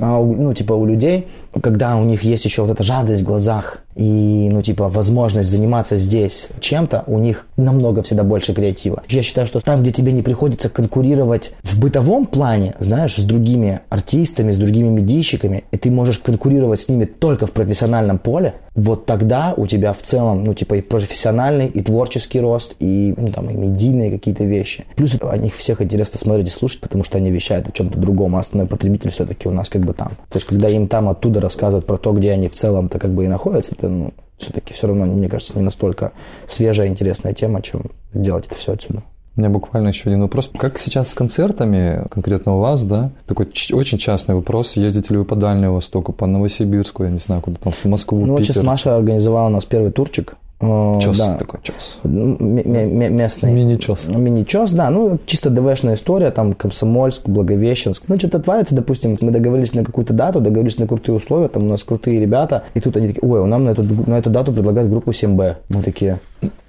А 0.00 0.18
ну, 0.18 0.54
типа 0.54 0.72
у 0.72 0.86
людей, 0.86 1.28
когда 1.62 1.96
у 1.96 2.04
них 2.04 2.22
есть 2.22 2.44
еще 2.44 2.62
вот 2.62 2.70
эта 2.70 2.82
жадность 2.82 3.22
в 3.22 3.24
глазах, 3.24 3.78
и, 3.96 4.48
ну, 4.50 4.62
типа, 4.62 4.88
возможность 4.88 5.50
заниматься 5.50 5.96
здесь 5.96 6.48
чем-то, 6.60 7.04
у 7.06 7.18
них 7.18 7.46
намного 7.56 8.02
всегда 8.02 8.24
больше 8.24 8.54
креатива. 8.54 9.02
Я 9.08 9.22
считаю, 9.22 9.46
что 9.46 9.60
там, 9.60 9.82
где 9.82 9.90
тебе 9.90 10.12
не 10.12 10.22
приходится 10.22 10.68
конкурировать 10.68 11.52
в 11.62 11.78
бытовом 11.78 12.26
плане, 12.26 12.74
знаешь, 12.78 13.16
с 13.16 13.24
другими 13.24 13.80
артистами, 13.88 14.52
с 14.52 14.58
другими 14.58 14.88
медийщиками, 14.88 15.64
и 15.70 15.76
ты 15.76 15.90
можешь 15.90 16.18
конкурировать 16.18 16.80
с 16.80 16.88
ними 16.88 17.04
только 17.04 17.46
в 17.46 17.52
профессиональном 17.52 18.18
поле, 18.18 18.54
вот 18.74 19.06
тогда 19.06 19.54
у 19.56 19.66
тебя 19.66 19.92
в 19.92 20.00
целом, 20.00 20.44
ну, 20.44 20.54
типа, 20.54 20.74
и 20.74 20.80
профессиональный, 20.80 21.66
и 21.66 21.82
творческий 21.82 22.40
рост, 22.40 22.76
и, 22.78 23.12
ну, 23.16 23.30
там, 23.32 23.50
и 23.50 23.54
медийные 23.54 24.10
какие-то 24.10 24.44
вещи. 24.44 24.84
Плюс 24.94 25.16
о 25.20 25.36
них 25.36 25.56
всех 25.56 25.82
интересно 25.82 26.18
смотреть 26.18 26.48
и 26.48 26.50
слушать, 26.50 26.80
потому 26.80 27.02
что 27.04 27.18
они 27.18 27.30
вещают 27.30 27.68
о 27.68 27.72
чем-то 27.72 27.98
другом, 27.98 28.36
а 28.36 28.40
основной 28.40 28.68
потребитель 28.68 29.10
все-таки 29.10 29.48
у 29.48 29.52
нас 29.52 29.68
как 29.68 29.82
бы 29.82 29.92
там. 29.92 30.10
То 30.30 30.38
есть, 30.38 30.46
когда 30.46 30.68
им 30.68 30.86
там 30.86 31.08
оттуда 31.08 31.39
рассказывают 31.40 31.86
про 31.86 31.96
то, 31.96 32.12
где 32.12 32.32
они 32.32 32.48
в 32.48 32.52
целом-то 32.54 32.98
как 32.98 33.12
бы 33.12 33.24
и 33.24 33.28
находятся, 33.28 33.72
это, 33.76 33.88
ну, 33.88 34.12
все-таки 34.38 34.72
все 34.74 34.86
равно, 34.86 35.06
мне 35.06 35.28
кажется, 35.28 35.58
не 35.58 35.64
настолько 35.64 36.12
свежая, 36.48 36.88
интересная 36.88 37.34
тема, 37.34 37.62
чем 37.62 37.84
делать 38.14 38.46
это 38.46 38.54
все 38.54 38.72
отсюда. 38.72 39.02
У 39.36 39.40
меня 39.40 39.50
буквально 39.50 39.88
еще 39.88 40.08
один 40.10 40.22
вопрос. 40.22 40.50
Как 40.58 40.78
сейчас 40.78 41.10
с 41.10 41.14
концертами, 41.14 42.04
конкретно 42.10 42.56
у 42.56 42.58
вас, 42.58 42.82
да? 42.82 43.10
Такой 43.26 43.46
очень 43.72 43.98
частный 43.98 44.34
вопрос. 44.34 44.76
Ездите 44.76 45.14
ли 45.14 45.18
вы 45.18 45.24
по 45.24 45.36
Дальнему 45.36 45.74
Востоку, 45.74 46.12
по 46.12 46.26
Новосибирску, 46.26 47.04
я 47.04 47.10
не 47.10 47.20
знаю, 47.20 47.40
куда 47.40 47.56
там, 47.62 47.72
в 47.72 47.84
Москву, 47.84 48.26
Ну, 48.26 48.32
вот 48.32 48.40
Питер? 48.40 48.54
сейчас 48.54 48.64
Маша 48.64 48.96
организовала 48.96 49.46
у 49.46 49.50
нас 49.50 49.64
первый 49.64 49.92
турчик. 49.92 50.34
Э, 50.60 50.98
Чес 51.00 51.16
да. 51.16 51.36
такой, 51.36 51.60
чес. 51.62 52.00
Ну, 52.04 52.36
местный. 52.38 53.50
Мини-чес. 53.50 54.08
Мини-чес, 54.08 54.72
да, 54.72 54.90
ну, 54.90 55.18
чисто 55.24 55.48
ДВшная 55.48 55.94
история, 55.94 56.30
там, 56.30 56.52
Комсомольск, 56.52 57.26
Благовещенск. 57.28 58.04
Ну, 58.08 58.18
что-то 58.18 58.40
творится, 58.40 58.74
допустим, 58.74 59.16
мы 59.22 59.30
договорились 59.30 59.74
на 59.74 59.84
какую-то 59.84 60.12
дату, 60.12 60.40
договорились 60.40 60.78
на 60.78 60.86
крутые 60.86 61.16
условия, 61.16 61.48
там 61.48 61.62
у 61.62 61.66
нас 61.66 61.82
крутые 61.82 62.20
ребята, 62.20 62.64
и 62.74 62.80
тут 62.80 62.96
они 62.96 63.08
такие, 63.08 63.26
ой, 63.26 63.46
нам 63.46 63.64
на 63.64 63.70
эту, 63.70 63.84
на 64.06 64.18
эту 64.18 64.28
дату 64.28 64.52
предлагают 64.52 64.90
группу 64.90 65.12
7Б. 65.12 65.56
Мы 65.70 65.82
такие, 65.82 66.20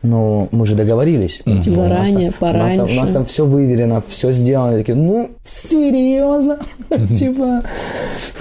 ну, 0.04 0.48
мы 0.52 0.66
же 0.66 0.76
договорились. 0.76 1.42
Ну, 1.46 1.62
типа, 1.62 1.74
у 1.74 1.76
Заранее, 1.76 2.32
там- 2.40 2.56
у 2.56 2.58
нас 2.58 2.72
там- 2.72 2.80
У 2.80 2.82
нас, 2.82 2.90
пораньше. 2.92 3.14
там 3.14 3.26
все 3.26 3.46
выверено, 3.46 4.04
все 4.08 4.32
сделано. 4.32 4.70
Они 4.70 4.80
такие, 4.80 4.96
ну, 4.98 5.30
серьезно? 5.46 6.60
Типа, 7.16 7.64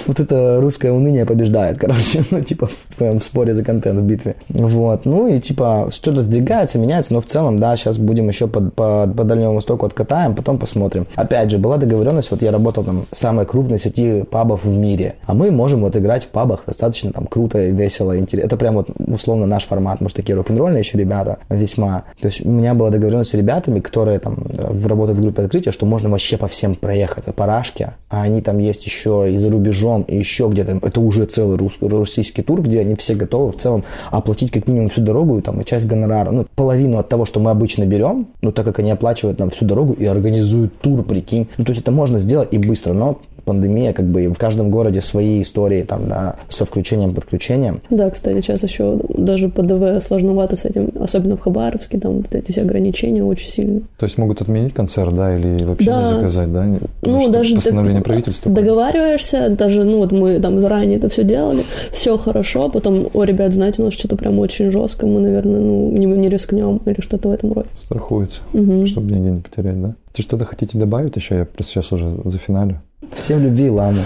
вот 0.06 0.20
это 0.20 0.60
русское 0.60 0.90
уныние 0.92 1.24
побеждает, 1.24 1.78
короче, 1.78 2.22
ну, 2.30 2.40
типа, 2.42 2.66
в 2.68 2.96
твоем 2.96 3.20
споре 3.20 3.54
за 3.54 3.62
контент 3.64 3.98
в 4.00 4.02
битве. 4.02 4.36
Вот, 4.48 5.04
ну, 5.04 5.28
и, 5.28 5.38
типа, 5.40 5.88
что-то 5.92 6.22
сдвигается, 6.22 6.78
меняется, 6.78 7.12
но 7.12 7.20
в 7.20 7.26
целом, 7.26 7.58
да, 7.58 7.76
сейчас 7.76 7.98
будем 7.98 8.28
еще 8.28 8.46
по, 8.48 8.60
по, 8.60 9.06
по 9.06 9.24
Дальнему 9.24 9.54
Востоку 9.54 9.86
откатаем, 9.86 10.34
потом 10.34 10.58
посмотрим. 10.58 11.06
Опять 11.14 11.50
же, 11.50 11.58
была 11.58 11.76
договоренность, 11.76 12.30
вот 12.30 12.42
я 12.42 12.50
работал 12.50 12.84
там 12.84 13.06
в 13.10 13.16
самой 13.16 13.46
крупной 13.46 13.78
сети 13.78 14.24
пабов 14.24 14.64
в 14.64 14.68
мире, 14.68 15.16
а 15.26 15.34
мы 15.34 15.50
можем 15.50 15.80
вот 15.82 15.96
играть 15.96 16.24
в 16.24 16.28
пабах 16.28 16.62
достаточно 16.66 17.12
там 17.12 17.26
круто, 17.26 17.58
весело, 17.58 18.16
интересно. 18.18 18.46
Это 18.46 18.56
прям 18.56 18.74
вот 18.76 18.88
условно 19.06 19.46
наш 19.46 19.64
формат, 19.64 20.00
может, 20.00 20.16
такие 20.16 20.36
рок-н-ролльные 20.36 20.80
еще 20.80 20.98
ребята 20.98 21.38
весьма. 21.50 22.04
То 22.20 22.28
есть 22.28 22.44
у 22.44 22.50
меня 22.50 22.74
была 22.74 22.90
договоренность 22.90 23.30
с 23.30 23.34
ребятами, 23.34 23.80
которые 23.80 24.18
там 24.18 24.38
э, 24.48 24.86
работают 24.86 25.18
в 25.18 25.22
группе 25.22 25.42
открытия, 25.42 25.72
что 25.72 25.86
можно 25.86 26.08
вообще 26.08 26.36
по 26.36 26.48
всем 26.48 26.74
проехать, 26.74 27.24
по 27.34 27.46
Рашке, 27.46 27.94
а 28.08 28.22
они 28.22 28.40
там 28.40 28.58
есть 28.58 28.84
еще 28.86 29.32
и 29.32 29.36
за 29.36 29.50
рубежом, 29.50 30.02
и 30.02 30.16
еще 30.16 30.48
где-то. 30.48 30.78
Это 30.82 31.00
уже 31.00 31.26
целый 31.26 31.56
рус- 31.56 31.78
российский 31.80 32.42
тур, 32.42 32.62
где 32.62 32.80
они 32.80 32.94
все 32.94 33.14
готовы 33.14 33.52
в 33.52 33.56
целом 33.56 33.84
оплатить 34.10 34.50
как 34.50 34.66
минимум 34.66 34.88
всю 34.90 35.02
дорогу 35.02 35.38
и 35.38 35.42
там 35.42 35.62
часть 35.64 35.86
гонорара. 35.86 36.30
Ну, 36.30 36.46
половину 36.54 36.98
от 36.98 37.08
того, 37.08 37.24
что 37.24 37.40
мы 37.40 37.50
обычно 37.50 37.84
берем, 37.84 38.28
ну, 38.42 38.52
так 38.52 38.64
как 38.64 38.78
они 38.78 38.90
оплачивают 38.90 39.38
нам 39.38 39.50
всю 39.50 39.64
дорогу 39.64 39.92
и 39.94 40.04
организуют 40.06 40.78
тур, 40.80 41.02
прикинь. 41.02 41.48
Ну, 41.56 41.64
то 41.64 41.70
есть 41.70 41.82
это 41.82 41.90
можно 41.90 42.20
сделать 42.20 42.48
и 42.52 42.58
быстро, 42.58 42.92
но 42.92 43.20
пандемия, 43.44 43.92
как 43.92 44.06
бы 44.06 44.28
в 44.28 44.38
каждом 44.38 44.70
городе 44.70 45.00
свои 45.00 45.42
истории 45.42 45.82
там, 45.82 46.08
да, 46.08 46.36
со 46.48 46.64
включением, 46.64 47.14
подключением. 47.14 47.80
Да, 47.90 48.10
кстати, 48.10 48.40
сейчас 48.40 48.62
еще 48.62 48.98
даже 49.08 49.48
по 49.48 49.62
ДВ 49.62 50.02
сложновато 50.02 50.56
с 50.56 50.64
этим, 50.64 50.90
особенно 51.00 51.36
в 51.36 51.40
Хабаровске, 51.40 51.98
там 51.98 52.18
вот 52.18 52.34
эти 52.34 52.52
все 52.52 52.62
ограничения 52.62 53.24
очень 53.24 53.48
сильно. 53.48 53.80
То 53.98 54.06
есть 54.06 54.18
могут 54.18 54.40
отменить 54.42 54.74
концерт, 54.74 55.14
да, 55.14 55.36
или 55.36 55.64
вообще 55.64 55.86
Да. 55.90 55.98
не 56.00 56.04
заказать, 56.04 56.52
да? 56.52 56.66
Потому 57.00 57.16
Ну, 57.16 57.22
что 57.22 57.32
даже 57.32 57.54
постановление 57.54 58.00
дог- 58.00 58.06
правительства. 58.08 58.52
договариваешься, 58.52 59.50
даже, 59.50 59.84
ну, 59.84 59.98
вот 59.98 60.12
мы 60.12 60.38
там 60.40 60.60
заранее 60.60 60.98
это 60.98 61.08
все 61.08 61.24
делали, 61.24 61.64
все 61.92 62.16
хорошо, 62.16 62.68
потом, 62.68 63.08
о, 63.12 63.24
ребят, 63.24 63.52
знаете, 63.52 63.82
у 63.82 63.84
нас 63.86 63.94
что-то 63.94 64.16
прям 64.16 64.38
очень 64.38 64.70
жестко, 64.70 65.06
мы, 65.06 65.20
наверное, 65.20 65.60
ну, 65.60 65.90
не, 65.90 66.06
не 66.06 66.28
рискнем 66.28 66.80
или 66.86 67.00
что-то 67.00 67.28
в 67.28 67.32
этом 67.32 67.52
роде. 67.52 67.68
Страхуются, 67.78 68.40
Мгм. 68.52 68.86
чтобы 68.86 69.08
деньги 69.12 69.28
не 69.28 69.40
потерять, 69.40 69.80
да? 69.80 69.94
Ты 70.12 70.22
что-то 70.22 70.44
хотите 70.44 70.76
добавить 70.78 71.14
еще? 71.16 71.36
Я 71.38 71.44
просто 71.44 71.72
сейчас 71.72 71.92
уже 71.92 72.12
за 72.24 72.38
финалю. 72.38 72.80
Всем 73.14 73.42
любви, 73.42 73.70
ламу. 73.70 74.04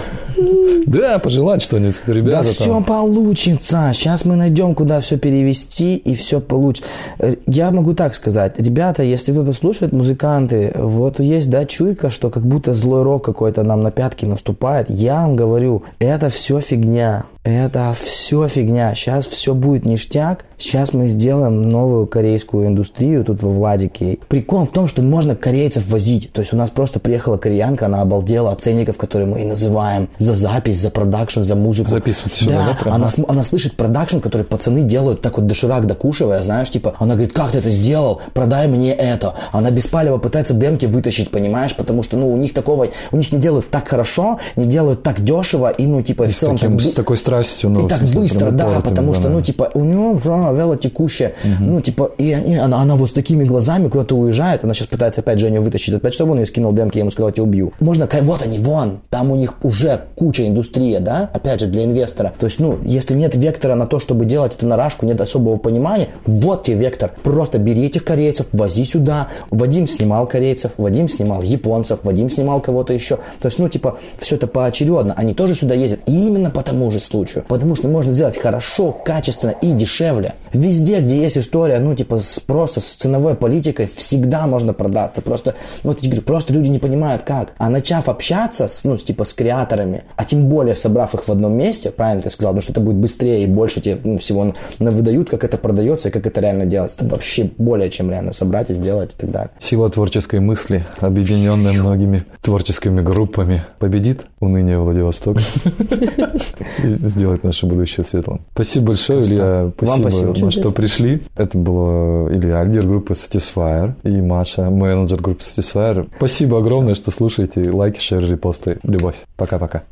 Да, 0.87 1.19
пожелать 1.19 1.61
что-нибудь, 1.61 2.01
ребята. 2.07 2.43
да 2.43 2.43
там. 2.43 2.53
все 2.53 2.81
получится. 2.81 3.91
Сейчас 3.93 4.23
мы 4.25 4.35
найдем, 4.35 4.73
куда 4.73 5.01
все 5.01 5.17
перевести, 5.17 5.95
и 5.97 6.15
все 6.15 6.39
получится. 6.39 6.87
Э, 7.19 7.35
Я 7.45 7.71
могу 7.71 7.93
так 7.93 8.15
сказать. 8.15 8.53
Ребята, 8.57 9.03
если 9.03 9.31
кто-то 9.31 9.53
слушает, 9.53 9.91
музыканты, 9.91 10.71
вот 10.75 11.19
есть, 11.19 11.49
да, 11.49 11.65
чуйка, 11.65 12.09
что 12.09 12.29
как 12.29 12.45
будто 12.45 12.73
злой 12.73 13.03
рок 13.03 13.25
какой-то 13.25 13.63
нам 13.63 13.83
на 13.83 13.91
пятки 13.91 14.25
наступает. 14.25 14.89
Я 14.89 15.21
вам 15.21 15.35
говорю, 15.35 15.83
это 15.99 16.29
все 16.29 16.59
фигня. 16.61 17.25
Это 17.45 17.95
все 18.03 18.47
фигня. 18.47 18.95
Сейчас 18.95 19.27
все 19.27 19.53
будет 19.53 19.85
ништяк. 19.85 20.45
Сейчас 20.57 20.93
мы 20.93 21.09
сделаем 21.09 21.61
новую 21.69 22.07
корейскую 22.07 22.65
индустрию 22.67 23.23
тут 23.23 23.43
во 23.43 23.51
Владике. 23.51 24.17
Прикол 24.27 24.65
в 24.65 24.71
том, 24.71 24.87
что 24.87 25.03
можно 25.03 25.35
корейцев 25.35 25.87
возить. 25.87 26.31
То 26.31 26.41
есть 26.41 26.53
у 26.53 26.57
нас 26.57 26.71
просто 26.71 26.99
приехала 26.99 27.37
кореянка, 27.37 27.85
она 27.85 28.01
обалдела 28.01 28.51
от 28.51 28.61
ценников, 28.61 28.97
которые 28.97 29.27
мы 29.27 29.41
и 29.41 29.45
называем. 29.45 30.09
За 30.17 30.33
запись, 30.33 30.79
за 30.79 30.89
продакшн, 30.89 31.41
за 31.41 31.55
музыку. 31.55 31.91
Записывать 31.91 32.33
сюда, 32.33 32.65
да, 32.69 32.77
прям? 32.81 32.95
она, 32.95 33.09
она 33.27 33.43
слышит 33.43 33.75
продакшн, 33.75 34.19
который 34.19 34.43
пацаны 34.43 34.81
делают 34.81 35.21
так 35.21 35.37
вот 35.37 35.45
доширак 35.45 35.85
докушивая, 35.85 36.41
знаешь, 36.41 36.71
типа, 36.71 36.95
она 36.97 37.13
говорит, 37.13 37.33
как 37.33 37.51
ты 37.51 37.59
это 37.59 37.69
сделал? 37.69 38.21
Продай 38.33 38.67
мне 38.67 38.91
это. 38.93 39.35
Она 39.51 39.69
беспалево 39.69 40.17
пытается 40.17 40.55
демки 40.55 40.87
вытащить, 40.87 41.29
понимаешь, 41.29 41.75
потому 41.75 42.01
что, 42.01 42.17
ну, 42.17 42.33
у 42.33 42.37
них 42.37 42.53
такого, 42.53 42.87
у 43.11 43.17
них 43.17 43.31
не 43.31 43.37
делают 43.37 43.69
так 43.69 43.87
хорошо, 43.87 44.39
не 44.55 44.65
делают 44.65 45.03
так 45.03 45.23
дешево, 45.23 45.69
и, 45.69 45.85
ну, 45.85 46.01
типа, 46.01 46.23
в 46.23 46.31
С, 46.31 46.37
целом 46.37 46.57
таким- 46.57 46.77
так 46.79 46.87
с 46.87 46.91
такой 46.91 47.17
страстью, 47.43 47.69
ну, 47.69 47.85
и 47.85 47.89
так 47.89 47.99
смысле, 47.99 48.19
быстро, 48.21 48.51
да, 48.51 48.65
упоротым, 48.65 48.89
потому 48.89 49.13
что, 49.13 49.29
ну, 49.29 49.41
типа, 49.41 49.71
у 49.73 49.83
него 49.83 50.19
а, 50.25 50.53
велотекущая, 50.53 51.33
ну, 51.59 51.81
типа, 51.81 52.11
и 52.17 52.31
они- 52.33 52.57
она, 52.57 52.81
она 52.81 52.95
вот 52.95 53.09
с 53.09 53.13
такими 53.13 53.43
глазами 53.43 53.87
куда-то 53.89 54.15
уезжает, 54.15 54.63
она 54.63 54.73
сейчас 54.73 54.87
пытается 54.87 55.21
опять 55.21 55.39
Женю 55.39 55.61
вытащить, 55.61 55.93
опять 55.93 56.13
чтобы 56.13 56.31
он 56.31 56.39
ее 56.39 56.45
скинул 56.45 56.71
демки, 56.73 56.97
я 56.97 57.01
ему 57.01 57.11
сказал, 57.11 57.29
я 57.29 57.33
тебя 57.33 57.43
убью. 57.43 57.73
Можно, 57.79 58.07
вот 58.21 58.41
они, 58.41 58.59
вон, 58.59 58.99
там 59.09 59.31
у 59.31 59.35
них 59.35 59.55
уже 59.63 60.01
куча 60.15 60.47
индустрия, 60.47 60.99
да, 60.99 61.29
опять 61.33 61.59
же, 61.59 61.67
для 61.67 61.83
инвестора. 61.83 62.33
То 62.39 62.45
есть, 62.45 62.59
ну, 62.59 62.79
если 62.83 63.15
нет 63.15 63.35
вектора 63.35 63.75
на 63.75 63.85
то, 63.87 63.99
чтобы 63.99 64.25
делать 64.25 64.55
это 64.55 64.65
на 64.67 64.77
рашку, 64.77 65.05
нет 65.05 65.19
особого 65.21 65.57
понимания, 65.57 66.09
вот 66.25 66.63
тебе 66.63 66.77
вектор. 66.77 67.11
Просто 67.23 67.57
бери 67.57 67.85
этих 67.85 68.03
корейцев, 68.03 68.47
вози 68.51 68.85
сюда. 68.85 69.27
Вадим 69.51 69.87
снимал 69.87 70.27
корейцев, 70.27 70.71
Вадим 70.77 71.07
снимал 71.09 71.41
японцев, 71.41 71.99
Вадим 72.03 72.29
снимал 72.29 72.61
кого-то 72.61 72.93
еще. 72.93 73.17
То 73.39 73.47
есть, 73.47 73.59
ну, 73.59 73.69
типа, 73.69 73.97
все 74.19 74.35
это 74.35 74.47
поочередно. 74.47 75.13
Они 75.17 75.33
тоже 75.33 75.55
сюда 75.55 75.73
ездят 75.73 75.99
и 76.07 76.27
именно 76.27 76.49
по 76.49 76.61
тому 76.61 76.91
же 76.91 76.99
случаю. 76.99 77.24
Потому 77.47 77.75
что 77.75 77.87
можно 77.87 78.13
сделать 78.13 78.37
хорошо, 78.37 78.91
качественно 78.91 79.51
и 79.61 79.71
дешевле. 79.71 80.35
Везде, 80.53 81.01
где 81.01 81.17
есть 81.21 81.37
история, 81.37 81.79
ну, 81.79 81.95
типа, 81.95 82.19
с, 82.19 82.39
просто 82.39 82.79
с 82.79 82.95
ценовой 82.95 83.35
политикой, 83.35 83.87
всегда 83.93 84.47
можно 84.47 84.73
продаться. 84.73 85.21
Просто, 85.21 85.55
вот 85.83 86.01
я 86.01 86.09
говорю, 86.09 86.25
просто 86.25 86.53
люди 86.53 86.69
не 86.69 86.79
понимают, 86.79 87.23
как. 87.23 87.53
А 87.57 87.69
начав 87.69 88.07
общаться, 88.09 88.67
с, 88.67 88.83
ну, 88.85 88.97
с, 88.97 89.03
типа, 89.03 89.23
с 89.23 89.33
креаторами, 89.33 90.03
а 90.15 90.25
тем 90.25 90.47
более 90.47 90.75
собрав 90.75 91.13
их 91.13 91.27
в 91.27 91.31
одном 91.31 91.53
месте, 91.53 91.91
правильно 91.91 92.23
ты 92.23 92.29
сказал, 92.29 92.51
потому 92.51 92.61
что 92.61 92.71
это 92.71 92.81
будет 92.81 92.97
быстрее 92.97 93.43
и 93.43 93.47
больше 93.47 93.81
тебе 93.81 93.97
ну, 94.03 94.17
всего 94.19 94.53
на- 94.79 94.91
выдают, 94.91 95.29
как 95.29 95.43
это 95.43 95.57
продается 95.57 96.09
и 96.09 96.11
как 96.11 96.25
это 96.25 96.41
реально 96.41 96.65
делается. 96.65 96.97
Это 96.97 97.07
вообще 97.07 97.49
более 97.57 97.89
чем 97.89 98.09
реально 98.09 98.31
собрать 98.33 98.69
и 98.69 98.73
сделать 98.73 99.13
и 99.13 99.17
так 99.17 99.31
далее. 99.31 99.51
Сила 99.59 99.89
творческой 99.89 100.39
мысли, 100.39 100.85
объединенная 100.99 101.73
многими 101.73 102.25
творческими 102.41 103.01
группами, 103.01 103.63
победит 103.79 104.21
уныние 104.39 104.77
Владивостока 104.79 105.41
и 107.15 107.19
сделает 107.19 107.43
наше 107.43 107.65
будущее 107.65 108.05
светлым. 108.05 108.41
Спасибо 108.53 108.87
большое, 108.87 109.21
Илья. 109.23 109.71
Вам 109.79 110.01
спасибо. 110.01 110.35
что 110.35 110.49
Чудесно. 110.49 110.71
пришли. 110.71 111.21
Это 111.35 111.57
было 111.57 112.29
Илья, 112.33 112.63
лидер 112.63 112.87
группы 112.87 113.13
Satisfyer, 113.13 113.93
и 114.03 114.21
Маша, 114.21 114.69
менеджер 114.69 115.21
группы 115.21 115.41
Satisfyer. 115.41 116.07
Спасибо 116.17 116.59
огромное, 116.59 116.95
что 116.95 117.11
слушаете. 117.11 117.69
Лайки, 117.71 117.99
шер, 117.99 118.23
репосты. 118.23 118.79
Любовь. 118.83 119.15
Пока-пока. 119.35 119.83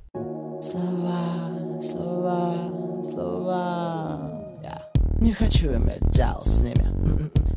Слова, 0.62 1.82
слова, 1.82 2.56
слова 3.04 4.32
Я 4.64 4.82
не 5.20 5.34
хочу 5.34 5.68
иметь 5.68 6.10
дело 6.12 6.42
с 6.46 6.62
ними. 6.62 6.88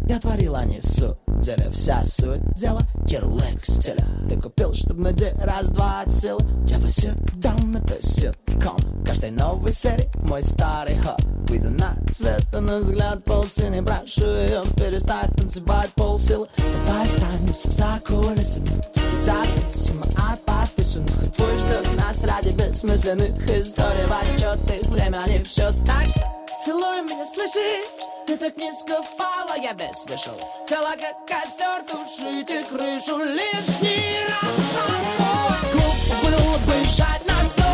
Я 0.07 0.21
творила, 0.21 0.59
а 0.61 0.65
не 0.65 0.81
суть 0.81 1.17
деле 1.41 1.71
Вся 1.71 2.03
суть 2.05 2.55
дела 2.55 2.81
ярлык 3.09 3.65
стиля 3.65 4.07
Ты 4.29 4.41
купил, 4.41 4.75
чтобы 4.75 5.03
на 5.03 5.45
раз-два 5.45 6.03
от 6.03 6.11
силы 6.11 6.41
Дева 6.65 6.89
ситком, 6.89 7.77
это 7.77 8.05
ситком 8.05 8.77
В 8.79 9.07
каждой 9.07 9.31
новой 9.31 9.73
серии 9.73 10.09
мой 10.23 10.43
старый 10.43 10.99
ход. 11.01 11.21
Выйду 11.49 11.71
на 11.71 11.97
свет, 12.09 12.43
а 12.53 12.61
на 12.61 12.79
взгляд 12.79 13.25
полсины 13.25 13.85
Прошу 13.85 14.27
ее 14.27 14.65
перестать 14.77 15.35
танцевать 15.37 15.91
полсилы. 15.95 16.49
Давай 16.87 17.05
останемся 17.05 17.71
за 17.71 18.01
кулисами. 18.07 18.83
Независимо 19.13 20.05
от 20.31 20.45
подписанных. 20.45 21.23
И 21.23 21.31
пусть 21.31 21.59
ждут 21.61 21.97
нас 21.97 22.23
ради 22.25 22.49
бессмысленных 22.49 23.49
историй. 23.49 24.07
В 24.07 24.35
отчетах 24.35 24.91
время 24.91 25.25
не 25.29 25.39
в 25.39 25.55
Так. 25.87 26.09
Что 26.11 26.65
целуй 26.65 27.03
меня, 27.03 27.25
слышишь? 27.27 28.06
Ты 28.27 28.37
так 28.37 28.57
низко 28.57 29.01
пала, 29.17 29.57
я 29.57 29.73
без 29.73 30.03
дышал. 30.03 30.35
Тело 30.69 30.95
как 31.01 31.27
костер, 31.27 31.85
тушите 31.85 32.65
крышу 32.65 33.19
лишний 33.23 34.19
раз. 34.27 35.47
Глуп 35.73 36.23
было 36.23 36.59
бы 36.59 36.85
жать 36.85 37.25
на 37.27 37.45
стол 37.49 37.66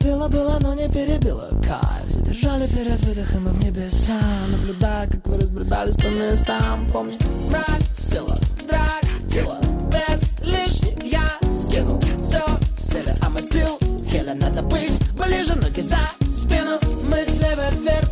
Пила 0.00 0.28
была, 0.28 0.58
но 0.60 0.72
не 0.72 0.88
перебила. 0.88 1.50
Кайф. 1.62 2.08
Задержали 2.08 2.66
перед 2.66 2.98
выдохом 3.04 3.48
и 3.48 3.52
в 3.52 3.64
небеса 3.64 4.18
Наблюдая, 4.50 5.06
как 5.06 5.26
вы 5.26 5.38
разбредались 5.38 5.96
по 5.96 6.06
местам. 6.06 6.90
Помни, 6.90 7.18
брак, 7.50 7.80
сила, 7.98 8.38
драк, 8.66 9.04
тело 9.30 9.60
Без 9.92 10.38
лишних 10.40 11.04
я 11.04 11.30
скинул 11.52 12.00
все 12.22 12.42
в 12.78 12.80
селе. 12.80 13.14
А 13.20 13.28
мы 13.28 13.42
стрел, 13.42 13.78
еле 14.10 14.32
надо 14.32 14.62
быть 14.62 14.98
ближе 15.12 15.54
Ноги 15.54 15.82
за 15.82 15.98
спину, 16.26 16.80
мысли 17.06 17.54
вверх 17.82 18.09